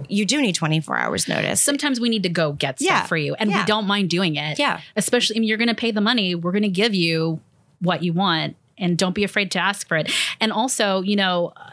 you 0.10 0.26
do 0.26 0.42
need 0.42 0.56
24 0.56 0.98
hours 0.98 1.28
notice. 1.28 1.62
Sometimes 1.62 2.00
we 2.00 2.10
need 2.10 2.24
to 2.24 2.30
go 2.30 2.52
get 2.54 2.80
stuff 2.80 2.88
Yeah, 2.90 3.06
for 3.06 3.18
you, 3.18 3.34
and 3.36 3.50
yeah. 3.50 3.62
we 3.62 3.66
don't 3.66 3.86
mind 3.88 4.10
doing 4.10 4.36
it. 4.36 4.60
Yeah. 4.60 4.82
especially 4.96 5.38
I 5.38 5.40
mean, 5.40 5.50
you're 5.50 5.58
going 5.58 5.68
to 5.70 5.76
pay 5.76 5.92
the 5.92 6.02
money. 6.02 6.36
We're 6.36 6.52
going 6.52 6.64
to 6.64 6.70
give 6.70 6.94
you 6.94 7.40
what 7.80 8.04
you 8.04 8.12
want, 8.14 8.56
and 8.78 8.98
don't 8.98 9.14
be 9.16 9.24
afraid 9.24 9.52
to 9.52 9.60
ask 9.60 9.88
for 9.88 9.98
it. 9.98 10.12
And 10.42 10.52
also, 10.52 11.02
you 11.02 11.16
know. 11.16 11.54
uh, 11.56 11.70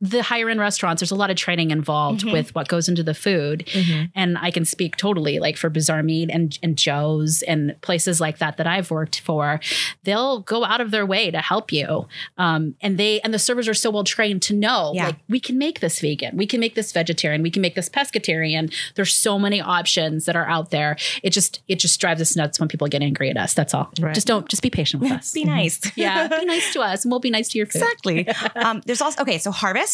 The 0.00 0.22
higher 0.22 0.48
end 0.50 0.60
restaurants, 0.60 1.00
there's 1.00 1.10
a 1.10 1.14
lot 1.16 1.30
of 1.30 1.36
training 1.36 1.70
involved 1.70 2.20
Mm-hmm. 2.20 2.32
with 2.32 2.54
what 2.54 2.68
goes 2.68 2.88
into 2.88 3.02
the 3.02 3.14
food. 3.14 3.68
And 4.14 4.36
I 4.38 4.50
can 4.50 4.64
speak 4.64 4.96
totally 4.96 5.38
like 5.38 5.56
for 5.56 5.68
Bazaar 5.70 6.02
Meat 6.02 6.30
and, 6.30 6.58
and 6.62 6.76
Joe's 6.76 7.42
and 7.42 7.74
places 7.80 8.20
like 8.20 8.38
that 8.38 8.56
that 8.58 8.66
I've 8.66 8.90
worked 8.90 9.20
for. 9.20 9.60
They'll 10.04 10.40
go 10.40 10.64
out 10.64 10.80
of 10.80 10.90
their 10.90 11.06
way 11.06 11.30
to 11.30 11.38
help 11.38 11.72
you. 11.72 12.06
Um, 12.38 12.74
and 12.80 12.98
they 12.98 13.20
and 13.20 13.32
the 13.34 13.38
servers 13.38 13.68
are 13.68 13.74
so 13.74 13.90
well 13.90 14.04
trained 14.04 14.42
to 14.42 14.54
know 14.54 14.92
Yeah. 14.94 15.06
like 15.06 15.16
we 15.28 15.40
can 15.40 15.56
make 15.58 15.80
this 15.80 16.00
vegan, 16.00 16.36
we 16.36 16.46
can 16.46 16.60
make 16.60 16.74
this 16.74 16.92
vegetarian, 16.92 17.42
we 17.42 17.50
can 17.50 17.62
make 17.62 17.74
this 17.74 17.88
pescatarian. 17.88 18.72
There's 18.94 19.14
so 19.14 19.38
many 19.38 19.60
options 19.60 20.26
that 20.26 20.36
are 20.36 20.46
out 20.48 20.70
there. 20.70 20.96
It 21.22 21.30
just 21.30 21.60
it 21.68 21.78
just 21.78 22.00
drives 22.00 22.20
us 22.20 22.36
nuts 22.36 22.60
when 22.60 22.68
people 22.68 22.86
get 22.88 23.02
angry 23.02 23.30
at 23.30 23.36
us. 23.36 23.54
That's 23.54 23.72
all. 23.74 23.90
Right. 24.00 24.14
Just 24.14 24.26
don't 24.26 24.48
just 24.48 24.62
be 24.62 24.70
patient 24.70 25.02
with 25.02 25.12
us. 25.18 25.32
be 25.32 25.44
nice. 25.44 25.80
yeah, 25.96 26.28
be 26.28 26.44
nice 26.44 26.72
to 26.74 26.80
us 26.80 27.04
and 27.04 27.10
we'll 27.12 27.20
be 27.20 27.30
nice 27.30 27.48
to 27.50 27.58
your 27.58 27.66
food. 27.66 27.82
Exactly. 27.82 28.28
um, 28.56 28.82
there's 28.86 29.00
also 29.00 29.22
okay. 29.22 29.38
So 29.38 29.50
Harvest 29.50 29.85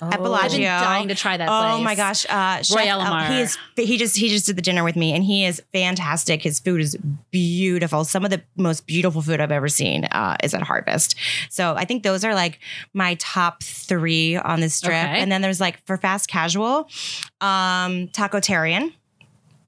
at 0.00 0.18
Oh. 0.18 0.22
Bellagio. 0.22 0.68
I've 0.68 0.80
been 0.80 0.88
dying 0.88 1.08
to 1.08 1.14
try 1.14 1.36
that 1.36 1.48
Oh 1.48 1.74
place. 1.76 1.84
my 1.84 1.94
gosh, 1.94 2.26
uh, 2.28 2.60
Roy 2.74 2.88
El- 2.88 3.00
Ellamar. 3.00 3.28
he 3.28 3.40
is 3.40 3.56
he 3.76 3.96
just 3.98 4.16
he 4.16 4.28
just 4.28 4.46
did 4.46 4.56
the 4.56 4.62
dinner 4.62 4.82
with 4.82 4.96
me, 4.96 5.12
and 5.14 5.22
he 5.22 5.44
is 5.44 5.62
fantastic. 5.72 6.42
His 6.42 6.58
food 6.58 6.80
is 6.80 6.96
beautiful. 7.30 8.04
Some 8.04 8.24
of 8.24 8.30
the 8.32 8.42
most 8.56 8.86
beautiful 8.88 9.22
food 9.22 9.40
I've 9.40 9.52
ever 9.52 9.68
seen 9.68 10.04
uh, 10.06 10.36
is 10.42 10.54
at 10.54 10.62
Harvest. 10.62 11.14
So 11.50 11.74
I 11.76 11.84
think 11.84 12.02
those 12.02 12.24
are 12.24 12.34
like 12.34 12.58
my 12.94 13.14
top 13.20 13.62
three 13.62 14.36
on 14.36 14.60
this 14.60 14.80
trip. 14.80 14.92
Okay. 14.92 15.20
And 15.20 15.30
then 15.30 15.40
there's 15.40 15.60
like 15.60 15.84
for 15.86 15.96
fast 15.96 16.28
casual, 16.28 16.88
um, 17.40 18.08
Tacotarian. 18.08 18.92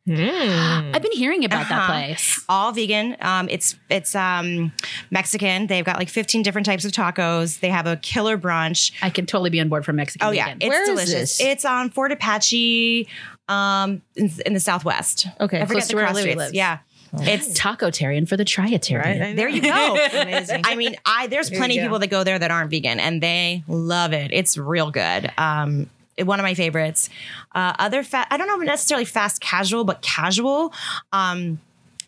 Mm. 0.08 0.94
I've 0.94 1.00
been 1.02 1.12
hearing 1.12 1.44
about 1.46 1.68
that 1.70 1.78
Uh-huh. 1.78 1.92
place. 1.92 2.44
all 2.48 2.72
vegan. 2.72 3.16
Um, 3.22 3.48
it's 3.50 3.74
it's 3.88 4.14
um, 4.14 4.72
Mexican. 5.10 5.66
They've 5.66 5.84
got 5.84 5.98
like 5.98 6.10
15 6.10 6.42
different 6.42 6.66
types 6.66 6.84
of 6.84 6.92
tacos. 6.92 7.60
They 7.60 7.70
have 7.70 7.86
a 7.86 7.96
killer 7.96 8.36
brunch. 8.36 8.92
I 9.00 9.08
can 9.08 9.24
totally 9.24 9.50
be 9.50 9.60
on 9.60 9.68
board 9.70 9.84
for 9.84 9.92
Mexican 9.94 10.26
Oh 10.28 10.30
yeah, 10.30 10.44
vegan. 10.54 10.58
it's 10.62 10.68
Where 10.68 10.86
delicious. 10.86 11.40
It's 11.40 11.64
on 11.64 11.88
Fort 11.90 12.12
Apache, 12.12 13.08
um, 13.48 14.02
in, 14.14 14.30
in 14.44 14.52
the 14.52 14.60
Southwest. 14.60 15.26
Okay, 15.40 15.58
I 15.60 15.64
forget 15.64 15.84
close 15.84 15.88
the 15.88 15.94
cross 15.94 16.18
streets. 16.20 16.36
lives. 16.36 16.52
Yeah, 16.52 16.78
it's. 17.14 17.58
Tacotarian 17.58 18.28
for 18.28 18.36
the 18.36 18.44
triatarian. 18.44 19.04
Right? 19.04 19.22
I. 19.22 19.32
There 19.32 19.48
you 19.48 19.62
go. 19.62 19.96
Amazing. 20.12 20.62
I 20.64 20.74
mean, 20.76 20.96
I 21.06 21.28
there's 21.28 21.48
There 21.48 21.58
plenty 21.58 21.78
of 21.78 21.82
people 21.82 21.98
that 22.00 22.08
go 22.08 22.24
there 22.24 22.38
that 22.38 22.50
aren't 22.50 22.70
vegan, 22.70 23.00
and 23.00 23.22
they 23.22 23.64
love 23.68 24.12
it. 24.12 24.32
It's 24.34 24.58
real 24.58 24.90
good. 24.90 25.30
Um, 25.38 25.88
one 26.18 26.38
of 26.38 26.44
my 26.44 26.54
favorites. 26.54 27.08
Uh, 27.54 27.74
other 27.78 28.02
fat, 28.02 28.26
I 28.30 28.36
don't 28.36 28.46
know 28.46 28.56
necessarily 28.56 29.04
fast 29.04 29.40
casual, 29.40 29.84
but 29.84 30.02
casual. 30.02 30.72
Um, 31.12 31.60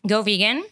go 0.06 0.22
vegan. 0.22 0.64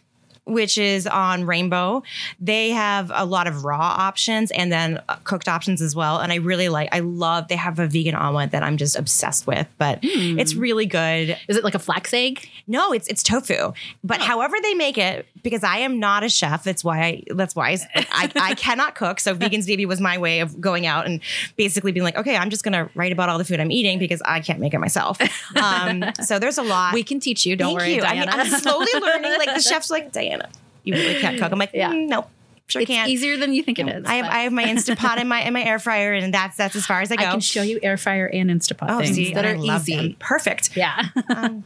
Which 0.45 0.77
is 0.77 1.07
on 1.07 1.45
Rainbow. 1.45 2.03
They 2.39 2.69
have 2.69 3.11
a 3.13 3.25
lot 3.25 3.47
of 3.47 3.63
raw 3.65 3.79
options 3.81 4.51
and 4.51 4.71
then 4.71 5.01
uh, 5.09 5.15
cooked 5.23 5.47
options 5.49 5.81
as 5.81 5.95
well. 5.95 6.19
And 6.19 6.31
I 6.31 6.35
really 6.35 6.69
like, 6.69 6.89
I 6.91 6.99
love, 6.99 7.47
they 7.47 7.55
have 7.55 7.79
a 7.79 7.87
vegan 7.87 8.13
omelet 8.13 8.51
that 8.51 8.61
I'm 8.61 8.77
just 8.77 8.95
obsessed 8.95 9.47
with, 9.47 9.67
but 9.77 9.99
Hmm. 10.05 10.37
it's 10.39 10.53
really 10.53 10.85
good. 10.85 11.35
Is 11.47 11.57
it 11.57 11.63
like 11.63 11.73
a 11.73 11.79
flax 11.79 12.13
egg? 12.13 12.47
No, 12.67 12.93
it's 12.93 13.07
it's 13.07 13.23
tofu. 13.23 13.73
But 14.03 14.21
however 14.21 14.55
they 14.61 14.73
make 14.75 14.97
it, 14.99 15.25
because 15.41 15.63
I 15.63 15.77
am 15.79 15.99
not 15.99 16.23
a 16.23 16.29
chef, 16.29 16.63
that's 16.63 16.83
why 16.83 17.01
I 17.01 17.23
that's 17.33 17.55
why 17.55 17.69
I, 17.71 17.77
I, 18.11 18.31
I 18.35 18.53
cannot 18.65 18.95
cook. 18.95 19.19
So 19.19 19.35
Vegans 19.35 19.65
Baby 19.67 19.85
was 19.85 19.99
my 20.01 20.17
way 20.17 20.39
of 20.41 20.59
going 20.61 20.85
out 20.85 21.05
and 21.07 21.21
basically 21.55 21.91
being 21.91 22.03
like, 22.03 22.17
okay, 22.17 22.35
I'm 22.35 22.49
just 22.51 22.63
gonna 22.63 22.89
write 22.95 23.11
about 23.11 23.29
all 23.29 23.37
the 23.39 23.45
food 23.45 23.59
I'm 23.59 23.71
eating 23.71 23.97
because 23.99 24.21
I 24.25 24.39
can't 24.41 24.59
make 24.59 24.73
it 24.73 24.79
myself. 24.79 25.19
Um, 25.55 26.03
so 26.23 26.37
there's 26.37 26.57
a 26.57 26.63
lot. 26.63 26.93
We 26.93 27.03
can 27.03 27.19
teach 27.19 27.45
you. 27.45 27.55
Don't 27.55 27.69
Thank 27.69 27.79
worry, 27.79 27.95
you. 27.95 28.01
I 28.01 28.19
mean, 28.19 28.27
I'm 28.29 28.47
slowly 28.47 28.87
learning. 28.99 29.31
Like 29.37 29.53
the 29.55 29.61
chef's 29.69 29.89
like, 29.89 30.11
Diana, 30.11 30.34
you 30.83 30.93
really 30.93 31.19
can't 31.19 31.39
cook. 31.39 31.51
I'm 31.51 31.59
like, 31.59 31.71
Yeah. 31.73 31.91
"Mm, 31.91 32.07
no. 32.07 32.27
sure 32.67 32.81
it's 32.81 32.89
can't. 32.89 33.09
easier 33.09 33.37
than 33.37 33.53
you 33.53 33.61
think 33.63 33.79
it 33.79 33.87
is. 33.87 34.05
I 34.05 34.15
have 34.15 34.25
I 34.25 34.39
have 34.39 34.53
my 34.53 34.63
instant 34.63 34.97
pot 34.99 35.19
in 35.19 35.27
my 35.27 35.41
in 35.41 35.53
my 35.53 35.63
air 35.63 35.79
fryer, 35.79 36.13
and 36.13 36.33
that's 36.33 36.57
that's 36.57 36.75
as 36.75 36.85
far 36.85 37.01
as 37.01 37.11
I 37.11 37.15
go. 37.15 37.25
I 37.25 37.31
can 37.31 37.39
show 37.39 37.61
you 37.61 37.79
air 37.83 37.97
fryer 37.97 38.27
and 38.27 38.49
Instapot 38.49 38.87
oh, 38.89 38.99
things 38.99 39.15
see, 39.15 39.33
that 39.33 39.45
are 39.45 39.55
easy. 39.55 39.95
them. 39.95 40.15
Perfect. 40.19 40.75
Yeah. 40.75 41.05
Um, 41.35 41.63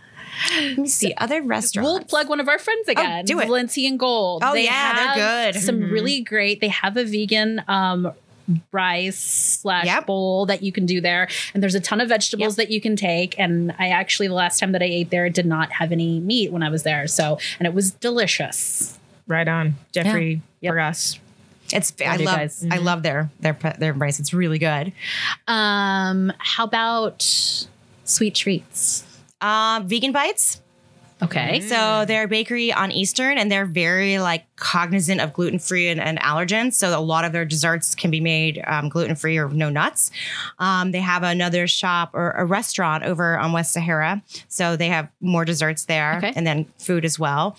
let 0.51 0.77
me 0.77 0.87
see 0.99 1.13
other 1.17 1.41
restaurants. 1.41 1.89
We'll 1.91 2.03
plug 2.05 2.29
one 2.29 2.39
of 2.39 2.47
our 2.47 2.59
friends 2.59 2.87
again. 2.87 3.25
do 3.25 3.39
it. 3.39 3.45
Valencia 3.47 3.87
and 3.89 3.99
Gold. 3.99 4.41
Oh, 4.45 4.53
yeah, 4.53 5.15
they're 5.15 5.51
good. 5.53 5.61
Some 5.61 5.79
Mhm. 5.81 5.91
really 5.91 6.21
great. 6.21 6.61
They 6.61 6.69
have 6.69 6.95
a 6.97 7.03
vegan 7.03 7.61
um 7.67 8.11
rice 8.71 9.17
slash 9.19 9.85
Yep. 9.85 10.05
bowl 10.05 10.45
that 10.47 10.63
you 10.63 10.71
can 10.71 10.85
do 10.85 11.01
there. 11.01 11.27
And 11.53 11.61
there's 11.63 11.75
a 11.75 11.79
ton 11.79 12.01
of 12.01 12.09
vegetables 12.09 12.55
that 12.57 12.69
you 12.71 12.81
can 12.81 12.95
take. 12.95 13.37
And 13.39 13.73
I 13.79 13.89
actually 13.89 14.27
the 14.27 14.33
last 14.33 14.59
time 14.59 14.71
that 14.73 14.81
I 14.81 14.85
ate 14.85 15.09
there 15.09 15.29
did 15.29 15.45
not 15.45 15.71
have 15.73 15.91
any 15.91 16.19
meat 16.19 16.51
when 16.51 16.63
I 16.63 16.69
was 16.69 16.83
there. 16.83 17.07
So 17.07 17.37
and 17.59 17.67
it 17.67 17.73
was 17.73 17.91
delicious. 17.91 18.97
Right 19.27 19.47
on, 19.47 19.75
Jeffrey. 19.91 20.41
Yep. 20.61 20.71
For 20.73 20.79
us, 20.79 21.19
It's 21.71 21.93
I 22.03 22.15
you 22.15 22.25
love 22.25 22.35
guys. 22.35 22.65
I 22.71 22.77
love 22.77 23.03
their 23.03 23.29
their 23.39 23.57
their 23.77 23.93
rice. 23.93 24.19
It's 24.19 24.33
really 24.33 24.57
good. 24.59 24.91
Um, 25.47 26.33
how 26.39 26.63
about 26.65 27.21
sweet 28.05 28.35
treats? 28.35 29.03
Um, 29.41 29.87
vegan 29.87 30.11
bites. 30.11 30.61
Okay. 31.21 31.59
So 31.61 32.05
they're 32.07 32.23
a 32.23 32.27
bakery 32.27 32.71
on 32.71 32.91
Eastern, 32.91 33.37
and 33.37 33.51
they're 33.51 33.65
very 33.65 34.19
like 34.19 34.45
cognizant 34.55 35.19
of 35.21 35.33
gluten 35.33 35.59
free 35.59 35.89
and, 35.89 35.99
and 35.99 36.19
allergens. 36.19 36.73
So 36.73 36.97
a 36.97 37.01
lot 37.01 37.25
of 37.25 37.33
their 37.33 37.45
desserts 37.45 37.93
can 37.95 38.09
be 38.09 38.21
made 38.21 38.63
um, 38.65 38.87
gluten 38.89 39.15
free 39.15 39.37
or 39.37 39.49
no 39.49 39.69
nuts. 39.69 40.11
Um, 40.59 40.91
they 40.91 41.01
have 41.01 41.23
another 41.23 41.67
shop 41.67 42.11
or 42.13 42.31
a 42.31 42.45
restaurant 42.45 43.03
over 43.03 43.37
on 43.37 43.51
West 43.51 43.73
Sahara, 43.73 44.21
so 44.47 44.75
they 44.77 44.87
have 44.87 45.09
more 45.19 45.43
desserts 45.45 45.85
there, 45.85 46.17
Okay. 46.17 46.33
and 46.35 46.47
then 46.47 46.65
food 46.79 47.03
as 47.03 47.19
well. 47.19 47.57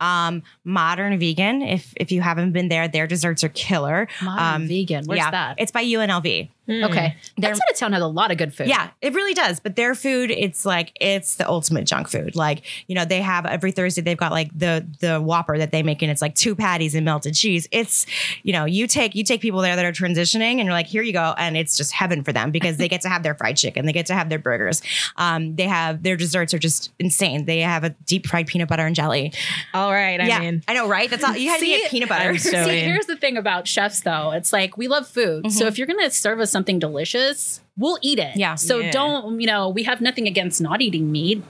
Um, 0.00 0.44
modern 0.64 1.18
vegan. 1.18 1.60
If 1.62 1.92
if 1.96 2.12
you 2.12 2.20
haven't 2.20 2.52
been 2.52 2.68
there, 2.68 2.86
their 2.86 3.06
desserts 3.08 3.42
are 3.42 3.48
killer. 3.48 4.06
Modern 4.22 4.62
Um, 4.62 4.68
vegan. 4.68 5.04
Where's 5.06 5.18
yeah, 5.18 5.30
that? 5.32 5.56
it's 5.58 5.72
by 5.72 5.82
UNLV. 5.84 6.50
Okay. 6.68 7.16
That 7.38 7.56
side 7.56 7.70
of 7.70 7.76
town 7.76 7.92
has 7.92 8.02
a 8.02 8.06
lot 8.06 8.30
of 8.30 8.38
good 8.38 8.54
food. 8.54 8.68
Yeah, 8.68 8.90
it 9.00 9.14
really 9.14 9.34
does. 9.34 9.60
But 9.60 9.76
their 9.76 9.94
food, 9.94 10.30
it's 10.30 10.64
like 10.64 10.92
it's 11.00 11.36
the 11.36 11.48
ultimate 11.48 11.84
junk 11.84 12.08
food. 12.08 12.36
Like 12.36 12.62
you 12.86 12.94
know, 12.94 13.04
they 13.04 13.20
have 13.22 13.46
every 13.46 13.72
Thursday 13.72 14.02
they've 14.02 14.16
got 14.16 14.32
like 14.32 14.56
the 14.56 14.86
the 15.00 15.20
Whopper 15.20 15.58
that 15.58 15.72
they 15.72 15.82
make, 15.82 16.02
and 16.02 16.10
it's 16.10 16.22
like 16.22 16.34
two 16.34 16.54
patties 16.54 16.94
and 16.94 17.04
melted 17.04 17.34
cheese. 17.34 17.68
It's 17.70 18.06
you 18.42 18.52
know, 18.52 18.64
you 18.64 18.86
take 18.86 19.14
you 19.14 19.24
take 19.24 19.40
people 19.40 19.60
there 19.60 19.76
that 19.76 19.84
are 19.84 19.92
transitioning, 19.92 20.58
and 20.58 20.64
you're 20.64 20.72
like, 20.72 20.86
here 20.86 21.02
you 21.02 21.12
go, 21.12 21.34
and 21.38 21.56
it's 21.56 21.76
just 21.76 21.92
heaven 21.92 22.22
for 22.22 22.32
them 22.32 22.50
because 22.50 22.76
they 22.76 22.88
get 22.88 23.00
to 23.02 23.08
have 23.08 23.22
their 23.22 23.34
fried 23.34 23.56
chicken, 23.56 23.86
they 23.86 23.92
get 23.92 24.06
to 24.06 24.14
have 24.14 24.28
their 24.28 24.38
burgers. 24.38 24.82
Um, 25.16 25.56
they 25.56 25.66
have 25.66 26.02
their 26.02 26.16
desserts 26.16 26.54
are 26.54 26.58
just 26.58 26.92
insane. 26.98 27.44
They 27.44 27.60
have 27.60 27.84
a 27.84 27.90
deep 27.90 28.26
fried 28.26 28.46
peanut 28.46 28.68
butter 28.68 28.86
and 28.86 28.94
jelly. 28.94 29.32
all 29.74 29.92
right. 29.92 30.20
I'm 30.20 30.28
yeah, 30.28 30.42
in. 30.42 30.62
I 30.68 30.74
know, 30.74 30.88
right? 30.88 31.08
That's 31.08 31.24
all 31.24 31.36
you 31.36 31.50
had 31.50 31.58
to 31.58 31.64
See, 31.64 31.78
get 31.78 31.90
peanut 31.90 32.08
butter. 32.08 32.36
So 32.48 32.64
See, 32.64 32.78
in. 32.78 32.84
here's 32.84 33.06
the 33.06 33.16
thing 33.16 33.36
about 33.36 33.66
chefs, 33.66 34.00
though. 34.00 34.30
It's 34.30 34.52
like 34.52 34.76
we 34.76 34.88
love 34.88 35.06
food. 35.06 35.50
So 35.52 35.66
if 35.66 35.76
you're 35.76 35.86
going 35.86 36.00
to 36.00 36.10
serve 36.10 36.40
us 36.40 36.54
something 36.58 36.78
delicious, 36.80 37.60
we'll 37.76 37.98
eat 38.02 38.18
it. 38.18 38.36
Yeah. 38.36 38.56
So 38.56 38.78
Yeah. 38.78 38.90
don't, 38.90 39.40
you 39.40 39.46
know, 39.46 39.68
we 39.68 39.84
have 39.84 40.00
nothing 40.00 40.26
against 40.26 40.60
not 40.60 40.80
eating 40.80 41.10
meat. 41.12 41.42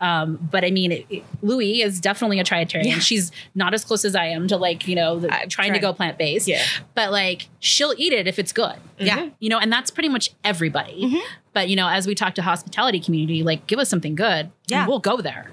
Um, 0.00 0.36
but 0.52 0.64
I 0.64 0.70
mean, 0.70 0.92
it, 0.92 1.06
it- 1.10 1.24
Louiie 1.42 1.84
is 1.84 2.00
definitely 2.00 2.38
a 2.38 2.44
triatarian. 2.44 2.84
Yeah. 2.86 2.98
She's 3.00 3.32
not 3.56 3.74
as 3.74 3.84
close 3.84 4.04
as 4.04 4.14
I 4.14 4.26
am 4.26 4.46
to 4.48 4.56
like, 4.56 4.86
you 4.86 4.94
know, 4.94 5.18
the, 5.18 5.32
I've 5.34 5.48
trying 5.48 5.72
to 5.72 5.78
go 5.80 5.92
plant 5.92 6.18
based. 6.18 6.46
Yeah. 6.46 6.62
But 6.94 7.10
like, 7.10 7.48
she'll 7.60 7.94
eat 7.96 8.12
it 8.12 8.26
if 8.28 8.38
it's 8.38 8.52
good. 8.52 8.76
yeah. 8.98 9.28
You 9.40 9.48
know, 9.48 9.58
and 9.58 9.72
that's 9.72 9.90
pretty 9.90 10.08
much 10.08 10.30
everybody. 10.44 11.02
Mhm. 11.04 11.20
But 11.52 11.68
you 11.68 11.74
know, 11.76 11.88
as 11.88 12.06
we 12.06 12.14
talk 12.14 12.34
to 12.36 12.42
hospitality 12.42 13.00
community, 13.00 13.42
like, 13.42 13.66
give 13.66 13.78
us 13.80 13.88
something 13.88 14.14
good. 14.14 14.50
Yeah. 14.68 14.80
And 14.80 14.88
we'll 14.88 15.00
go 15.00 15.16
there, 15.20 15.50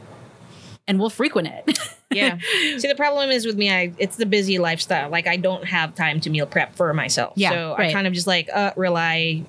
and 0.88 1.00
we'll 1.00 1.10
frequent 1.10 1.48
it. 1.48 1.80
yeah. 2.12 2.38
See, 2.78 2.88
the 2.88 2.96
problem 2.96 3.30
is 3.30 3.46
with 3.46 3.56
me, 3.58 3.72
I 3.72 3.92
it's 3.98 4.16
the 4.18 4.26
busy 4.26 4.60
lifestyle. 4.60 5.10
Like 5.10 5.28
I 5.28 5.38
don't 5.38 5.66
have 5.66 5.96
time 5.96 6.20
to 6.22 6.30
meal 6.30 6.46
prep 6.46 6.76
for 6.76 6.94
myself. 6.94 7.34
Yeah, 7.36 7.50
so 7.52 7.76
I 7.78 7.92
kind 7.92 8.06
of 8.08 8.14
just 8.14 8.28
like 8.28 8.50
uh, 8.54 8.72
rely, 8.76 9.44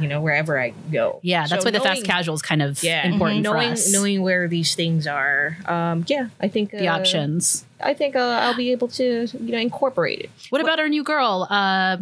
you 0.00 0.08
know, 0.08 0.20
wherever 0.20 0.58
I 0.58 0.70
go. 0.90 1.20
yeah, 1.22 1.46
that's 1.46 1.62
So 1.62 1.66
why 1.66 1.70
the 1.72 1.80
fast 1.80 2.04
casual 2.04 2.34
is 2.34 2.42
kind 2.42 2.62
of 2.62 2.82
Yeah, 2.82 3.06
important 3.06 3.44
for 3.46 3.52
knowing 3.52 3.72
us. 3.72 3.92
knowing 3.92 4.22
where 4.22 4.48
these 4.48 4.74
things 4.74 5.06
are. 5.06 5.56
Um, 5.66 6.04
yeah, 6.08 6.28
I 6.40 6.48
think 6.48 6.70
the 6.70 6.88
uh, 6.88 6.96
options. 6.96 7.64
I 7.82 7.94
think 7.94 8.16
uh, 8.16 8.18
I'll 8.42 8.56
be 8.56 8.72
able 8.72 8.88
to 8.88 9.26
you 9.38 9.52
know 9.52 9.58
incorporate 9.58 10.20
it. 10.20 10.30
What 10.50 10.60
about 10.62 10.80
our 10.80 10.88
new 10.88 11.04
girl, 11.04 11.46
uh, 11.50 11.98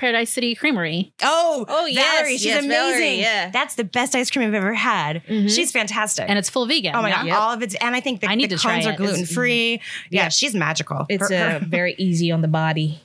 Paradise 0.00 0.30
City 0.30 0.54
Creamery? 0.54 1.12
Oh, 1.22 1.64
Oh, 1.68 1.84
yes, 1.86 2.14
Valerie, 2.18 2.32
she's 2.32 2.44
yes, 2.46 2.64
amazing. 2.64 2.70
Valerie, 2.92 3.20
yeah. 3.20 3.50
That's 3.50 3.74
the 3.74 3.84
best 3.84 4.14
ice 4.16 4.30
cream 4.30 4.48
I've 4.48 4.54
ever 4.54 4.72
had. 4.74 5.22
Mhm. 5.28 5.54
She's 5.54 5.70
fantastic. 5.70 6.24
And 6.28 6.38
it's 6.38 6.48
full 6.48 6.66
vegan. 6.66 6.94
Oh 6.96 7.02
my 7.02 7.10
yeah? 7.10 7.16
god, 7.16 7.26
Yep. 7.26 7.36
all 7.38 7.52
of 7.52 7.62
it's 7.62 7.74
and 7.76 7.94
I 7.94 8.00
think 8.00 8.20
the, 8.22 8.28
I 8.28 8.34
need 8.34 8.50
the 8.50 8.56
to 8.56 8.62
try 8.62 8.74
cones 8.74 8.86
are 8.86 8.90
it. 8.90 8.94
It's- 8.94 9.08
gluten 9.10 9.26
free. 9.26 9.72
Yeah, 10.10 10.22
yeah. 10.22 10.28
she's 10.30 10.54
magical. 10.54 11.04
It's 11.10 11.28
Her- 11.28 11.34
uh, 11.34 11.58
her- 11.60 11.64
very 11.66 11.94
easy 11.98 12.32
on 12.32 12.40
the 12.40 12.48
body. 12.48 12.98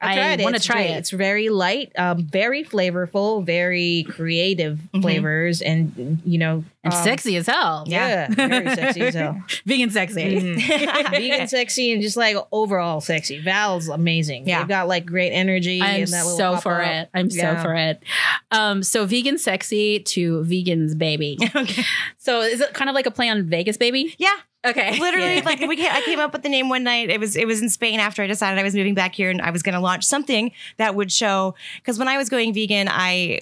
I 0.00 0.14
tried 0.14 0.40
it. 0.40 0.44
wanna 0.44 0.58
try 0.60 0.82
it. 0.82 0.98
It's 0.98 1.10
very 1.10 1.48
light, 1.48 1.92
um, 1.98 2.24
very 2.24 2.62
flavorful, 2.64 3.44
very 3.44 4.06
creative 4.08 4.78
Mhm. 4.94 5.02
flavors, 5.02 5.60
and 5.60 6.20
you 6.24 6.38
know, 6.38 6.64
and 6.84 6.94
um, 6.94 7.04
sexy 7.04 7.36
as 7.36 7.46
hell. 7.46 7.84
Yeah, 7.86 8.28
very 8.28 8.74
sexy 8.74 9.00
as 9.00 9.14
hell. 9.14 9.42
vegan 9.66 9.90
sexy. 9.90 10.40
Mhm. 10.40 11.10
Vegan 11.10 11.48
sexy 11.48 11.92
and 11.92 12.00
just 12.02 12.16
like 12.16 12.36
overall 12.52 13.00
sexy. 13.00 13.38
Val's 13.40 13.88
amazing. 13.88 14.46
Yeah. 14.46 14.60
They've 14.60 14.68
got 14.68 14.88
like 14.88 15.04
great 15.04 15.30
energy. 15.32 15.82
I'm 15.82 16.02
and 16.02 16.08
that 16.12 16.24
so 16.24 16.56
for 16.58 16.80
up. 16.80 16.88
it. 16.90 17.08
I'm 17.14 17.30
so 17.30 17.56
for 17.56 17.74
it. 17.74 18.00
Um, 18.52 18.82
so 18.82 19.04
vegan 19.04 19.36
sexy 19.38 19.98
to 20.00 20.42
vegans 20.44 20.96
baby. 20.96 21.38
okay. 21.56 21.82
So 22.18 22.40
is 22.42 22.60
it 22.60 22.72
kind 22.74 22.88
of 22.88 22.94
like 22.94 23.06
a 23.06 23.10
play 23.10 23.28
on 23.28 23.42
Vegas 23.44 23.76
baby? 23.76 24.14
Yeah, 24.18 24.28
Okay. 24.66 24.98
literally, 25.00 25.36
Yeah. 25.36 25.42
like 25.44 25.60
we 25.60 25.76
came, 25.76 25.90
I 25.92 26.00
came 26.02 26.18
up 26.20 26.32
with 26.32 26.42
the 26.42 26.48
name 26.48 26.68
one 26.68 26.82
night. 26.84 27.10
It 27.10 27.20
was 27.20 27.36
it 27.36 27.46
was 27.46 27.62
in 27.62 27.68
Spain 27.68 28.00
after 28.00 28.22
I 28.22 28.26
decided 28.26 28.58
I 28.58 28.62
was 28.62 28.74
moving 28.74 28.94
back 28.94 29.14
here 29.14 29.30
and 29.30 29.40
I 29.40 29.50
was 29.50 29.62
going 29.62 29.74
to 29.74 29.80
launch 29.80 30.04
something 30.04 30.52
that 30.78 30.94
would 30.94 31.12
show 31.12 31.54
because 31.76 31.98
when 31.98 32.08
I 32.08 32.16
was 32.16 32.28
going 32.28 32.52
vegan, 32.52 32.88
I 32.90 33.40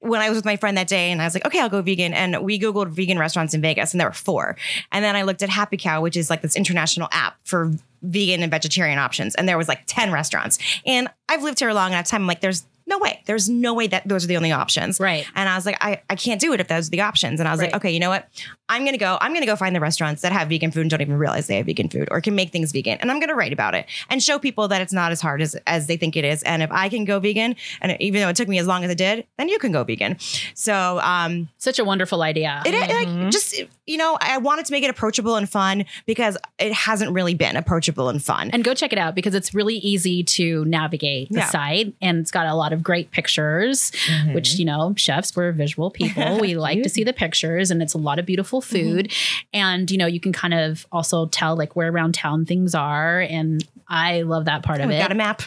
when 0.00 0.20
I 0.20 0.28
was 0.28 0.36
with 0.36 0.44
my 0.44 0.56
friend 0.56 0.76
that 0.76 0.86
day 0.86 1.10
and 1.10 1.22
I 1.22 1.24
was 1.24 1.32
like, 1.32 1.46
okay, 1.46 1.60
I'll 1.60 1.70
go 1.70 1.80
vegan. 1.80 2.12
And 2.12 2.42
we 2.42 2.58
Googled 2.58 2.88
vegan 2.88 3.18
restaurants 3.18 3.54
in 3.54 3.62
Vegas 3.62 3.92
and 3.94 4.00
there 4.00 4.08
were 4.08 4.12
four. 4.12 4.54
And 4.92 5.02
then 5.02 5.16
I 5.16 5.22
looked 5.22 5.42
at 5.42 5.48
Happy 5.48 5.78
Cow, 5.78 6.02
which 6.02 6.14
is 6.14 6.28
like 6.28 6.42
this 6.42 6.56
international 6.56 7.08
app 7.10 7.36
for 7.44 7.72
vegan 8.02 8.42
and 8.42 8.50
vegetarian 8.50 8.98
options. 8.98 9.34
And 9.34 9.48
there 9.48 9.56
was 9.56 9.66
like 9.66 9.80
10 9.86 10.12
restaurants. 10.12 10.58
And 10.84 11.08
I've 11.30 11.42
lived 11.42 11.58
here 11.58 11.70
a 11.70 11.74
long 11.74 11.92
enough 11.92 12.06
time. 12.06 12.20
I'm 12.20 12.26
like, 12.26 12.42
there's 12.42 12.66
no 12.86 12.98
way. 12.98 13.22
There's 13.26 13.48
no 13.48 13.72
way 13.74 13.86
that 13.86 14.06
those 14.06 14.24
are 14.24 14.26
the 14.28 14.36
only 14.36 14.52
options. 14.52 15.00
Right. 15.00 15.26
And 15.34 15.48
I 15.48 15.56
was 15.56 15.64
like, 15.66 15.78
I, 15.80 16.02
I 16.10 16.16
can't 16.16 16.40
do 16.40 16.52
it 16.52 16.60
if 16.60 16.68
those 16.68 16.88
are 16.88 16.90
the 16.90 17.00
options. 17.00 17.40
And 17.40 17.48
I 17.48 17.52
was 17.52 17.60
like, 17.60 17.74
okay, 17.74 17.90
you 17.90 17.98
know 18.00 18.10
what? 18.10 18.28
I'm 18.68 18.84
gonna 18.84 18.98
go, 18.98 19.18
I'm 19.20 19.32
gonna 19.34 19.46
go 19.46 19.56
find 19.56 19.74
the 19.76 19.80
restaurants 19.80 20.22
that 20.22 20.32
have 20.32 20.48
vegan 20.48 20.70
food 20.70 20.80
and 20.82 20.90
don't 20.90 21.00
even 21.02 21.16
realize 21.18 21.46
they 21.46 21.56
have 21.56 21.66
vegan 21.66 21.88
food 21.88 22.08
or 22.10 22.20
can 22.20 22.34
make 22.34 22.50
things 22.50 22.72
vegan. 22.72 22.98
And 23.00 23.10
I'm 23.10 23.20
gonna 23.20 23.34
write 23.34 23.52
about 23.52 23.74
it 23.74 23.86
and 24.10 24.22
show 24.22 24.38
people 24.38 24.68
that 24.68 24.80
it's 24.82 24.92
not 24.92 25.12
as 25.12 25.20
hard 25.20 25.42
as, 25.42 25.54
as 25.66 25.86
they 25.86 25.96
think 25.96 26.16
it 26.16 26.24
is. 26.24 26.42
And 26.44 26.62
if 26.62 26.70
I 26.72 26.88
can 26.88 27.04
go 27.04 27.20
vegan, 27.20 27.56
and 27.82 27.96
even 28.00 28.20
though 28.22 28.28
it 28.28 28.36
took 28.36 28.48
me 28.48 28.58
as 28.58 28.66
long 28.66 28.84
as 28.84 28.90
it 28.90 28.98
did, 28.98 29.26
then 29.38 29.48
you 29.48 29.58
can 29.58 29.70
go 29.72 29.84
vegan. 29.84 30.16
So 30.54 30.98
um 31.02 31.48
Such 31.58 31.78
a 31.78 31.84
wonderful 31.84 32.22
idea. 32.22 32.62
it, 32.66 32.74
Mhm. 32.74 33.22
like, 33.22 33.32
just 33.32 33.54
you 33.86 33.98
know, 33.98 34.16
I 34.20 34.38
wanted 34.38 34.64
to 34.66 34.72
make 34.72 34.82
it 34.82 34.88
approachable 34.90 35.36
and 35.36 35.48
fun 35.48 35.84
because 36.06 36.38
it 36.58 36.72
hasn't 36.72 37.12
really 37.12 37.34
been 37.34 37.56
approachable 37.56 38.08
and 38.08 38.22
fun. 38.22 38.50
and 38.52 38.64
go 38.64 38.72
check 38.74 38.92
it 38.92 38.98
out 38.98 39.14
because 39.14 39.34
it's 39.34 39.54
really 39.54 39.76
easy 39.76 40.22
to 40.22 40.64
navigate 40.64 41.28
the 41.30 41.38
Yeah. 41.40 41.50
site 41.50 41.94
and 42.00 42.18
it's 42.18 42.30
got 42.30 42.46
a 42.46 42.54
lot 42.54 42.72
of 42.72 42.73
great 42.82 43.10
pictures 43.10 43.92
which 44.32 44.54
you 44.54 44.64
know 44.64 44.92
chefs 44.96 45.34
we're 45.36 45.52
visual 45.52 45.90
people 45.90 46.38
we 46.40 46.54
like 46.66 46.82
to 46.82 46.88
see 46.88 47.04
the 47.04 47.12
pictures 47.12 47.70
and 47.70 47.82
it's 47.82 47.94
a 47.94 47.98
lot 47.98 48.18
of 48.18 48.26
beautiful 48.26 48.60
food 48.60 49.12
and 49.52 49.90
you 49.90 49.98
know 49.98 50.06
you 50.06 50.20
can 50.20 50.32
kind 50.32 50.54
of 50.54 50.86
also 50.92 51.26
tell 51.26 51.56
like 51.56 51.76
where 51.76 51.90
around 51.90 52.14
town 52.14 52.44
things 52.44 52.74
are 52.74 53.20
and 53.20 53.66
i 53.88 54.22
love 54.22 54.44
that 54.46 54.62
part 54.62 54.80
of 54.80 54.88
We've 54.88 54.96
it 54.96 55.00
got 55.02 55.12
a 55.12 55.14
map. 55.14 55.42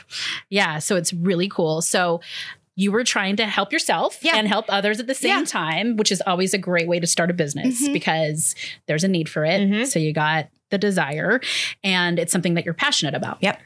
yeah 0.49 0.79
so 0.79 0.95
it's 0.95 1.11
really 1.13 1.47
cool 1.49 1.81
so 1.81 2.21
you 2.79 2.91
were 2.91 3.03
trying 3.03 3.35
to 3.37 3.45
help 3.47 3.71
yourself 3.73 4.19
Yeah. 4.21 4.35
and 4.35 4.47
help 4.47 4.65
others 4.69 4.99
at 4.99 5.07
the 5.07 5.15
same 5.15 5.39
Yeah. 5.39 5.45
time 5.45 5.97
which 5.97 6.11
is 6.11 6.21
always 6.27 6.53
a 6.53 6.59
great 6.59 6.87
way 6.87 6.99
to 6.99 7.07
start 7.07 7.31
a 7.31 7.33
business 7.33 7.87
Mhm. 7.87 7.93
because 7.93 8.53
there's 8.85 9.03
a 9.03 9.07
need 9.07 9.27
for 9.29 9.43
it 9.43 9.61
Mhm. 9.61 9.87
so 9.87 9.97
you 9.97 10.13
got 10.13 10.47
the 10.69 10.77
desire 10.77 11.41
and 11.83 12.19
it's 12.19 12.31
something 12.31 12.53
that 12.53 12.65
you're 12.65 12.73
passionate 12.75 13.15
about 13.15 13.37
Yep. 13.41 13.59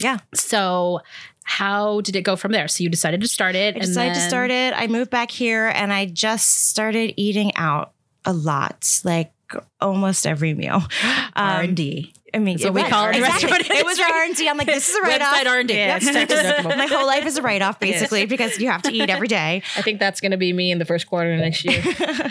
Yeah. 0.00 0.18
so 0.34 1.00
how 1.48 2.00
did 2.00 2.16
it 2.16 2.22
go 2.22 2.34
from 2.34 2.50
there 2.50 2.66
so 2.66 2.82
you 2.82 2.90
decided 2.90 3.20
to 3.20 3.28
start 3.28 3.54
it 3.54 3.76
I 3.76 3.78
decided 3.78 4.14
to 4.14 4.20
start 4.20 4.50
it. 4.50 4.74
I 4.76 4.88
moved 4.88 5.10
back 5.10 5.30
here 5.30 5.68
and 5.68 5.92
I 5.92 6.06
just 6.06 6.68
started 6.68 7.14
eating 7.16 7.52
out 7.54 7.92
a 8.24 8.32
lot, 8.32 9.00
like 9.04 9.32
almost 9.80 10.26
every 10.26 10.54
meal. 10.54 10.82
Um, 11.38 11.48
r&d 11.48 12.14
I 12.32 12.38
mean, 12.38 12.58
what 12.58 12.74
we 12.74 12.82
call 12.82 13.08
it 13.08 13.16
exactly. 13.16 13.76
It 13.76 13.84
was. 13.84 13.98
R 13.98 14.24
and 14.24 14.34
D. 14.34 14.48
I'm 14.48 14.56
like, 14.56 14.66
this 14.66 14.88
is 14.88 14.96
a 14.96 15.02
write 15.02 15.22
off. 15.22 15.34
Website. 15.34 15.70
Yeah, 15.70 15.96
it's 15.96 16.06
tax. 16.32 16.64
My 16.64 16.86
whole 16.86 17.06
life 17.06 17.24
is 17.24 17.36
a 17.36 17.42
write 17.42 17.62
off, 17.62 17.78
basically, 17.80 18.26
because 18.26 18.58
you 18.58 18.68
have 18.68 18.82
to 18.82 18.92
eat 18.92 19.08
every 19.08 19.28
day. 19.28 19.62
I 19.76 19.82
think 19.82 20.00
that's 20.00 20.20
gonna 20.20 20.36
be 20.36 20.52
me 20.52 20.70
in 20.70 20.78
the 20.78 20.84
first 20.84 21.06
quarter 21.06 21.36
next 21.36 21.64
year. 21.64 21.82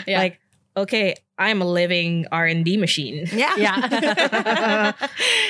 Yeah. 0.06 0.18
Like, 0.18 0.40
okay, 0.76 1.14
I'm 1.38 1.60
a 1.60 1.64
living 1.64 2.26
R 2.32 2.46
and 2.46 2.64
D 2.64 2.76
machine. 2.76 3.26
Yeah. 3.32 3.56
Yeah. 3.56 4.92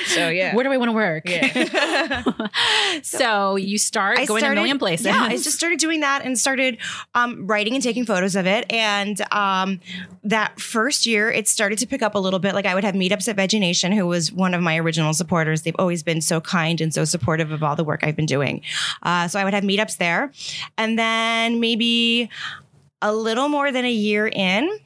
So 0.07 0.29
yeah. 0.29 0.55
Where 0.55 0.63
do 0.63 0.71
I 0.71 0.77
want 0.77 0.89
to 0.89 0.93
work? 0.93 1.27
Yeah. 1.27 2.23
so 3.03 3.55
you 3.57 3.77
start 3.77 4.17
I 4.17 4.25
going 4.25 4.41
to 4.41 4.51
a 4.51 4.55
million 4.55 4.79
places. 4.79 5.05
Yeah, 5.05 5.21
I 5.21 5.31
just 5.35 5.51
started 5.51 5.79
doing 5.79 5.99
that 5.99 6.25
and 6.25 6.39
started 6.39 6.77
um, 7.13 7.45
writing 7.45 7.73
and 7.73 7.83
taking 7.83 8.05
photos 8.05 8.35
of 8.35 8.47
it. 8.47 8.65
And 8.71 9.21
um, 9.31 9.79
that 10.23 10.59
first 10.59 11.05
year, 11.05 11.29
it 11.29 11.47
started 11.47 11.77
to 11.79 11.87
pick 11.87 12.01
up 12.01 12.15
a 12.15 12.19
little 12.19 12.39
bit. 12.39 12.55
Like 12.55 12.65
I 12.65 12.73
would 12.73 12.85
have 12.85 12.95
meetups 12.95 13.27
at 13.27 13.35
VegeNation, 13.35 13.93
who 13.93 14.07
was 14.07 14.31
one 14.31 14.53
of 14.53 14.61
my 14.61 14.77
original 14.77 15.13
supporters. 15.13 15.63
They've 15.63 15.75
always 15.77 16.03
been 16.03 16.21
so 16.21 16.39
kind 16.39 16.79
and 16.79 16.93
so 16.93 17.03
supportive 17.03 17.51
of 17.51 17.61
all 17.61 17.75
the 17.75 17.83
work 17.83 17.99
I've 18.03 18.15
been 18.15 18.25
doing. 18.25 18.61
Uh, 19.03 19.27
so 19.27 19.39
I 19.39 19.43
would 19.43 19.53
have 19.53 19.63
meetups 19.65 19.97
there, 19.97 20.31
and 20.77 20.97
then 20.97 21.59
maybe 21.59 22.29
a 23.01 23.13
little 23.13 23.49
more 23.49 23.71
than 23.71 23.85
a 23.85 23.91
year 23.91 24.27
in. 24.27 24.79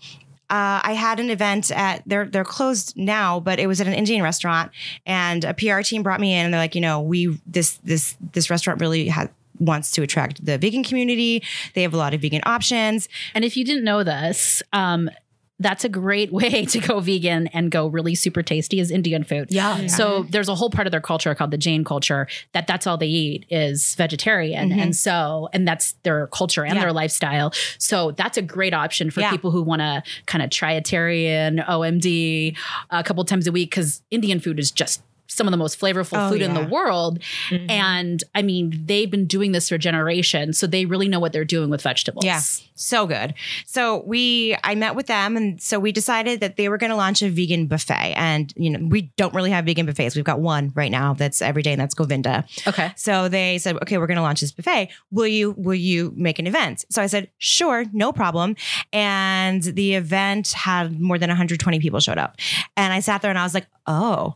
Uh, 0.51 0.81
I 0.83 0.93
had 0.93 1.21
an 1.21 1.29
event 1.29 1.71
at 1.71 2.03
they're 2.05 2.25
they're 2.25 2.43
closed 2.43 2.97
now, 2.97 3.39
but 3.39 3.57
it 3.57 3.67
was 3.67 3.79
at 3.79 3.87
an 3.87 3.93
Indian 3.93 4.21
restaurant, 4.21 4.71
and 5.05 5.45
a 5.45 5.53
PR 5.53 5.79
team 5.79 6.03
brought 6.03 6.19
me 6.19 6.33
in, 6.33 6.43
and 6.43 6.53
they're 6.53 6.59
like, 6.59 6.75
you 6.75 6.81
know, 6.81 6.99
we 6.99 7.39
this 7.47 7.79
this 7.85 8.17
this 8.33 8.49
restaurant 8.49 8.81
really 8.81 9.07
has 9.07 9.29
wants 9.59 9.91
to 9.91 10.01
attract 10.01 10.45
the 10.45 10.57
vegan 10.57 10.83
community. 10.83 11.41
They 11.73 11.83
have 11.83 11.93
a 11.93 11.97
lot 11.97 12.13
of 12.13 12.21
vegan 12.21 12.41
options. 12.45 13.07
And 13.33 13.45
if 13.45 13.55
you 13.55 13.63
didn't 13.63 13.85
know 13.85 14.03
this, 14.03 14.61
um, 14.73 15.09
that's 15.61 15.83
a 15.85 15.89
great 15.89 16.31
way 16.39 16.65
to 16.65 16.79
go 16.79 16.99
vegan 16.99 17.47
and 17.47 17.69
go 17.71 17.87
really 17.87 18.15
super 18.15 18.41
tasty 18.41 18.79
is 18.79 18.89
Indian 18.91 19.23
food. 19.23 19.47
Yeah. 19.51 19.87
So 19.87 20.23
there's 20.29 20.49
a 20.49 20.55
whole 20.55 20.69
part 20.69 20.87
of 20.87 20.91
their 20.91 21.01
culture 21.01 21.33
called 21.35 21.51
the 21.51 21.57
Jain 21.57 21.83
culture 21.83 22.27
that 22.53 22.65
that's 22.67 22.87
all 22.87 22.97
they 22.97 23.07
eat 23.07 23.45
is 23.49 23.93
vegetarian. 23.95 24.69
Mhm. 24.71 24.77
And 24.81 24.95
so, 24.95 25.49
and 25.53 25.67
that's 25.67 25.93
their 26.03 26.27
culture 26.27 26.63
and 26.65 26.75
Yeah. 26.75 26.81
their 26.81 26.93
lifestyle. 26.93 27.53
So 27.77 28.11
that's 28.11 28.37
a 28.37 28.41
great 28.41 28.73
option 28.73 29.11
for 29.11 29.19
Yeah. 29.21 29.29
people 29.31 29.51
who 29.51 29.61
want 29.61 29.81
to 29.81 30.01
kind 30.25 30.43
of 30.43 30.49
try 30.49 30.71
triatarian, 30.71 31.63
OMD 31.67 32.55
a 32.89 33.03
couple 33.03 33.23
times 33.25 33.47
a 33.47 33.51
week 33.51 33.69
because 33.71 34.01
Indian 34.11 34.39
food 34.39 34.59
is 34.59 34.71
just 34.71 35.01
some 35.31 35.47
of 35.47 35.51
the 35.51 35.57
most 35.57 35.79
flavorful 35.79 36.17
Oh, 36.17 36.29
food 36.31 36.41
in 36.41 36.53
the 36.53 36.65
world. 36.65 37.19
Mhm. 37.49 37.69
And 37.69 38.23
I 38.35 38.41
mean, 38.41 38.83
they've 38.85 39.09
been 39.09 39.25
doing 39.25 39.51
this 39.53 39.69
for 39.69 39.77
generations. 39.77 40.57
So 40.57 40.67
they 40.67 40.85
really 40.85 41.07
know 41.07 41.19
what 41.19 41.31
they're 41.33 41.45
doing 41.45 41.69
with 41.69 41.81
vegetables. 41.81 42.25
Yeah. 42.25 42.41
So 42.75 43.05
good. 43.07 43.33
So 43.65 44.03
we, 44.05 44.57
I 44.63 44.75
met 44.75 44.95
with 44.95 45.07
them, 45.07 45.37
and 45.37 45.61
so 45.61 45.79
we 45.79 45.91
decided 45.91 46.39
that 46.41 46.57
they 46.57 46.67
were 46.67 46.77
going 46.77 46.89
to 46.89 46.95
launch 46.95 47.21
a 47.21 47.29
vegan 47.29 47.67
buffet. 47.67 48.13
And 48.15 48.53
you 48.57 48.69
know, 48.69 48.87
we 48.89 49.03
don't 49.17 49.33
really 49.33 49.51
have 49.51 49.65
vegan 49.65 49.85
buffets. 49.85 50.15
We've 50.15 50.25
got 50.25 50.39
one 50.39 50.71
right 50.75 50.91
now 50.91 51.13
that's 51.13 51.41
every 51.41 51.61
day, 51.61 51.71
and 51.71 51.79
that's 51.81 51.93
Govinda. 51.93 52.45
Okay. 52.67 52.91
So 52.95 53.29
they 53.29 53.57
said, 53.57 53.75
okay, 53.77 53.97
we're 53.97 54.07
going 54.07 54.17
to 54.17 54.23
launch 54.23 54.41
this 54.41 54.51
buffet. 54.51 54.89
Will 55.11 55.27
you 55.27 55.51
will 55.57 55.75
you 55.75 56.11
make 56.15 56.39
an 56.39 56.47
event? 56.47 56.85
So 56.89 57.01
I 57.01 57.07
said, 57.07 57.29
sure, 57.37 57.85
no 57.93 58.11
problem. 58.11 58.55
And 58.91 59.61
the 59.63 59.95
event 59.95 60.49
had 60.51 60.99
more 60.99 61.17
than 61.17 61.29
120 61.29 61.79
people 61.79 61.99
showed 61.99 62.17
up, 62.17 62.37
and 62.75 62.91
I 62.91 62.99
sat 62.99 63.21
there 63.21 63.31
and 63.31 63.39
I 63.39 63.43
was 63.43 63.53
like, 63.53 63.67
oh. 63.87 64.35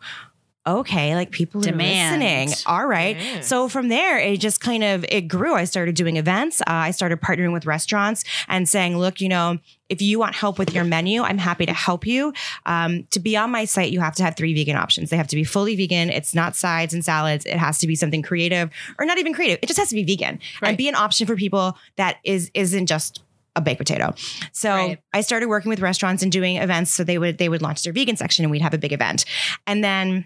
Okay, 0.67 1.13
like 1.15 1.29
people 1.31 1.61
Demand. 1.61 2.21
are 2.21 2.25
listening. 2.25 2.53
All 2.65 2.87
right. 2.87 3.15
Yeah. 3.19 3.41
So 3.41 3.69
from 3.69 3.87
there, 3.89 4.17
it 4.17 4.39
just 4.39 4.61
kind 4.61 4.83
of 4.83 5.05
it 5.09 5.27
grew. 5.27 5.53
I 5.53 5.65
started 5.65 5.93
doing 5.95 6.17
events. 6.17 6.59
Uh, 6.61 6.63
I 6.67 6.91
started 6.91 7.21
partnering 7.21 7.53
with 7.53 7.67
restaurants 7.67 8.23
and 8.47 8.67
saying, 8.67 8.97
"Look, 8.97 9.21
you 9.21 9.29
know, 9.29 9.59
if 9.89 10.01
you 10.01 10.17
want 10.17 10.33
help 10.33 10.57
with 10.57 10.73
your 10.73 10.83
menu, 10.83 11.21
I'm 11.21 11.37
happy 11.37 11.67
to 11.67 11.73
help 11.73 12.07
you. 12.07 12.33
Um, 12.65 13.03
to 13.11 13.19
be 13.19 13.37
on 13.37 13.51
my 13.51 13.65
site, 13.65 13.91
you 13.91 13.99
have 13.99 14.15
to 14.15 14.23
have 14.23 14.35
three 14.35 14.55
vegan 14.55 14.75
options. 14.75 15.11
They 15.11 15.17
have 15.17 15.27
to 15.27 15.35
be 15.35 15.43
fully 15.43 15.75
vegan. 15.75 16.09
It's 16.09 16.33
not 16.33 16.55
sides 16.55 16.95
and 16.95 17.05
salads. 17.05 17.45
It 17.45 17.57
has 17.57 17.77
to 17.79 17.87
be 17.87 17.95
something 17.95 18.23
creative, 18.23 18.71
or 18.97 19.05
not 19.05 19.19
even 19.19 19.33
creative. 19.35 19.59
It 19.61 19.67
just 19.67 19.79
has 19.79 19.89
to 19.89 19.95
be 19.95 20.03
vegan 20.03 20.39
Right. 20.61 20.69
and 20.69 20.77
be 20.77 20.87
an 20.89 20.95
option 20.95 21.27
for 21.27 21.35
people 21.35 21.77
that 21.97 22.17
is 22.23 22.49
isn't 22.55 22.87
just 22.87 23.21
a 23.55 23.61
baked 23.61 23.77
potato. 23.77 24.13
So 24.51 24.69
Right. 24.73 24.99
I 25.13 25.21
started 25.21 25.45
working 25.47 25.69
with 25.69 25.79
restaurants 25.79 26.23
and 26.23 26.31
doing 26.31 26.57
events. 26.57 26.91
So 26.91 27.03
they 27.03 27.19
would 27.19 27.37
they 27.37 27.49
would 27.49 27.61
launch 27.61 27.83
their 27.83 27.93
vegan 27.93 28.17
section 28.17 28.43
and 28.43 28.51
we'd 28.51 28.61
have 28.63 28.73
a 28.73 28.79
big 28.79 28.93
event, 28.93 29.25
and 29.67 29.83
then 29.83 30.25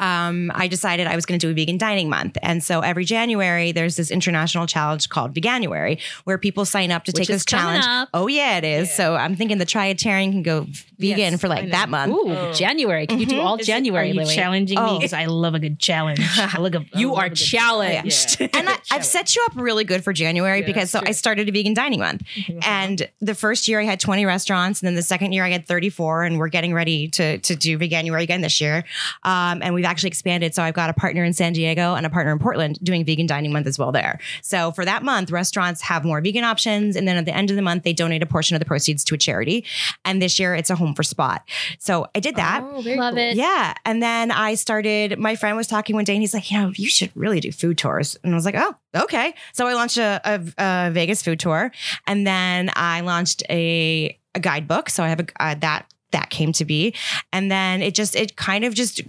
um, 0.00 0.50
I 0.54 0.66
decided 0.66 1.06
I 1.06 1.14
was 1.14 1.26
going 1.26 1.38
to 1.38 1.46
do 1.46 1.50
a 1.50 1.54
vegan 1.54 1.78
dining 1.78 2.08
month. 2.08 2.36
And 2.42 2.64
so 2.64 2.80
every 2.80 3.04
January, 3.04 3.70
there's 3.70 3.96
this 3.96 4.10
international 4.10 4.66
challenge 4.66 5.08
called 5.08 5.34
Veganuary 5.34 6.00
where 6.24 6.38
people 6.38 6.64
sign 6.64 6.90
up 6.90 7.04
to 7.04 7.10
Which 7.10 7.18
take 7.18 7.28
this 7.28 7.44
challenge. 7.44 7.84
up. 7.86 8.08
Oh, 8.14 8.26
yeah, 8.26 8.56
it 8.58 8.64
is. 8.64 8.88
Yeah. 8.88 8.94
So 8.94 9.14
I'm 9.14 9.36
thinking 9.36 9.58
the 9.58 9.66
Triatarian 9.66 10.32
can 10.32 10.42
go 10.42 10.66
vegan 11.00 11.18
Yes, 11.32 11.40
for 11.40 11.48
like 11.48 11.70
that 11.70 11.88
month. 11.88 12.12
Ooh, 12.12 12.30
Oh. 12.30 12.52
January. 12.52 13.06
Can 13.06 13.18
you 13.18 13.26
do 13.26 13.36
Mhm. 13.36 13.44
all 13.44 13.56
Is 13.56 13.68
it- 13.68 13.72
January, 13.72 14.10
Are 14.10 14.12
you 14.12 14.20
Lily? 14.20 14.34
challenging 14.34 14.78
Oh. 14.78 14.92
me? 14.92 14.98
Because 14.98 15.12
I 15.12 15.24
love 15.26 15.54
a 15.54 15.58
good 15.58 15.78
challenge. 15.78 16.20
I 16.36 16.58
look 16.60 16.74
a, 16.74 16.80
I 16.94 16.98
You 16.98 17.08
love 17.10 17.18
are 17.18 17.28
challenged. 17.30 18.40
Yeah. 18.40 18.48
And 18.54 18.68
I, 18.68 18.76
I've 18.90 19.04
set 19.04 19.34
you 19.34 19.42
up 19.46 19.52
really 19.56 19.84
good 19.84 20.04
for 20.04 20.12
January 20.12 20.60
Yeah, 20.60 20.66
because 20.66 20.90
so 20.90 20.98
sure. 21.00 21.08
I 21.08 21.12
started 21.12 21.48
a 21.48 21.52
vegan 21.52 21.74
dining 21.74 22.00
month. 22.00 22.22
And 22.62 23.08
the 23.20 23.34
first 23.34 23.68
year 23.68 23.80
I 23.80 23.84
had 23.84 24.00
20 24.00 24.24
restaurants, 24.26 24.80
and 24.80 24.86
then 24.86 24.94
the 24.94 25.02
second 25.02 25.32
year 25.32 25.44
I 25.44 25.50
had 25.50 25.66
34, 25.66 26.24
and 26.24 26.38
we're 26.38 26.48
getting 26.48 26.72
ready 26.74 27.08
to 27.08 27.38
to 27.38 27.56
do 27.56 27.78
Veganuary 27.78 28.22
again 28.22 28.40
this 28.42 28.60
year. 28.60 28.84
Um, 29.24 29.60
and 29.62 29.74
we've 29.74 29.84
actually 29.84 30.08
expanded. 30.08 30.54
So 30.54 30.62
I've 30.62 30.74
got 30.74 30.90
a 30.90 30.92
partner 30.92 31.24
in 31.24 31.32
San 31.32 31.52
Diego 31.52 31.94
and 31.94 32.04
a 32.06 32.10
partner 32.10 32.32
in 32.32 32.38
Portland 32.38 32.78
doing 32.82 33.04
vegan 33.04 33.26
dining 33.26 33.52
month 33.52 33.66
as 33.66 33.78
well 33.78 33.92
there. 33.92 34.18
So 34.42 34.72
for 34.72 34.84
that 34.84 35.02
month, 35.02 35.30
restaurants 35.30 35.80
have 35.82 36.04
more 36.04 36.20
vegan 36.20 36.44
options, 36.44 36.96
and 36.96 37.06
then 37.08 37.16
at 37.16 37.24
the 37.24 37.34
end 37.34 37.50
of 37.50 37.56
the 37.56 37.62
month, 37.62 37.84
they 37.84 37.92
donate 37.92 38.22
a 38.22 38.26
portion 38.26 38.54
of 38.56 38.60
the 38.60 38.66
proceeds 38.66 39.04
to 39.04 39.14
a 39.14 39.18
charity. 39.18 39.64
And 40.04 40.20
this 40.20 40.38
year 40.38 40.54
it's 40.54 40.70
a 40.70 40.76
home 40.76 40.89
for 40.94 41.02
spot. 41.02 41.48
So 41.78 42.06
I 42.14 42.20
did 42.20 42.36
that. 42.36 42.62
Oh, 42.62 42.80
Love 42.80 43.14
cool. 43.14 43.18
it. 43.18 43.36
Yeah. 43.36 43.74
And 43.84 44.02
then 44.02 44.30
I 44.30 44.54
started, 44.54 45.18
my 45.18 45.36
friend 45.36 45.56
was 45.56 45.66
talking 45.66 45.94
one 45.94 46.04
day 46.04 46.14
and 46.14 46.22
he's 46.22 46.34
like, 46.34 46.50
you 46.50 46.58
know, 46.58 46.72
you 46.74 46.88
should 46.88 47.10
really 47.14 47.40
do 47.40 47.52
food 47.52 47.78
tours. 47.78 48.16
And 48.22 48.32
I 48.32 48.36
was 48.36 48.44
like, 48.44 48.56
oh, 48.56 48.74
okay. 48.94 49.34
So 49.52 49.66
I 49.66 49.74
launched 49.74 49.98
a, 49.98 50.20
a, 50.24 50.86
a 50.88 50.90
Vegas 50.90 51.22
food 51.22 51.40
tour 51.40 51.72
and 52.06 52.26
then 52.26 52.70
I 52.76 53.00
launched 53.00 53.42
a, 53.50 54.18
a 54.34 54.40
guidebook. 54.40 54.90
So 54.90 55.02
I 55.02 55.08
have 55.08 55.20
a, 55.20 55.26
uh, 55.40 55.54
that, 55.60 55.92
that 56.12 56.30
came 56.30 56.52
to 56.52 56.64
be. 56.64 56.94
And 57.32 57.50
then 57.50 57.82
it 57.82 57.94
just, 57.94 58.16
it 58.16 58.36
kind 58.36 58.64
of 58.64 58.74
just 58.74 59.00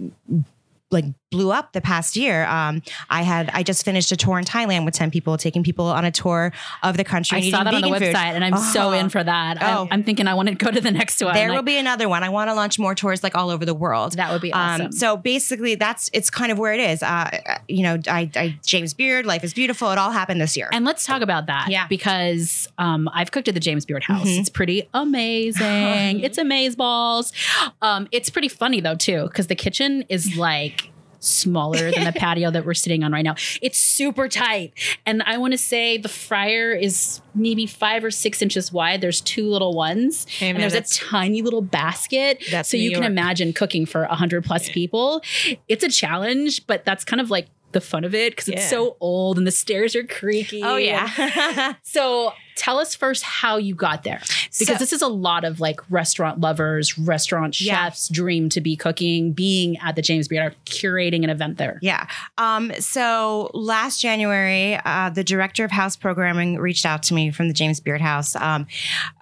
like 0.90 1.04
blew 1.32 1.50
up 1.50 1.72
the 1.72 1.80
past 1.80 2.14
year. 2.14 2.44
Um, 2.46 2.82
I 3.10 3.22
had, 3.22 3.50
I 3.52 3.64
just 3.64 3.84
finished 3.84 4.12
a 4.12 4.16
tour 4.16 4.38
in 4.38 4.44
Thailand 4.44 4.84
with 4.84 4.94
10 4.94 5.10
people, 5.10 5.36
taking 5.36 5.64
people 5.64 5.86
on 5.86 6.04
a 6.04 6.12
tour 6.12 6.52
of 6.84 6.96
the 6.96 7.02
country. 7.04 7.38
I 7.38 7.50
saw 7.50 7.64
that 7.64 7.74
on 7.74 7.80
the 7.80 7.88
website 7.88 8.06
food. 8.12 8.36
and 8.36 8.44
I'm 8.44 8.56
so 8.58 8.90
Oh. 8.90 8.92
in 8.92 9.08
for 9.08 9.24
that. 9.24 9.58
Oh. 9.60 9.82
I'm, 9.82 9.88
I'm 9.90 10.04
thinking 10.04 10.28
I 10.28 10.34
want 10.34 10.48
to 10.50 10.54
go 10.54 10.70
to 10.70 10.80
the 10.80 10.90
next 11.00 11.20
one. 11.20 11.34
There 11.34 11.50
I- 11.50 11.54
will 11.56 11.62
be 11.62 11.76
another 11.76 12.08
one. 12.08 12.22
I 12.22 12.28
want 12.28 12.48
to 12.50 12.54
launch 12.54 12.78
more 12.78 12.94
tours 12.94 13.22
like 13.24 13.34
all 13.34 13.50
over 13.50 13.64
the 13.64 13.74
world. 13.74 14.12
that 14.12 14.30
would 14.32 14.42
be 14.42 14.52
awesome. 14.52 14.86
Um, 14.86 14.92
so 14.92 15.16
basically, 15.16 15.74
that's 15.74 16.10
it's 16.12 16.30
kind 16.30 16.52
of 16.52 16.58
where 16.58 16.72
it 16.74 16.80
is. 16.80 17.02
Uh, 17.02 17.30
you 17.68 17.82
know, 17.82 17.98
I, 18.06 18.30
I 18.36 18.58
James 18.64 18.92
Beard, 18.94 19.24
Life 19.26 19.42
is 19.42 19.54
Beautiful. 19.54 19.90
It 19.90 19.98
all 19.98 20.10
happened 20.10 20.40
this 20.40 20.56
year. 20.56 20.68
and 20.72 20.84
let's 20.84 21.04
talk 21.06 21.22
about 21.22 21.46
that. 21.46 21.68
Yeah. 21.70 21.86
Because 21.88 22.68
um, 22.78 23.08
I've 23.12 23.30
cooked 23.30 23.48
at 23.48 23.54
the 23.54 23.60
James 23.60 23.86
Beard 23.86 24.04
House. 24.04 24.26
Mhm. 24.28 24.38
It's 24.40 24.50
pretty 24.50 24.88
amazing. 24.92 26.20
it's 26.24 26.36
amaze 26.38 26.76
balls. 26.76 27.32
Um, 27.80 28.08
it's 28.12 28.28
pretty 28.30 28.48
funny 28.48 28.80
though 28.80 28.94
too, 28.96 29.24
because 29.28 29.46
the 29.46 29.54
kitchen 29.54 30.04
is 30.08 30.36
like 30.36 30.90
smaller 31.22 31.90
than 31.90 32.04
the 32.04 32.12
patio 32.16 32.50
that 32.50 32.64
we're 32.64 32.74
sitting 32.74 33.04
on 33.04 33.12
right 33.12 33.24
now. 33.24 33.34
It's 33.60 33.78
super 33.78 34.28
tight. 34.28 34.72
And 35.06 35.22
I 35.22 35.38
want 35.38 35.52
to 35.52 35.58
say 35.58 35.98
the 35.98 36.08
fryer 36.08 36.72
is 36.72 37.20
maybe 37.34 37.66
five 37.66 38.04
or 38.04 38.10
six 38.10 38.42
inches 38.42 38.72
wide. 38.72 39.00
There's 39.00 39.20
two 39.20 39.48
little 39.48 39.74
ones. 39.74 40.26
Hey, 40.28 40.50
and 40.50 40.60
there's 40.60 40.74
a 40.74 40.82
tiny 40.82 41.42
little 41.42 41.62
basket. 41.62 42.42
That's 42.50 42.68
so 42.70 42.76
New 42.76 42.84
you 42.84 42.90
can 42.92 43.04
imagine 43.04 43.52
cooking 43.52 43.86
for 43.86 44.06
100 44.06 44.44
plus 44.44 44.68
people. 44.68 45.22
It's 45.68 45.84
a 45.84 45.88
challenge, 45.88 46.66
but 46.66 46.84
that's 46.84 47.04
kind 47.04 47.20
of 47.20 47.30
like 47.30 47.48
the 47.72 47.80
fun 47.80 48.04
of 48.04 48.14
it 48.14 48.32
because 48.32 48.48
it's 48.48 48.68
so 48.68 48.96
old 49.00 49.38
and 49.38 49.46
the 49.46 49.50
stairs 49.52 49.94
are 49.96 50.04
creaky. 50.04 50.62
oh 50.62 50.76
yeah. 50.76 51.74
so 51.82 52.32
tell 52.54 52.78
us 52.78 52.94
first 52.94 53.22
how 53.22 53.56
you 53.56 53.74
got 53.74 54.04
there 54.04 54.20
because 54.58 54.68
So- 54.68 54.74
this 54.74 54.92
is 54.92 55.00
a 55.02 55.08
lot 55.08 55.44
of 55.44 55.58
like 55.60 55.80
restaurant 55.90 56.40
lovers, 56.40 56.98
restaurant 56.98 57.60
Yeah. 57.60 57.84
chefs 57.86 58.08
dream 58.08 58.48
to 58.50 58.60
be 58.60 58.76
cooking, 58.76 59.32
being 59.32 59.78
at 59.78 59.96
the 59.96 60.02
James 60.02 60.28
Beard, 60.28 60.54
curating 60.66 61.24
an 61.24 61.30
event 61.30 61.56
there. 61.58 61.78
Yeah. 61.82 62.06
Um, 62.38 62.72
so 62.78 63.50
last 63.54 64.00
January, 64.00 64.78
uh, 64.84 65.10
the 65.10 65.24
director 65.24 65.64
of 65.64 65.70
house 65.70 65.96
programming 65.96 66.58
reached 66.58 66.84
out 66.86 67.02
to 67.04 67.14
me 67.14 67.30
from 67.30 67.48
the 67.48 67.54
James 67.54 67.80
Beard 67.80 68.00
House. 68.02 68.36
Um, 68.36 68.66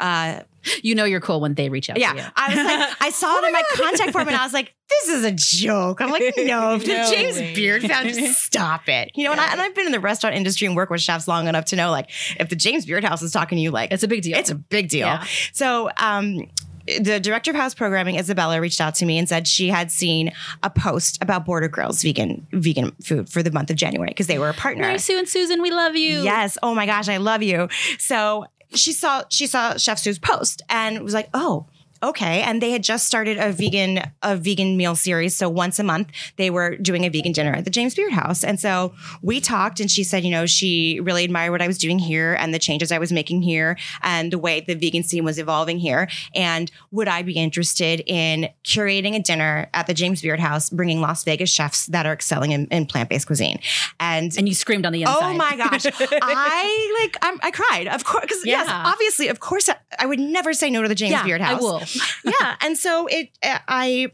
uh, 0.00 0.40
You 0.82 0.94
know 0.94 1.04
you're 1.04 1.20
cool 1.20 1.40
when 1.40 1.54
they 1.54 1.68
reach 1.68 1.90
out 1.90 1.94
to 1.96 2.00
you. 2.00 2.06
yeah, 2.14 2.30
I 2.36 2.48
was 2.48 2.56
like, 2.56 2.96
I 3.00 3.10
saw 3.10 3.38
it 3.38 3.44
in 3.46 3.52
my 3.52 3.62
contact 3.74 4.12
form, 4.12 4.28
and 4.28 4.36
I 4.36 4.44
was 4.44 4.52
like, 4.52 4.74
"This 4.88 5.08
is 5.08 5.24
a 5.24 5.32
joke." 5.32 6.00
I'm 6.00 6.10
like, 6.10 6.22
"No, 6.38 6.74
if 6.74 6.86
No 6.86 7.10
James 7.10 7.36
way. 7.36 7.54
Beard 7.54 7.82
found, 7.82 8.08
just 8.08 8.42
stop 8.42 8.88
it." 8.88 9.10
You 9.14 9.24
know, 9.24 9.32
and, 9.32 9.40
I, 9.40 9.52
and 9.52 9.60
I've 9.60 9.74
been 9.74 9.86
in 9.86 9.92
the 9.92 10.00
restaurant 10.00 10.36
industry 10.36 10.66
and 10.66 10.74
work 10.76 10.90
with 10.90 11.00
chefs 11.00 11.28
long 11.28 11.48
enough 11.48 11.66
to 11.66 11.76
know, 11.76 11.90
like, 11.90 12.10
if 12.38 12.48
the 12.48 12.56
James 12.56 12.86
Beard 12.86 13.04
House 13.04 13.22
is 13.22 13.32
talking 13.32 13.56
to 13.56 13.62
you, 13.62 13.70
like, 13.70 13.90
It's 13.92 14.02
a 14.02 14.08
big 14.08 14.22
deal. 14.22 14.38
It's 14.38 14.50
a 14.50 14.54
big 14.54 14.88
deal. 14.88 15.06
Yeah. 15.06 15.24
So, 15.52 15.90
um, 15.98 16.48
the 16.86 17.20
director 17.20 17.50
of 17.52 17.56
house 17.56 17.74
programming, 17.74 18.16
Isabella, 18.18 18.60
reached 18.60 18.80
out 18.80 18.96
to 18.96 19.06
me 19.06 19.18
and 19.18 19.28
said 19.28 19.46
she 19.46 19.68
had 19.68 19.92
seen 19.92 20.32
a 20.62 20.70
post 20.70 21.18
about 21.22 21.44
Border 21.44 21.68
Grill's 21.68 22.02
vegan 22.02 22.46
vegan 22.52 22.92
food 23.04 23.28
for 23.28 23.42
the 23.42 23.50
month 23.52 23.70
of 23.70 23.76
January 23.76 24.10
because 24.10 24.26
they 24.26 24.38
were 24.38 24.48
a 24.48 24.54
partner. 24.54 24.82
Mary 24.82 24.98
Sue 24.98 25.18
and 25.18 25.28
Susan, 25.28 25.62
we 25.62 25.70
love 25.70 25.94
you. 25.94 26.22
Yes. 26.22 26.58
Oh 26.62 26.74
my 26.74 26.86
gosh, 26.86 27.08
I 27.08 27.18
love 27.18 27.42
you. 27.42 27.68
So 27.98 28.46
she 28.74 28.92
saw 28.92 29.24
she 29.28 29.46
saw 29.46 29.76
Chef 29.76 29.98
Sue's 29.98 30.18
post 30.18 30.62
and 30.68 31.02
was 31.02 31.14
like, 31.14 31.28
oh. 31.34 31.66
Okay. 32.02 32.42
And 32.42 32.62
they 32.62 32.70
had 32.70 32.82
just 32.82 33.06
started 33.06 33.38
a 33.38 33.52
vegan 33.52 34.00
a 34.22 34.36
vegan 34.36 34.76
meal 34.76 34.96
series. 34.96 35.36
So 35.36 35.48
once 35.48 35.78
a 35.78 35.84
month 35.84 36.08
they 36.36 36.50
were 36.50 36.76
doing 36.76 37.04
a 37.04 37.08
vegan 37.08 37.32
dinner 37.32 37.52
at 37.52 37.64
the 37.64 37.70
James 37.70 37.94
Beard 37.94 38.12
House. 38.12 38.44
And 38.44 38.58
so 38.58 38.94
we 39.22 39.40
talked, 39.40 39.80
and 39.80 39.90
she 39.90 40.04
said, 40.04 40.24
you 40.24 40.30
know, 40.30 40.46
she 40.46 41.00
really 41.00 41.24
admired 41.24 41.52
what 41.52 41.62
I 41.62 41.66
was 41.66 41.78
doing 41.78 41.98
here 41.98 42.34
and 42.34 42.54
the 42.54 42.58
changes 42.58 42.92
I 42.92 42.98
was 42.98 43.12
making 43.12 43.42
here 43.42 43.76
and 44.02 44.32
the 44.32 44.38
way 44.38 44.60
the 44.60 44.74
vegan 44.74 45.02
scene 45.02 45.24
was 45.24 45.38
evolving 45.38 45.78
here. 45.78 46.08
And 46.34 46.70
would 46.90 47.08
I 47.08 47.22
be 47.22 47.34
interested 47.34 48.02
in 48.06 48.48
curating 48.64 49.14
a 49.14 49.20
dinner 49.20 49.68
at 49.74 49.86
the 49.86 49.94
James 49.94 50.22
Beard 50.22 50.40
House, 50.40 50.70
bringing 50.70 51.00
Las 51.00 51.24
Vegas 51.24 51.50
chefs 51.50 51.86
that 51.86 52.06
are 52.06 52.12
excelling 52.12 52.52
in, 52.52 52.66
in 52.66 52.86
plant 52.86 53.08
based 53.08 53.26
cuisine? 53.26 53.58
And 53.98 54.36
And 54.36 54.48
you 54.48 54.54
screamed 54.54 54.86
on 54.86 54.92
the 54.92 55.02
inside. 55.02 55.34
Oh 55.34 55.34
my 55.34 55.56
gosh. 55.56 55.86
I 56.00 57.00
like 57.02 57.16
I'm, 57.22 57.38
I 57.42 57.50
cried. 57.50 57.88
Of 57.88 58.04
course 58.04 58.26
cuz 58.26 58.44
yes, 58.44 58.66
obviously 58.68 59.28
of 59.28 59.40
course 59.40 59.68
I, 59.68 59.76
I 59.98 60.06
would 60.06 60.20
never 60.20 60.52
say 60.52 60.70
no 60.70 60.82
to 60.82 60.88
the 60.88 60.94
James 60.94 61.12
yeah, 61.12 61.24
Beard 61.24 61.40
I 61.40 61.44
House. 61.44 61.60
will. 61.60 61.80
Yeah, 62.24 62.56
and 62.60 62.76
so 62.76 63.06
it 63.06 63.30
I 63.44 64.08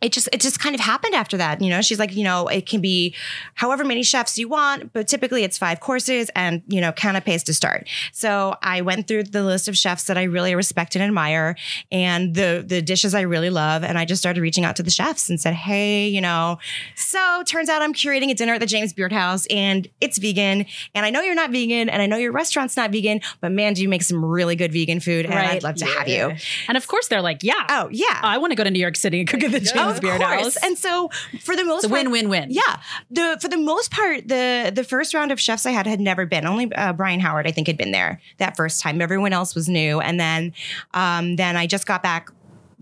it 0.00 0.12
just 0.12 0.28
it 0.32 0.40
just 0.40 0.60
kind 0.60 0.74
of 0.74 0.80
happened 0.80 1.14
after 1.14 1.36
that. 1.36 1.60
You 1.60 1.70
know, 1.70 1.82
she's 1.82 1.98
like, 1.98 2.14
you 2.14 2.24
know, 2.24 2.46
it 2.48 2.66
can 2.66 2.80
be 2.80 3.14
however 3.54 3.84
many 3.84 4.02
chefs 4.02 4.38
you 4.38 4.48
want, 4.48 4.92
but 4.92 5.08
typically 5.08 5.42
it's 5.42 5.58
five 5.58 5.80
courses 5.80 6.30
and 6.36 6.62
you 6.68 6.80
know 6.80 6.92
canapes 6.92 7.42
to 7.44 7.54
start. 7.54 7.88
So 8.12 8.56
I 8.62 8.80
went 8.82 9.08
through 9.08 9.24
the 9.24 9.42
list 9.42 9.68
of 9.68 9.76
chefs 9.76 10.04
that 10.04 10.16
I 10.18 10.24
really 10.24 10.54
respect 10.54 10.94
and 10.94 11.02
admire, 11.02 11.56
and 11.90 12.34
the 12.34 12.64
the 12.66 12.82
dishes 12.82 13.14
I 13.14 13.22
really 13.22 13.50
love, 13.50 13.82
and 13.82 13.98
I 13.98 14.04
just 14.04 14.20
started 14.20 14.40
reaching 14.40 14.64
out 14.64 14.76
to 14.76 14.82
the 14.82 14.90
chefs 14.90 15.28
and 15.28 15.40
said, 15.40 15.54
hey, 15.54 16.08
you 16.08 16.20
know, 16.20 16.58
so 16.94 17.42
turns 17.46 17.68
out 17.68 17.82
I'm 17.82 17.94
curating 17.94 18.30
a 18.30 18.34
dinner 18.34 18.54
at 18.54 18.60
the 18.60 18.66
James 18.66 18.92
Beard 18.92 19.12
House, 19.12 19.46
and 19.46 19.88
it's 20.00 20.18
vegan, 20.18 20.66
and 20.94 21.06
I 21.06 21.10
know 21.10 21.22
you're 21.22 21.34
not 21.34 21.50
vegan, 21.50 21.88
and 21.88 22.02
I 22.02 22.06
know 22.06 22.16
your 22.16 22.32
restaurant's 22.32 22.76
not 22.76 22.92
vegan, 22.92 23.20
but 23.40 23.50
man, 23.52 23.74
do 23.74 23.82
you 23.82 23.88
make 23.88 24.02
some 24.02 24.24
really 24.24 24.54
good 24.56 24.72
vegan 24.72 25.00
food, 25.00 25.24
and 25.24 25.34
Right. 25.34 25.50
I'd 25.50 25.62
love 25.62 25.76
to 25.76 25.86
have 25.86 26.08
you. 26.08 26.32
And 26.66 26.76
of 26.76 26.86
course, 26.88 27.08
they're 27.08 27.22
like, 27.22 27.42
yeah. 27.42 27.64
Oh 27.68 27.88
yeah. 27.90 28.20
I 28.22 28.38
want 28.38 28.50
to 28.50 28.56
go 28.56 28.64
to 28.64 28.70
New 28.70 28.78
York 28.80 28.96
City 28.96 29.20
and 29.20 29.28
cook 29.28 29.42
at 29.42 29.52
the 29.52 29.60
James 29.60 29.87
of 29.96 30.02
Beard 30.02 30.20
course. 30.20 30.42
House. 30.42 30.56
And 30.62 30.78
so 30.78 31.10
for 31.40 31.56
the 31.56 31.64
most 31.64 31.84
It's 31.84 31.90
part, 31.90 32.02
win-win-win. 32.02 32.50
Yeah, 32.50 32.80
the 33.10 33.38
for 33.40 33.48
the 33.48 33.56
most 33.56 33.90
part, 33.90 34.28
the 34.28 34.70
the 34.74 34.84
first 34.84 35.14
round 35.14 35.32
of 35.32 35.40
chefs 35.40 35.66
I 35.66 35.70
had 35.70 35.86
had 35.86 36.00
never 36.00 36.26
been. 36.26 36.46
Only 36.46 36.72
uh, 36.74 36.92
Brian 36.92 37.20
Howard, 37.20 37.46
I 37.46 37.50
think, 37.50 37.66
had 37.66 37.76
been 37.76 37.92
there 37.92 38.20
that 38.38 38.56
first 38.56 38.82
time. 38.82 39.00
Everyone 39.00 39.32
else 39.32 39.54
was 39.54 39.68
new. 39.68 40.00
And 40.00 40.20
then, 40.20 40.52
um, 40.94 41.36
then 41.36 41.56
I 41.56 41.66
just 41.66 41.86
got 41.86 42.02
back 42.02 42.30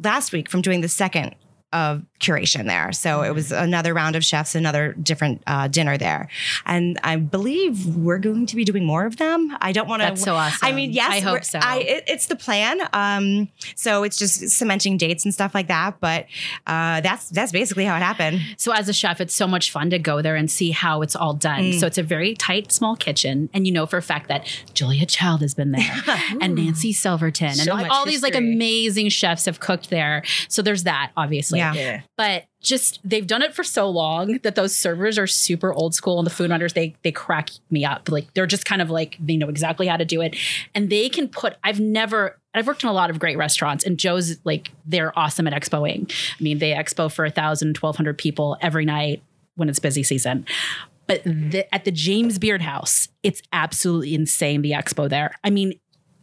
last 0.02 0.32
week 0.32 0.50
from 0.50 0.62
doing 0.62 0.80
the 0.80 0.88
second 0.88 1.34
of 1.72 2.02
curation 2.20 2.66
there. 2.66 2.92
So 2.92 3.22
it 3.22 3.34
was 3.34 3.52
another 3.52 3.92
round 3.92 4.16
of 4.16 4.24
chefs, 4.24 4.54
another 4.54 4.92
different 4.94 5.42
uh, 5.46 5.68
dinner 5.68 5.98
there, 5.98 6.28
and 6.64 6.98
I 7.02 7.16
believe 7.16 7.86
we're 7.96 8.18
going 8.18 8.46
to 8.46 8.56
be 8.56 8.64
doing 8.64 8.84
more 8.84 9.04
of 9.04 9.16
them. 9.16 9.56
I 9.60 9.72
don't 9.72 9.88
want 9.88 10.02
to. 10.02 10.06
That's 10.06 10.22
so 10.22 10.34
awesome. 10.34 10.58
I 10.62 10.72
mean, 10.72 10.92
yes, 10.92 11.12
I 11.12 11.20
hope 11.20 11.44
so. 11.44 11.58
I, 11.60 11.78
it, 11.78 12.04
it's 12.06 12.26
the 12.26 12.36
plan. 12.36 12.80
Um, 12.92 13.48
so 13.74 14.04
it's 14.04 14.16
just 14.16 14.48
cementing 14.50 14.96
dates 14.96 15.24
and 15.24 15.34
stuff 15.34 15.54
like 15.54 15.68
that. 15.68 15.98
But 16.00 16.26
uh, 16.66 17.00
that's 17.00 17.30
that's 17.30 17.52
basically 17.52 17.84
how 17.84 17.96
it 17.96 18.02
happened. 18.02 18.40
So 18.56 18.72
as 18.72 18.88
a 18.88 18.92
chef, 18.92 19.20
it's 19.20 19.34
so 19.34 19.46
much 19.46 19.70
fun 19.70 19.90
to 19.90 19.98
go 19.98 20.22
there 20.22 20.36
and 20.36 20.50
see 20.50 20.70
how 20.70 21.02
it's 21.02 21.16
all 21.16 21.34
done. 21.34 21.64
Mm. 21.64 21.80
So 21.80 21.86
it's 21.86 21.98
a 21.98 22.02
very 22.02 22.34
tight, 22.34 22.72
small 22.72 22.96
kitchen, 22.96 23.50
and 23.52 23.66
you 23.66 23.72
know 23.72 23.86
for 23.86 23.96
a 23.96 24.02
fact 24.02 24.28
that 24.28 24.46
Julia 24.72 25.04
Child 25.06 25.40
has 25.40 25.54
been 25.54 25.72
there, 25.72 26.02
and 26.40 26.54
Nancy 26.54 26.92
Silverton, 26.92 27.60
and 27.60 27.68
all, 27.68 27.84
all 27.90 28.06
these 28.06 28.22
like 28.22 28.34
amazing 28.34 29.08
chefs 29.08 29.46
have 29.46 29.60
cooked 29.60 29.90
there. 29.90 30.22
So 30.48 30.62
there's 30.62 30.84
that, 30.84 31.12
obviously. 31.16 31.55
Yeah. 31.56 31.72
Yeah. 31.74 32.00
But 32.16 32.44
just 32.60 33.00
they've 33.04 33.26
done 33.26 33.42
it 33.42 33.54
for 33.54 33.62
so 33.62 33.88
long 33.88 34.38
that 34.42 34.54
those 34.54 34.74
servers 34.74 35.18
are 35.18 35.26
super 35.26 35.72
old 35.72 35.94
school, 35.94 36.18
and 36.18 36.26
the 36.26 36.30
food 36.30 36.50
runners 36.50 36.72
they 36.72 36.94
they 37.02 37.12
crack 37.12 37.50
me 37.70 37.84
up. 37.84 38.10
Like 38.10 38.32
they're 38.34 38.46
just 38.46 38.64
kind 38.64 38.82
of 38.82 38.90
like 38.90 39.16
they 39.20 39.36
know 39.36 39.48
exactly 39.48 39.86
how 39.86 39.96
to 39.96 40.04
do 40.04 40.20
it, 40.20 40.36
and 40.74 40.90
they 40.90 41.08
can 41.08 41.28
put. 41.28 41.56
I've 41.62 41.80
never. 41.80 42.38
I've 42.54 42.66
worked 42.66 42.82
in 42.82 42.88
a 42.88 42.92
lot 42.92 43.10
of 43.10 43.18
great 43.18 43.36
restaurants, 43.36 43.84
and 43.84 43.98
Joe's 43.98 44.38
like 44.44 44.70
they're 44.86 45.16
awesome 45.18 45.46
at 45.46 45.52
expoing. 45.52 46.10
I 46.38 46.42
mean, 46.42 46.58
they 46.58 46.72
expo 46.72 47.12
for 47.12 47.24
a 47.24 47.30
thousand, 47.30 47.74
twelve 47.74 47.96
hundred 47.96 48.18
people 48.18 48.56
every 48.60 48.84
night 48.84 49.22
when 49.56 49.68
it's 49.68 49.78
busy 49.78 50.02
season. 50.02 50.46
But 51.06 51.22
the, 51.22 51.72
at 51.72 51.84
the 51.84 51.92
James 51.92 52.38
Beard 52.38 52.62
House, 52.62 53.08
it's 53.22 53.40
absolutely 53.52 54.14
insane. 54.14 54.62
The 54.62 54.72
expo 54.72 55.08
there. 55.08 55.36
I 55.44 55.50
mean, 55.50 55.78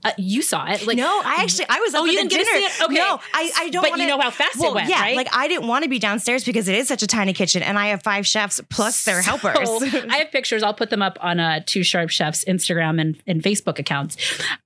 uh, 0.05 0.11
you 0.17 0.41
saw 0.41 0.65
it. 0.67 0.85
Like 0.85 0.97
no, 0.97 1.21
I 1.23 1.37
actually 1.39 1.65
I 1.69 1.79
was 1.79 1.93
up 1.93 2.01
Oh, 2.01 2.05
at 2.05 2.11
you 2.11 2.23
the 2.23 2.27
didn't 2.29 2.31
get 2.31 2.37
to 2.39 2.53
dinner. 2.59 2.69
see 2.69 2.81
it? 2.81 2.85
Okay. 2.85 2.93
No, 2.95 3.19
I, 3.33 3.51
I 3.57 3.69
don't. 3.69 3.81
But 3.81 3.91
wanna, 3.91 4.03
you 4.03 4.09
know 4.09 4.19
how 4.19 4.29
fast 4.31 4.55
it 4.55 4.61
well, 4.61 4.75
went, 4.75 4.89
Yeah, 4.89 4.99
right? 5.01 5.15
like 5.15 5.27
I 5.31 5.47
didn't 5.47 5.67
want 5.67 5.83
to 5.83 5.89
be 5.89 5.99
downstairs 5.99 6.43
because 6.43 6.67
it 6.67 6.75
is 6.75 6.87
such 6.87 7.03
a 7.03 7.07
tiny 7.07 7.33
kitchen, 7.33 7.63
and 7.63 7.79
I 7.79 7.87
have 7.87 8.03
five 8.03 8.27
chefs 8.27 8.59
plus 8.69 9.05
their 9.05 9.21
helpers. 9.21 9.69
I 10.09 10.17
have 10.17 10.31
pictures. 10.31 10.63
I'll 10.63 10.73
put 10.73 10.89
them 10.89 11.01
up 11.01 11.17
on 11.21 11.39
uh, 11.39 11.61
Two 11.65 11.83
Sharp 11.83 12.09
Chefs 12.09 12.43
Instagram 12.45 12.99
and, 12.99 13.17
and 13.27 13.41
Facebook 13.41 13.79
accounts. 13.79 14.17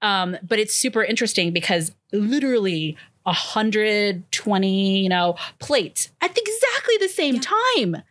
Um, 0.01 0.37
but 0.41 0.59
it's 0.59 0.73
super 0.73 1.03
interesting 1.03 1.51
because 1.53 1.91
literally 2.11 2.97
120, 3.23 4.99
you 5.03 5.09
know, 5.09 5.35
plates 5.59 6.09
at 6.21 6.29
exactly 6.37 6.97
the 6.99 7.09
same 7.09 7.39
time. 7.39 8.03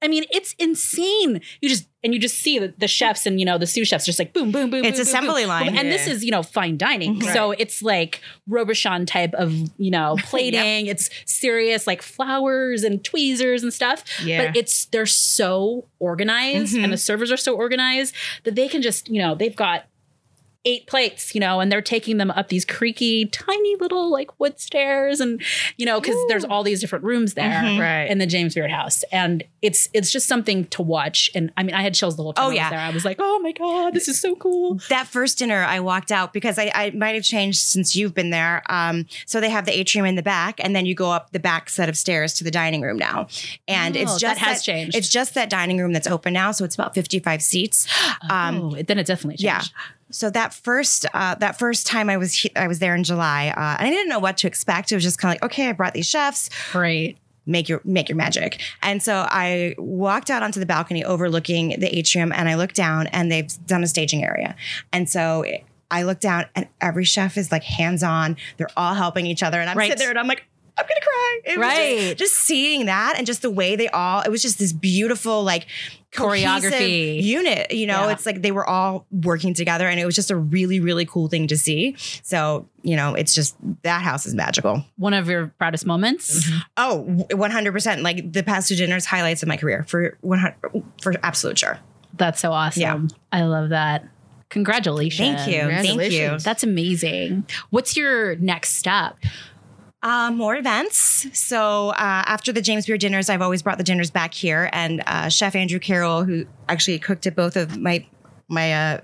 I 0.00 0.08
mean, 0.08 0.24
it's 0.30 0.54
insane. 0.58 1.40
You 1.60 1.68
just 1.68 1.88
and 2.04 2.14
you 2.14 2.20
just 2.20 2.38
see 2.38 2.58
the, 2.60 2.72
the 2.78 2.86
chefs 2.86 3.26
and 3.26 3.40
you 3.40 3.44
know 3.46 3.58
the 3.58 3.66
sous 3.66 3.88
chefs 3.88 4.06
just 4.06 4.18
like 4.20 4.32
boom, 4.32 4.52
boom, 4.52 4.70
boom. 4.70 4.84
It's 4.84 4.98
boom, 4.98 5.04
boom, 5.04 5.08
assembly 5.08 5.42
boom, 5.42 5.48
line. 5.48 5.66
boom. 5.66 5.78
and 5.78 5.90
this 5.90 6.06
is 6.06 6.24
you 6.24 6.30
know 6.30 6.42
fine 6.44 6.76
dining. 6.76 7.18
Right. 7.18 7.32
So 7.34 7.50
it's 7.50 7.82
like 7.82 8.20
Robuchon 8.48 9.06
type 9.06 9.34
of 9.34 9.52
you 9.78 9.90
know 9.90 10.16
plating. 10.24 10.86
It's 10.86 11.10
serious 11.26 11.86
like 11.86 12.02
flowers 12.02 12.84
and 12.84 13.02
tweezers 13.04 13.62
and 13.64 13.72
stuff. 13.74 14.04
Yeah. 14.24 14.46
But 14.46 14.56
it's 14.56 14.84
they're 14.86 15.06
so 15.06 15.86
organized 15.98 16.76
Mhm. 16.76 16.84
and 16.84 16.92
the 16.92 16.96
servers 16.98 17.32
are 17.32 17.36
so 17.36 17.56
organized 17.56 18.14
that 18.44 18.54
they 18.54 18.68
can 18.68 18.82
just 18.82 19.08
you 19.08 19.20
know 19.20 19.34
they've 19.34 19.56
got 19.56 19.86
eight 20.64 20.86
plates, 20.86 21.34
you 21.34 21.40
know, 21.40 21.60
and 21.60 21.70
they're 21.72 21.80
taking 21.80 22.16
them 22.18 22.30
up 22.32 22.48
these 22.48 22.64
creaky, 22.64 23.24
tiny 23.26 23.76
little 23.76 24.10
like 24.10 24.38
wood 24.40 24.58
stairs, 24.60 25.20
and 25.20 25.40
you 25.76 25.86
know, 25.86 26.00
because 26.00 26.16
there's 26.28 26.44
all 26.44 26.62
these 26.62 26.80
different 26.80 27.04
rooms 27.04 27.34
there 27.34 27.48
Mhm. 27.62 27.78
Right. 27.80 28.10
in 28.10 28.18
the 28.18 28.26
James 28.26 28.54
Beard 28.54 28.70
House, 28.70 29.02
and 29.12 29.44
it's 29.62 29.88
it's 29.94 30.10
just 30.10 30.26
something 30.26 30.66
to 30.66 30.82
watch. 30.82 31.30
And 31.34 31.52
I 31.56 31.62
mean, 31.62 31.74
I 31.74 31.82
had 31.82 31.94
chills 31.94 32.16
the 32.16 32.22
whole 32.22 32.32
time. 32.32 32.44
Oh, 32.44 32.46
I 32.48 32.50
was 32.50 32.56
yeah. 32.56 32.70
there. 32.70 32.78
I 32.80 32.90
was 32.90 33.04
like, 33.04 33.16
oh 33.20 33.38
my 33.40 33.52
god, 33.52 33.94
this 33.94 34.08
is 34.08 34.20
so 34.20 34.34
cool. 34.34 34.78
that 34.88 35.06
first 35.06 35.38
dinner, 35.38 35.62
I 35.64 35.80
walked 35.80 36.10
out 36.12 36.32
because 36.32 36.58
I, 36.58 36.70
I 36.74 36.90
might 36.90 37.14
have 37.14 37.24
changed 37.24 37.58
since 37.60 37.94
you've 37.96 38.14
been 38.14 38.30
there. 38.30 38.62
Um, 38.68 39.06
so 39.26 39.40
they 39.40 39.50
have 39.50 39.64
the 39.64 39.78
atrium 39.78 40.06
in 40.06 40.16
the 40.16 40.22
back, 40.22 40.60
and 40.62 40.74
then 40.76 40.84
you 40.86 40.94
go 40.94 41.10
up 41.12 41.30
the 41.32 41.40
back 41.40 41.70
set 41.70 41.88
of 41.88 41.96
stairs 41.96 42.34
to 42.34 42.44
the 42.44 42.50
dining 42.50 42.82
room 42.82 42.98
now, 42.98 43.28
and 43.68 43.96
Oh, 43.96 44.00
it's 44.00 44.12
that 44.14 44.20
just 44.20 44.40
has 44.40 44.62
changed. 44.64 44.96
It's 44.96 45.08
just 45.08 45.34
that 45.34 45.48
dining 45.48 45.78
room 45.78 45.92
that's 45.92 46.08
open 46.08 46.32
now, 46.34 46.50
so 46.50 46.64
it's 46.64 46.74
about 46.74 46.94
fifty-five 46.94 47.40
seats. 47.42 47.86
Um, 48.28 48.60
oh, 48.60 48.82
then 48.82 48.98
it 48.98 49.06
definitely 49.06 49.36
changed. 49.36 49.44
Yeah. 49.72 49.82
So 50.10 50.30
that 50.30 50.54
first 50.54 51.06
uh, 51.12 51.34
that 51.36 51.58
first 51.58 51.86
time 51.86 52.08
I 52.10 52.16
was 52.16 52.34
he- 52.34 52.54
I 52.56 52.66
was 52.66 52.78
there 52.78 52.94
in 52.94 53.04
July, 53.04 53.48
uh, 53.48 53.76
and 53.78 53.86
I 53.86 53.90
didn't 53.90 54.08
know 54.08 54.18
what 54.18 54.36
to 54.38 54.46
expect. 54.46 54.90
It 54.92 54.94
was 54.94 55.04
just 55.04 55.18
kind 55.18 55.34
of 55.36 55.42
like, 55.42 55.52
okay, 55.52 55.68
I 55.68 55.72
brought 55.72 55.92
these 55.94 56.06
chefs, 56.06 56.48
Great. 56.72 57.18
make 57.46 57.68
your 57.68 57.80
make 57.84 58.08
your 58.08 58.16
magic. 58.16 58.60
And 58.82 59.02
so 59.02 59.26
I 59.28 59.74
walked 59.78 60.30
out 60.30 60.42
onto 60.42 60.60
the 60.60 60.66
balcony 60.66 61.04
overlooking 61.04 61.78
the 61.78 61.94
atrium, 61.98 62.32
and 62.32 62.48
I 62.48 62.54
looked 62.54 62.74
down, 62.74 63.06
and 63.08 63.30
they've 63.30 63.50
done 63.66 63.82
a 63.84 63.86
staging 63.88 64.24
area. 64.24 64.56
And 64.92 65.08
so 65.10 65.44
I 65.90 66.02
looked 66.04 66.22
down, 66.22 66.46
and 66.54 66.68
every 66.80 67.04
chef 67.04 67.36
is 67.36 67.52
like 67.52 67.64
hands 67.64 68.02
on. 68.02 68.36
They're 68.56 68.68
all 68.76 68.94
helping 68.94 69.26
each 69.26 69.42
other, 69.42 69.60
and 69.60 69.68
I'm 69.70 69.76
Right. 69.76 69.90
sitting 69.90 69.98
there, 70.00 70.10
and 70.10 70.18
I'm 70.18 70.26
like. 70.28 70.44
I'm 70.78 70.84
gonna 70.86 71.00
cry. 71.00 71.40
It 71.44 71.58
was 71.58 71.66
Right. 71.66 71.98
just, 72.16 72.18
just 72.18 72.34
seeing 72.34 72.86
that 72.86 73.14
and 73.18 73.26
just 73.26 73.42
the 73.42 73.50
way 73.50 73.74
they 73.76 73.88
all, 73.88 74.22
it 74.22 74.28
was 74.30 74.42
just 74.42 74.58
this 74.58 74.72
beautiful, 74.72 75.42
like 75.42 75.66
cohesive 76.12 76.72
Choreography. 76.72 77.22
unit. 77.22 77.70
You 77.72 77.86
know, 77.86 78.06
Yeah. 78.06 78.12
it's 78.12 78.24
like 78.24 78.40
they 78.42 78.52
were 78.52 78.66
all 78.66 79.06
working 79.10 79.52
together 79.54 79.88
and 79.88 79.98
it 80.00 80.06
was 80.06 80.14
just 80.14 80.30
a 80.30 80.36
really, 80.36 80.80
really 80.80 81.04
cool 81.04 81.28
thing 81.28 81.46
to 81.48 81.58
see. 81.58 81.96
So, 82.22 82.68
you 82.82 82.96
know, 82.96 83.14
it's 83.14 83.34
just 83.34 83.56
that 83.82 84.02
house 84.02 84.24
is 84.24 84.34
magical. 84.34 84.84
One 84.96 85.12
of 85.14 85.28
your 85.28 85.48
proudest 85.58 85.84
moments. 85.84 86.48
Mm-hmm. 86.48 86.58
Oh, 86.78 87.26
100%. 87.30 88.02
Like 88.02 88.32
the 88.32 88.42
past 88.42 88.68
two 88.68 88.76
dinners, 88.76 89.04
highlights 89.04 89.42
of 89.42 89.48
my 89.48 89.56
career 89.56 89.84
for 89.88 90.16
100, 90.22 90.54
for 91.02 91.14
absolute 91.22 91.58
sure. 91.58 91.78
That's 92.16 92.40
so 92.40 92.52
awesome. 92.52 92.80
Yeah. 92.80 92.98
I 93.32 93.42
love 93.42 93.68
that. 93.70 94.06
Congratulations. 94.50 95.36
Thank 95.44 95.50
you. 95.52 95.68
Thank 95.98 96.12
you. 96.12 96.38
That's 96.38 96.62
amazing. 96.64 97.44
What's 97.70 97.96
your 97.98 98.34
next 98.36 98.74
step? 98.76 99.16
Uh, 100.00 100.30
more 100.30 100.54
events. 100.54 101.26
So 101.36 101.88
uh, 101.88 101.94
after 101.98 102.52
the 102.52 102.62
James 102.62 102.86
Beard 102.86 103.00
dinners, 103.00 103.28
I've 103.28 103.42
always 103.42 103.62
brought 103.62 103.78
the 103.78 103.84
dinners 103.84 104.12
back 104.12 104.32
here, 104.32 104.70
and 104.72 105.02
uh, 105.06 105.28
Chef 105.28 105.56
Andrew 105.56 105.80
Carroll, 105.80 106.22
who 106.22 106.46
actually 106.68 107.00
cooked 107.00 107.26
at 107.26 107.34
both 107.34 107.56
of 107.56 107.76
my 107.76 108.06
my 108.48 108.72
uh, 108.72 109.00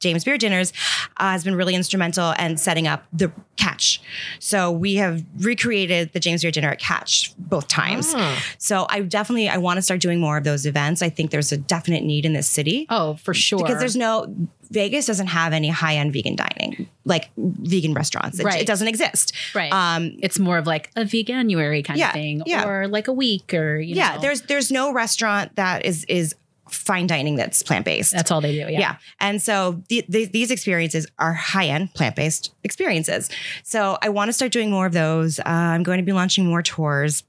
James 0.00 0.24
Beard 0.24 0.40
dinners, 0.40 0.72
uh, 1.16 1.30
has 1.30 1.44
been 1.44 1.54
really 1.56 1.74
instrumental 1.74 2.32
in 2.38 2.56
setting 2.56 2.86
up 2.86 3.04
the 3.12 3.32
Catch. 3.56 4.00
So 4.38 4.70
we 4.70 4.94
have 4.96 5.24
recreated 5.38 6.12
the 6.12 6.20
James 6.20 6.42
Beard 6.42 6.54
dinner 6.54 6.68
at 6.70 6.78
Catch 6.78 7.34
both 7.38 7.66
times. 7.66 8.12
Oh. 8.16 8.38
So 8.58 8.86
I 8.88 9.00
definitely 9.00 9.48
I 9.48 9.56
want 9.56 9.78
to 9.78 9.82
start 9.82 10.00
doing 10.00 10.20
more 10.20 10.36
of 10.36 10.44
those 10.44 10.64
events. 10.64 11.02
I 11.02 11.08
think 11.08 11.32
there's 11.32 11.50
a 11.50 11.56
definite 11.56 12.04
need 12.04 12.24
in 12.24 12.34
this 12.34 12.46
city. 12.48 12.86
Oh, 12.88 13.14
for 13.16 13.34
sure. 13.34 13.58
Because 13.58 13.80
there's 13.80 13.96
no 13.96 14.32
Vegas 14.70 15.06
doesn't 15.06 15.28
have 15.28 15.52
any 15.52 15.70
high 15.70 15.96
end 15.96 16.12
vegan 16.12 16.36
dining 16.36 16.88
like 17.04 17.30
vegan 17.36 17.94
restaurants. 17.94 18.38
It, 18.38 18.44
Right. 18.44 18.60
it 18.60 18.66
doesn't 18.66 18.86
exist. 18.86 19.32
right. 19.54 19.72
Um, 19.72 20.16
it's 20.22 20.38
more 20.38 20.58
of 20.58 20.66
like 20.66 20.90
a 20.94 21.00
veganuary 21.02 21.82
kind 21.84 21.98
Yeah, 21.98 22.08
of 22.08 22.12
thing, 22.12 22.42
yeah. 22.46 22.68
or 22.68 22.86
like 22.86 23.08
a 23.08 23.12
week, 23.12 23.54
or 23.54 23.78
you 23.80 23.94
yeah, 23.96 24.14
know. 24.16 24.20
there's 24.20 24.42
there's 24.42 24.70
no 24.70 24.92
restaurant 24.92 25.56
that 25.56 25.84
is 25.86 26.04
is 26.04 26.34
fine 26.70 27.06
dining 27.06 27.36
that's 27.36 27.62
plant 27.62 27.84
based. 27.84 28.12
That's 28.12 28.30
all 28.30 28.40
they 28.40 28.52
do. 28.52 28.58
Yeah. 28.58 28.68
Yeah. 28.68 28.96
And 29.20 29.40
so 29.40 29.82
the, 29.88 30.04
the, 30.08 30.26
these 30.26 30.50
experiences 30.50 31.06
are 31.18 31.32
high 31.32 31.66
end 31.66 31.94
plant 31.94 32.16
based 32.16 32.52
experiences. 32.64 33.30
So 33.62 33.98
I 34.02 34.08
want 34.08 34.28
to 34.28 34.32
start 34.32 34.52
doing 34.52 34.70
more 34.70 34.86
of 34.86 34.92
those. 34.92 35.38
Uh, 35.40 35.44
I'm 35.46 35.82
going 35.82 35.98
to 35.98 36.04
be 36.04 36.12
launching 36.12 36.46
more 36.46 36.62
tours. 36.62 37.22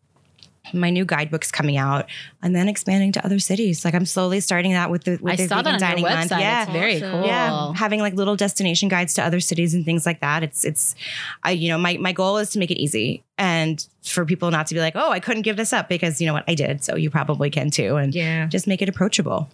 My 0.73 0.89
new 0.89 1.05
guidebook's 1.05 1.51
coming 1.51 1.77
out, 1.77 2.05
and 2.41 2.55
then 2.55 2.67
expanding 2.67 3.11
to 3.13 3.25
other 3.25 3.39
cities. 3.39 3.83
Like 3.85 3.93
I'm 3.93 4.05
slowly 4.05 4.39
starting 4.39 4.71
that 4.73 4.89
with 4.91 5.03
the 5.03 5.17
with 5.21 5.33
I 5.33 5.35
the 5.37 5.47
saw 5.47 5.55
vegan 5.57 5.63
that 5.65 5.73
on 5.73 5.79
dining 5.79 6.03
your 6.05 6.13
month. 6.13 6.31
website. 6.31 6.39
Yeah, 6.41 6.63
It's 6.63 6.71
very 6.71 6.99
cool. 7.01 7.25
yeah, 7.25 7.73
having 7.73 7.99
like 7.99 8.13
little 8.13 8.35
destination 8.35 8.89
guides 8.89 9.13
to 9.15 9.23
other 9.23 9.39
cities 9.39 9.73
and 9.73 9.83
things 9.85 10.05
like 10.05 10.19
that. 10.21 10.43
It's 10.43 10.63
it's, 10.65 10.95
I 11.43 11.51
you 11.51 11.69
know 11.69 11.77
my 11.77 11.97
my 11.97 12.11
goal 12.11 12.37
is 12.37 12.49
to 12.51 12.59
make 12.59 12.71
it 12.71 12.79
easy 12.81 13.23
and 13.37 13.85
for 14.03 14.25
people 14.25 14.51
not 14.51 14.67
to 14.67 14.73
be 14.75 14.79
like, 14.81 14.95
oh, 14.95 15.11
I 15.11 15.19
couldn't 15.19 15.43
give 15.43 15.55
this 15.57 15.71
up 15.73 15.87
because 15.89 16.19
you 16.19 16.27
know 16.27 16.33
what 16.33 16.43
I 16.47 16.55
did, 16.55 16.83
so 16.83 16.95
you 16.95 17.09
probably 17.09 17.49
can 17.49 17.69
too, 17.71 17.95
and 17.95 18.13
Yeah. 18.13 18.47
just 18.47 18.67
make 18.67 18.81
it 18.81 18.89
approachable. 18.89 19.49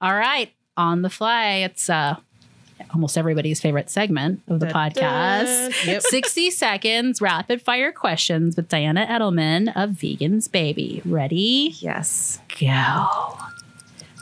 All 0.00 0.14
right. 0.14 0.50
On 0.76 1.02
the 1.02 1.10
fly. 1.10 1.46
It's 1.68 1.88
uh 1.88 2.16
almost 2.92 3.16
everybody's 3.18 3.60
favorite 3.60 3.90
segment 3.90 4.42
of 4.48 4.60
the 4.60 4.66
Da-da. 4.66 4.90
podcast. 4.90 5.86
Yep. 5.86 6.02
60 6.08 6.50
seconds 6.50 7.20
rapid 7.20 7.62
fire 7.62 7.92
questions 7.92 8.56
with 8.56 8.68
Diana 8.68 9.06
Edelman 9.08 9.68
of 9.76 9.90
Vegans 9.90 10.50
Baby. 10.50 11.02
Ready? 11.04 11.74
Yes, 11.78 12.40
Go. 12.60 13.08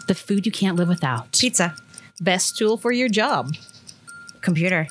The 0.08 0.14
food 0.14 0.46
you 0.46 0.52
can't 0.52 0.76
live 0.76 0.88
without. 0.88 1.32
pizza, 1.32 1.74
Best 2.20 2.56
tool 2.58 2.76
for 2.76 2.92
your 2.92 3.08
job. 3.08 3.54
computer, 4.40 4.88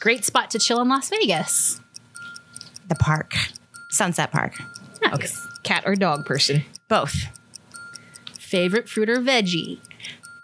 Great 0.00 0.24
spot 0.24 0.50
to 0.50 0.58
chill 0.58 0.80
in 0.80 0.88
Las 0.88 1.08
Vegas. 1.10 1.80
the 2.88 2.94
park, 2.96 3.34
Sunset 3.90 4.30
Park, 4.32 4.54
Nice. 5.02 5.46
Cat 5.62 5.84
or 5.86 5.94
dog 5.94 6.26
person. 6.26 6.62
both. 6.88 7.14
Favorite 8.38 8.88
fruit 8.88 9.08
or 9.08 9.18
veggie? 9.20 9.78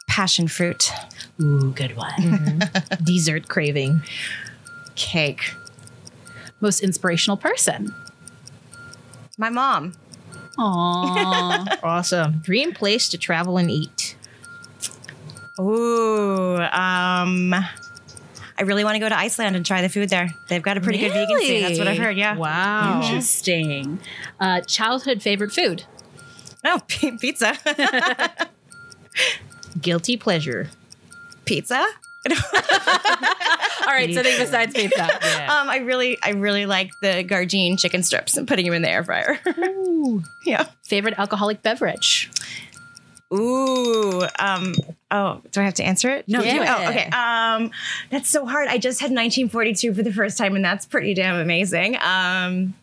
Passion 0.07 0.49
fruit, 0.49 0.91
Ooh, 1.41 1.73
good 1.73 1.97
one. 1.97 2.63
Dessert 3.05 3.49
craving. 3.49 4.03
cake. 4.97 5.55
Most 6.61 6.81
inspirational 6.83 7.37
person? 7.37 7.95
My 9.39 9.49
mom. 9.51 9.93
Aww. 10.59 11.79
Awesome. 11.85 12.41
Dream 12.41 12.73
place 12.73 13.09
to 13.11 13.19
travel 13.19 13.57
and 13.59 13.71
eat. 13.71 14.17
Ooh, 15.61 16.57
um, 16.57 17.55
I 17.55 18.63
really 18.63 18.83
want 18.85 18.97
to 18.97 18.99
go 19.01 19.09
to 19.09 19.17
Iceland 19.17 19.55
and 19.57 19.65
try 19.65 19.83
the 19.83 19.89
food 19.89 20.09
there. 20.09 20.31
They've 20.49 20.63
got 20.63 20.77
a 20.77 20.81
pretty 20.81 20.99
good 20.99 21.13
vegan 21.13 21.39
scene. 21.41 21.63
That's 21.63 21.79
what 21.79 21.87
I've 21.89 21.99
heard. 21.99 22.17
Yeah. 22.17 22.37
Wow. 22.37 23.01
Interesting. 23.03 24.01
Uh, 24.41 24.61
childhood 24.63 25.23
favorite 25.23 25.53
food? 25.53 25.85
No, 26.65 26.81
p- 26.89 27.13
pizza. 27.19 27.57
Guilty 29.81 30.17
pleasure. 30.17 30.69
Pizza. 31.49 31.85
All 32.31 33.95
right, 33.95 34.13
something 34.13 34.37
besides 34.39 34.75
pizza. 34.75 35.09
Yeah. 35.23 35.57
Um, 35.61 35.71
I 35.71 35.79
really, 35.79 36.19
I 36.23 36.31
really 36.31 36.67
like 36.67 36.91
the 37.01 37.25
Gardein 37.25 37.79
chicken 37.79 38.03
strips 38.03 38.37
and 38.37 38.47
putting 38.47 38.67
them 38.67 38.75
in 38.75 38.83
the 38.83 38.91
air 38.91 39.03
fryer. 39.03 39.39
Ooh. 39.59 40.23
yeah. 40.45 40.69
Favorite 40.85 41.19
alcoholic 41.19 41.63
beverage? 41.63 42.31
Ooh. 43.33 44.27
Um. 44.39 44.75
Oh, 45.11 45.41
do 45.53 45.61
I 45.61 45.65
have 45.65 45.75
to 45.75 45.85
answer 45.85 46.11
it? 46.11 46.29
No, 46.29 46.41
Do 46.41 46.51
do 46.51 46.63
it. 46.63 46.69
Oh, 46.69 46.89
okay. 46.89 47.07
Um, 47.07 47.71
that's 48.11 48.29
so 48.29 48.45
hard. 48.45 48.69
I 48.69 48.79
just 48.79 49.01
had 49.01 49.07
1942 49.07 49.95
for 49.95 50.03
the 50.03 50.13
first 50.13 50.37
time, 50.37 50.55
and 50.55 50.65
that's 50.65 50.85
pretty 50.85 51.15
damn 51.15 51.37
amazing. 51.37 51.97
Um, 51.97 52.75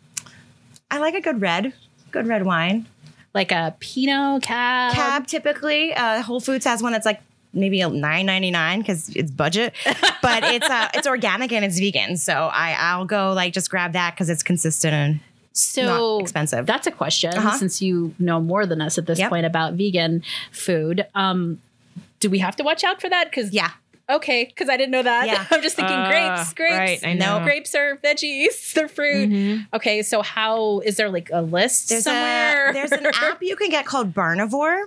I 0.89 0.99
like 0.99 1.13
a 1.13 1.21
good 1.21 1.41
red, 1.41 1.73
good 2.11 2.25
red 2.27 2.45
wine. 2.45 2.87
Like 3.33 3.51
a 3.51 3.75
Pinot 3.79 4.43
Cab? 4.43 4.93
Cab 4.93 5.27
typically. 5.27 5.93
Uh, 5.93 6.21
Whole 6.21 6.39
Foods 6.39 6.65
has 6.65 6.81
one 6.81 6.93
that's 6.93 7.05
like 7.05 7.21
maybe 7.55 7.81
a 7.81 7.89
nine 7.89 8.25
ninety 8.27 8.51
nine 8.51 8.79
because 8.81 9.09
it's 9.15 9.31
budget, 9.31 9.73
but 10.21 10.43
it's 10.43 10.69
uh 10.69 10.89
it's 10.93 11.07
organic 11.07 11.51
and 11.51 11.65
it's 11.65 11.79
vegan. 11.79 12.17
So 12.17 12.33
I 12.33 12.75
I'll 12.77 13.05
go 13.05 13.33
like 13.33 13.53
just 13.53 13.69
grab 13.71 13.93
that 13.93 14.13
because 14.13 14.29
it's 14.29 14.43
consistent 14.43 14.93
and 14.93 15.19
So 15.53 15.83
not 15.85 16.21
expensive. 16.21 16.65
That's 16.65 16.85
a 16.87 16.91
question 16.91 17.31
Uh-huh. 17.37 17.57
since 17.57 17.81
you 17.81 18.13
know 18.19 18.39
more 18.41 18.65
than 18.65 18.81
us 18.81 18.97
at 18.97 19.05
this 19.07 19.19
Yep. 19.19 19.29
point 19.29 19.45
about 19.45 19.73
vegan 19.73 20.21
food. 20.51 21.07
Um, 21.15 21.59
do 22.19 22.29
we 22.29 22.39
have 22.39 22.55
to 22.57 22.63
watch 22.63 22.83
out 22.83 22.99
for 23.01 23.09
that? 23.09 23.25
Because 23.29 23.51
yeah, 23.53 23.71
okay, 24.09 24.45
because 24.45 24.69
I 24.69 24.77
didn't 24.77 24.91
know 24.91 25.03
that. 25.03 25.27
Yeah. 25.27 25.45
I'm 25.51 25.61
just 25.61 25.75
thinking 25.75 25.95
Uh, 25.95 26.09
grapes, 26.09 26.53
grapes. 26.53 26.73
right, 26.75 26.99
I 27.05 27.13
No. 27.13 27.39
know. 27.39 27.43
grapes 27.45 27.73
are 27.75 27.97
veggies. 28.03 28.73
They're 28.73 28.87
fruit. 28.87 29.29
Mhm. 29.29 29.67
Okay, 29.73 30.01
so 30.03 30.21
how 30.21 30.79
is 30.85 30.97
there 30.97 31.09
like 31.09 31.29
a 31.33 31.41
list 31.41 31.89
there's 31.89 32.03
somewhere? 32.03 32.69
a 32.69 32.73
there's 32.73 32.91
an 32.91 33.05
app 33.13 33.41
you 33.41 33.55
can 33.55 33.69
get 33.69 33.85
called 33.85 34.13
Barnivore, 34.13 34.85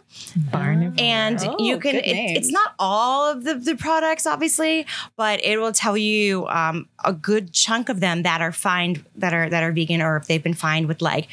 Barnivore. 0.51 1.01
and 1.01 1.39
Oh, 1.43 1.57
you 1.59 1.79
can. 1.79 1.93
good 1.93 2.05
It, 2.07 2.37
it's 2.37 2.51
not 2.51 2.75
all 2.79 3.31
of 3.31 3.45
the 3.45 3.55
the 3.55 3.75
products, 3.77 4.27
obviously, 4.27 4.87
but 5.17 5.43
it 5.45 5.59
will 5.59 5.73
tell 5.73 5.97
you 5.97 6.47
um, 6.49 6.89
a 7.05 7.13
good 7.13 7.53
chunk 7.53 7.89
of 7.89 8.01
them 8.01 8.23
that 8.23 8.41
are 8.41 8.53
fined 8.53 9.05
that 9.17 9.33
are 9.35 9.49
that 9.51 9.63
are 9.63 9.73
vegan 9.73 10.01
or 10.03 10.17
if 10.17 10.27
they've 10.27 10.43
been 10.43 10.55
fined 10.55 10.87
with 10.89 11.03
like. 11.03 11.29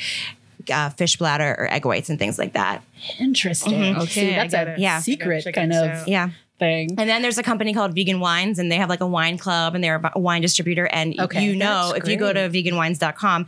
Uh, 0.74 0.90
fish 0.90 1.18
bladder 1.18 1.56
or 1.60 1.72
egg 1.72 1.86
whites 1.86 2.10
and 2.10 2.18
things 2.18 2.40
like 2.40 2.54
that. 2.54 2.82
Interesting. 3.20 3.74
Mhm. 3.74 3.98
Okay, 3.98 4.04
Okay, 4.04 4.34
I 4.34 4.38
that's 4.48 4.54
a 4.56 4.58
gotta- 4.66 4.82
Yeah. 4.82 5.00
secret 5.00 5.46
kind 5.54 5.72
of 5.72 5.90
out. 5.92 6.08
Yeah. 6.08 6.30
Thing. 6.60 6.96
And 6.98 7.10
then 7.10 7.22
there's 7.22 7.38
a 7.38 7.44
company 7.44 7.74
called 7.74 7.94
Vegan 7.94 8.20
Wines, 8.20 8.60
and 8.60 8.72
they 8.72 8.78
have 8.78 8.90
like 8.90 9.02
a 9.02 9.08
wine 9.08 9.38
club, 9.38 9.76
and 9.76 9.84
they're 9.84 10.02
a 10.14 10.20
wine 10.20 10.42
distributor. 10.42 10.86
And 10.88 11.20
Okay, 11.20 11.44
you 11.44 11.56
know, 11.56 11.92
that's 11.94 12.06
if 12.06 12.08
you 12.10 12.18
go 12.18 12.32
to 12.34 12.50
veganwines.com, 12.50 13.48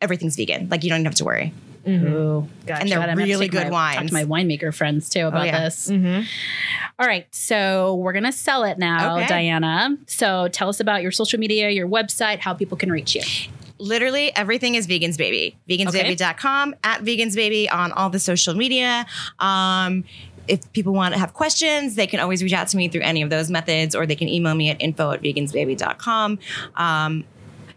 everything's 0.00 0.36
vegan. 0.36 0.68
Like 0.68 0.84
you 0.84 0.90
don't 0.90 1.00
even 1.00 1.06
have 1.06 1.14
to 1.16 1.24
worry. 1.24 1.52
Ooh, 1.86 2.46
Gotcha. 2.66 2.82
And 2.82 2.90
they're 2.90 2.98
God, 2.98 3.08
I'm 3.08 3.16
gonna 3.16 3.28
really 3.28 3.48
good 3.48 3.70
my, 3.70 3.94
Talk 3.94 4.00
wines. 4.00 4.10
to 4.10 4.14
my 4.14 4.24
winemaker 4.24 4.74
friends 4.74 5.08
too 5.08 5.26
about 5.26 5.46
yeah. 5.46 5.64
this. 5.64 5.88
Mhm. 5.88 6.26
All 6.98 7.06
right, 7.06 7.26
so 7.34 7.94
we're 7.94 8.12
gonna 8.12 8.32
sell 8.32 8.64
it 8.64 8.78
now, 8.78 9.16
Okay. 9.16 9.26
Diana. 9.26 9.96
So 10.06 10.48
tell 10.48 10.68
us 10.68 10.80
about 10.80 11.00
your 11.02 11.12
social 11.12 11.38
media, 11.38 11.70
your 11.70 11.88
website, 11.88 12.40
how 12.40 12.52
people 12.52 12.76
can 12.76 12.92
reach 12.92 13.14
you. 13.14 13.22
Literally 13.78 14.34
everything 14.36 14.74
is 14.74 14.86
Vegans 14.86 15.16
Baby. 15.16 15.56
Vegansbaby.com, 15.70 16.74
at 16.84 17.02
vegansbaby 17.04 17.72
on 17.72 17.92
all 17.92 18.10
the 18.10 18.18
social 18.18 18.54
media. 18.54 19.06
Um, 19.38 20.04
if 20.48 20.72
people 20.72 20.92
want 20.92 21.14
to 21.14 21.20
have 21.20 21.34
questions, 21.34 21.94
they 21.94 22.06
can 22.06 22.20
always 22.20 22.42
reach 22.42 22.52
out 22.52 22.68
to 22.68 22.76
me 22.76 22.88
through 22.88 23.02
any 23.02 23.22
of 23.22 23.30
those 23.30 23.50
methods, 23.50 23.94
or 23.94 24.06
they 24.06 24.16
can 24.16 24.28
email 24.28 24.54
me 24.54 24.70
at 24.70 24.80
info 24.80 25.10
at 25.12 25.22
vegansbaby.com. 25.22 26.38
Um, 26.76 27.24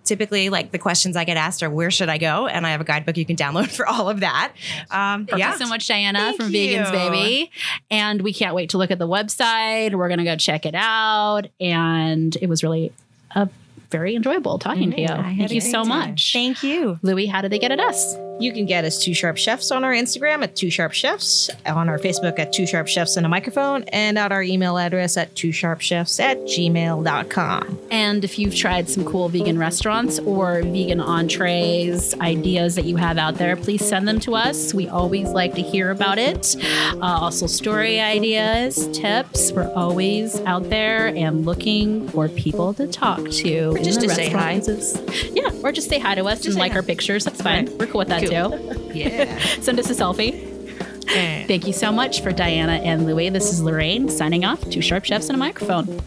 typically, 0.04 0.50
like 0.50 0.72
the 0.72 0.80
questions 0.80 1.16
I 1.16 1.24
get 1.24 1.38
asked 1.38 1.64
are, 1.64 1.70
where 1.70 1.92
should 1.92 2.10
I 2.10 2.18
go? 2.18 2.48
And 2.48 2.66
I 2.66 2.72
have 2.72 2.82
a 2.82 2.84
guidebook 2.84 3.18
you 3.18 3.26
can 3.26 3.36
download 3.36 3.70
for 3.76 3.88
all 3.88 4.10
of 4.10 4.22
that. 4.22 4.54
Um, 4.90 5.26
Thank 5.26 5.40
yeah. 5.40 5.52
you 5.52 5.58
so 5.58 5.68
much, 5.68 5.88
Diana, 5.88 6.20
Thank 6.20 6.38
from 6.42 6.52
you. 6.52 6.78
Vegans 6.78 6.92
Baby. 6.92 7.52
And 7.90 8.22
we 8.22 8.34
can't 8.34 8.56
wait 8.56 8.72
to 8.72 8.78
look 8.78 8.92
at 8.92 9.00
the 9.00 9.08
website. 9.08 9.94
We're 9.94 10.10
gonna 10.10 10.24
go 10.24 10.36
check 10.36 10.66
it 10.66 10.76
out. 10.76 11.48
And 11.60 12.36
it 12.42 12.48
was 12.48 12.64
really 12.64 12.92
a 13.36 13.50
very 13.90 14.16
enjoyable 14.16 14.58
talking 14.58 14.92
to 14.92 15.02
you. 15.02 15.08
Thank 15.08 15.52
you 15.52 15.62
so 15.62 15.84
time. 15.84 15.88
much. 15.88 16.34
Thank 16.34 16.64
you. 16.64 17.00
Louiie, 17.04 17.30
how 17.30 17.42
did 17.42 17.52
they 17.52 17.60
get 17.60 17.72
at 17.72 17.80
us? 17.80 18.16
You 18.42 18.52
can 18.52 18.66
get 18.66 18.86
us 18.86 19.04
Two 19.04 19.14
Sharp 19.14 19.38
Chefs 19.38 19.70
on 19.70 19.84
our 19.84 19.92
Instagram 19.92 20.42
at 20.42 20.56
Two 20.56 20.72
Sharp 20.72 20.94
Chefs, 20.94 21.52
on 21.68 21.90
our 21.90 22.00
Facebook 22.00 22.40
at 22.40 22.52
Two 22.52 22.66
Sharp 22.66 22.88
Chefs 22.88 23.16
and 23.16 23.24
a 23.24 23.30
microphone, 23.30 23.84
and 23.90 24.18
at 24.18 24.32
our 24.32 24.42
email 24.42 24.80
address 24.80 25.16
at 25.16 25.36
Two 25.36 25.52
Sharp 25.52 25.80
Chefs 25.80 26.20
at 26.20 26.38
gmail.com. 26.40 27.80
And 27.92 28.24
if 28.24 28.40
you've 28.40 28.56
tried 28.56 28.90
some 28.90 29.06
cool 29.06 29.30
vegan 29.30 29.60
restaurants 29.60 30.18
or 30.20 30.64
vegan 30.64 31.00
entrees, 31.00 32.20
ideas 32.20 32.74
that 32.76 32.86
you 32.86 32.96
have 32.96 33.20
out 33.20 33.36
there, 33.36 33.56
please 33.56 33.88
send 33.88 34.08
them 34.08 34.20
to 34.22 34.34
us. 34.34 34.74
We 34.74 34.88
always 34.88 35.30
like 35.30 35.54
to 35.54 35.62
hear 35.62 35.92
about 35.92 36.18
it. 36.18 36.56
Uh, 36.94 36.98
also, 37.02 37.46
story 37.46 38.00
ideas, 38.00 38.88
tips. 38.92 39.52
We're 39.52 39.72
always 39.76 40.40
out 40.42 40.68
there 40.72 41.08
and 41.08 41.46
looking 41.46 42.08
for 42.10 42.28
people 42.28 42.74
to 42.74 42.88
talk 42.88 43.20
to. 43.30 43.76
in 43.76 43.84
just 43.84 44.02
to 44.02 44.10
say 44.10 44.30
hi. 44.30 44.60
Yeah, 45.32 45.52
or 45.64 45.72
just 45.72 45.90
say 45.90 46.00
hi 46.00 46.16
to 46.16 46.26
us 46.26 46.46
and 46.48 46.56
like 46.56 46.72
hi. 46.72 46.78
our 46.78 46.84
pictures. 46.84 47.26
That's 47.26 47.42
fine. 47.42 47.68
Right. 47.68 47.78
We're 47.78 47.86
cool 47.86 48.00
with 48.00 48.08
that 48.08 48.22
Cool. 48.22 48.31
yeah. 48.94 49.38
Send 49.60 49.80
us 49.80 49.90
a 49.90 49.94
selfie. 49.94 50.48
Thank 51.48 51.68
you 51.68 51.74
so 51.74 51.92
much 51.92 52.22
for 52.22 52.32
Diana 52.32 52.74
and 52.74 53.02
Louiie. 53.02 53.32
This 53.32 53.52
is 53.52 53.62
Lorraine 53.62 54.08
signing 54.10 54.46
off. 54.46 54.62
Two 54.70 54.82
sharp 54.82 55.04
chefs 55.04 55.28
and 55.28 55.36
a 55.36 55.40
microphone. 55.40 56.02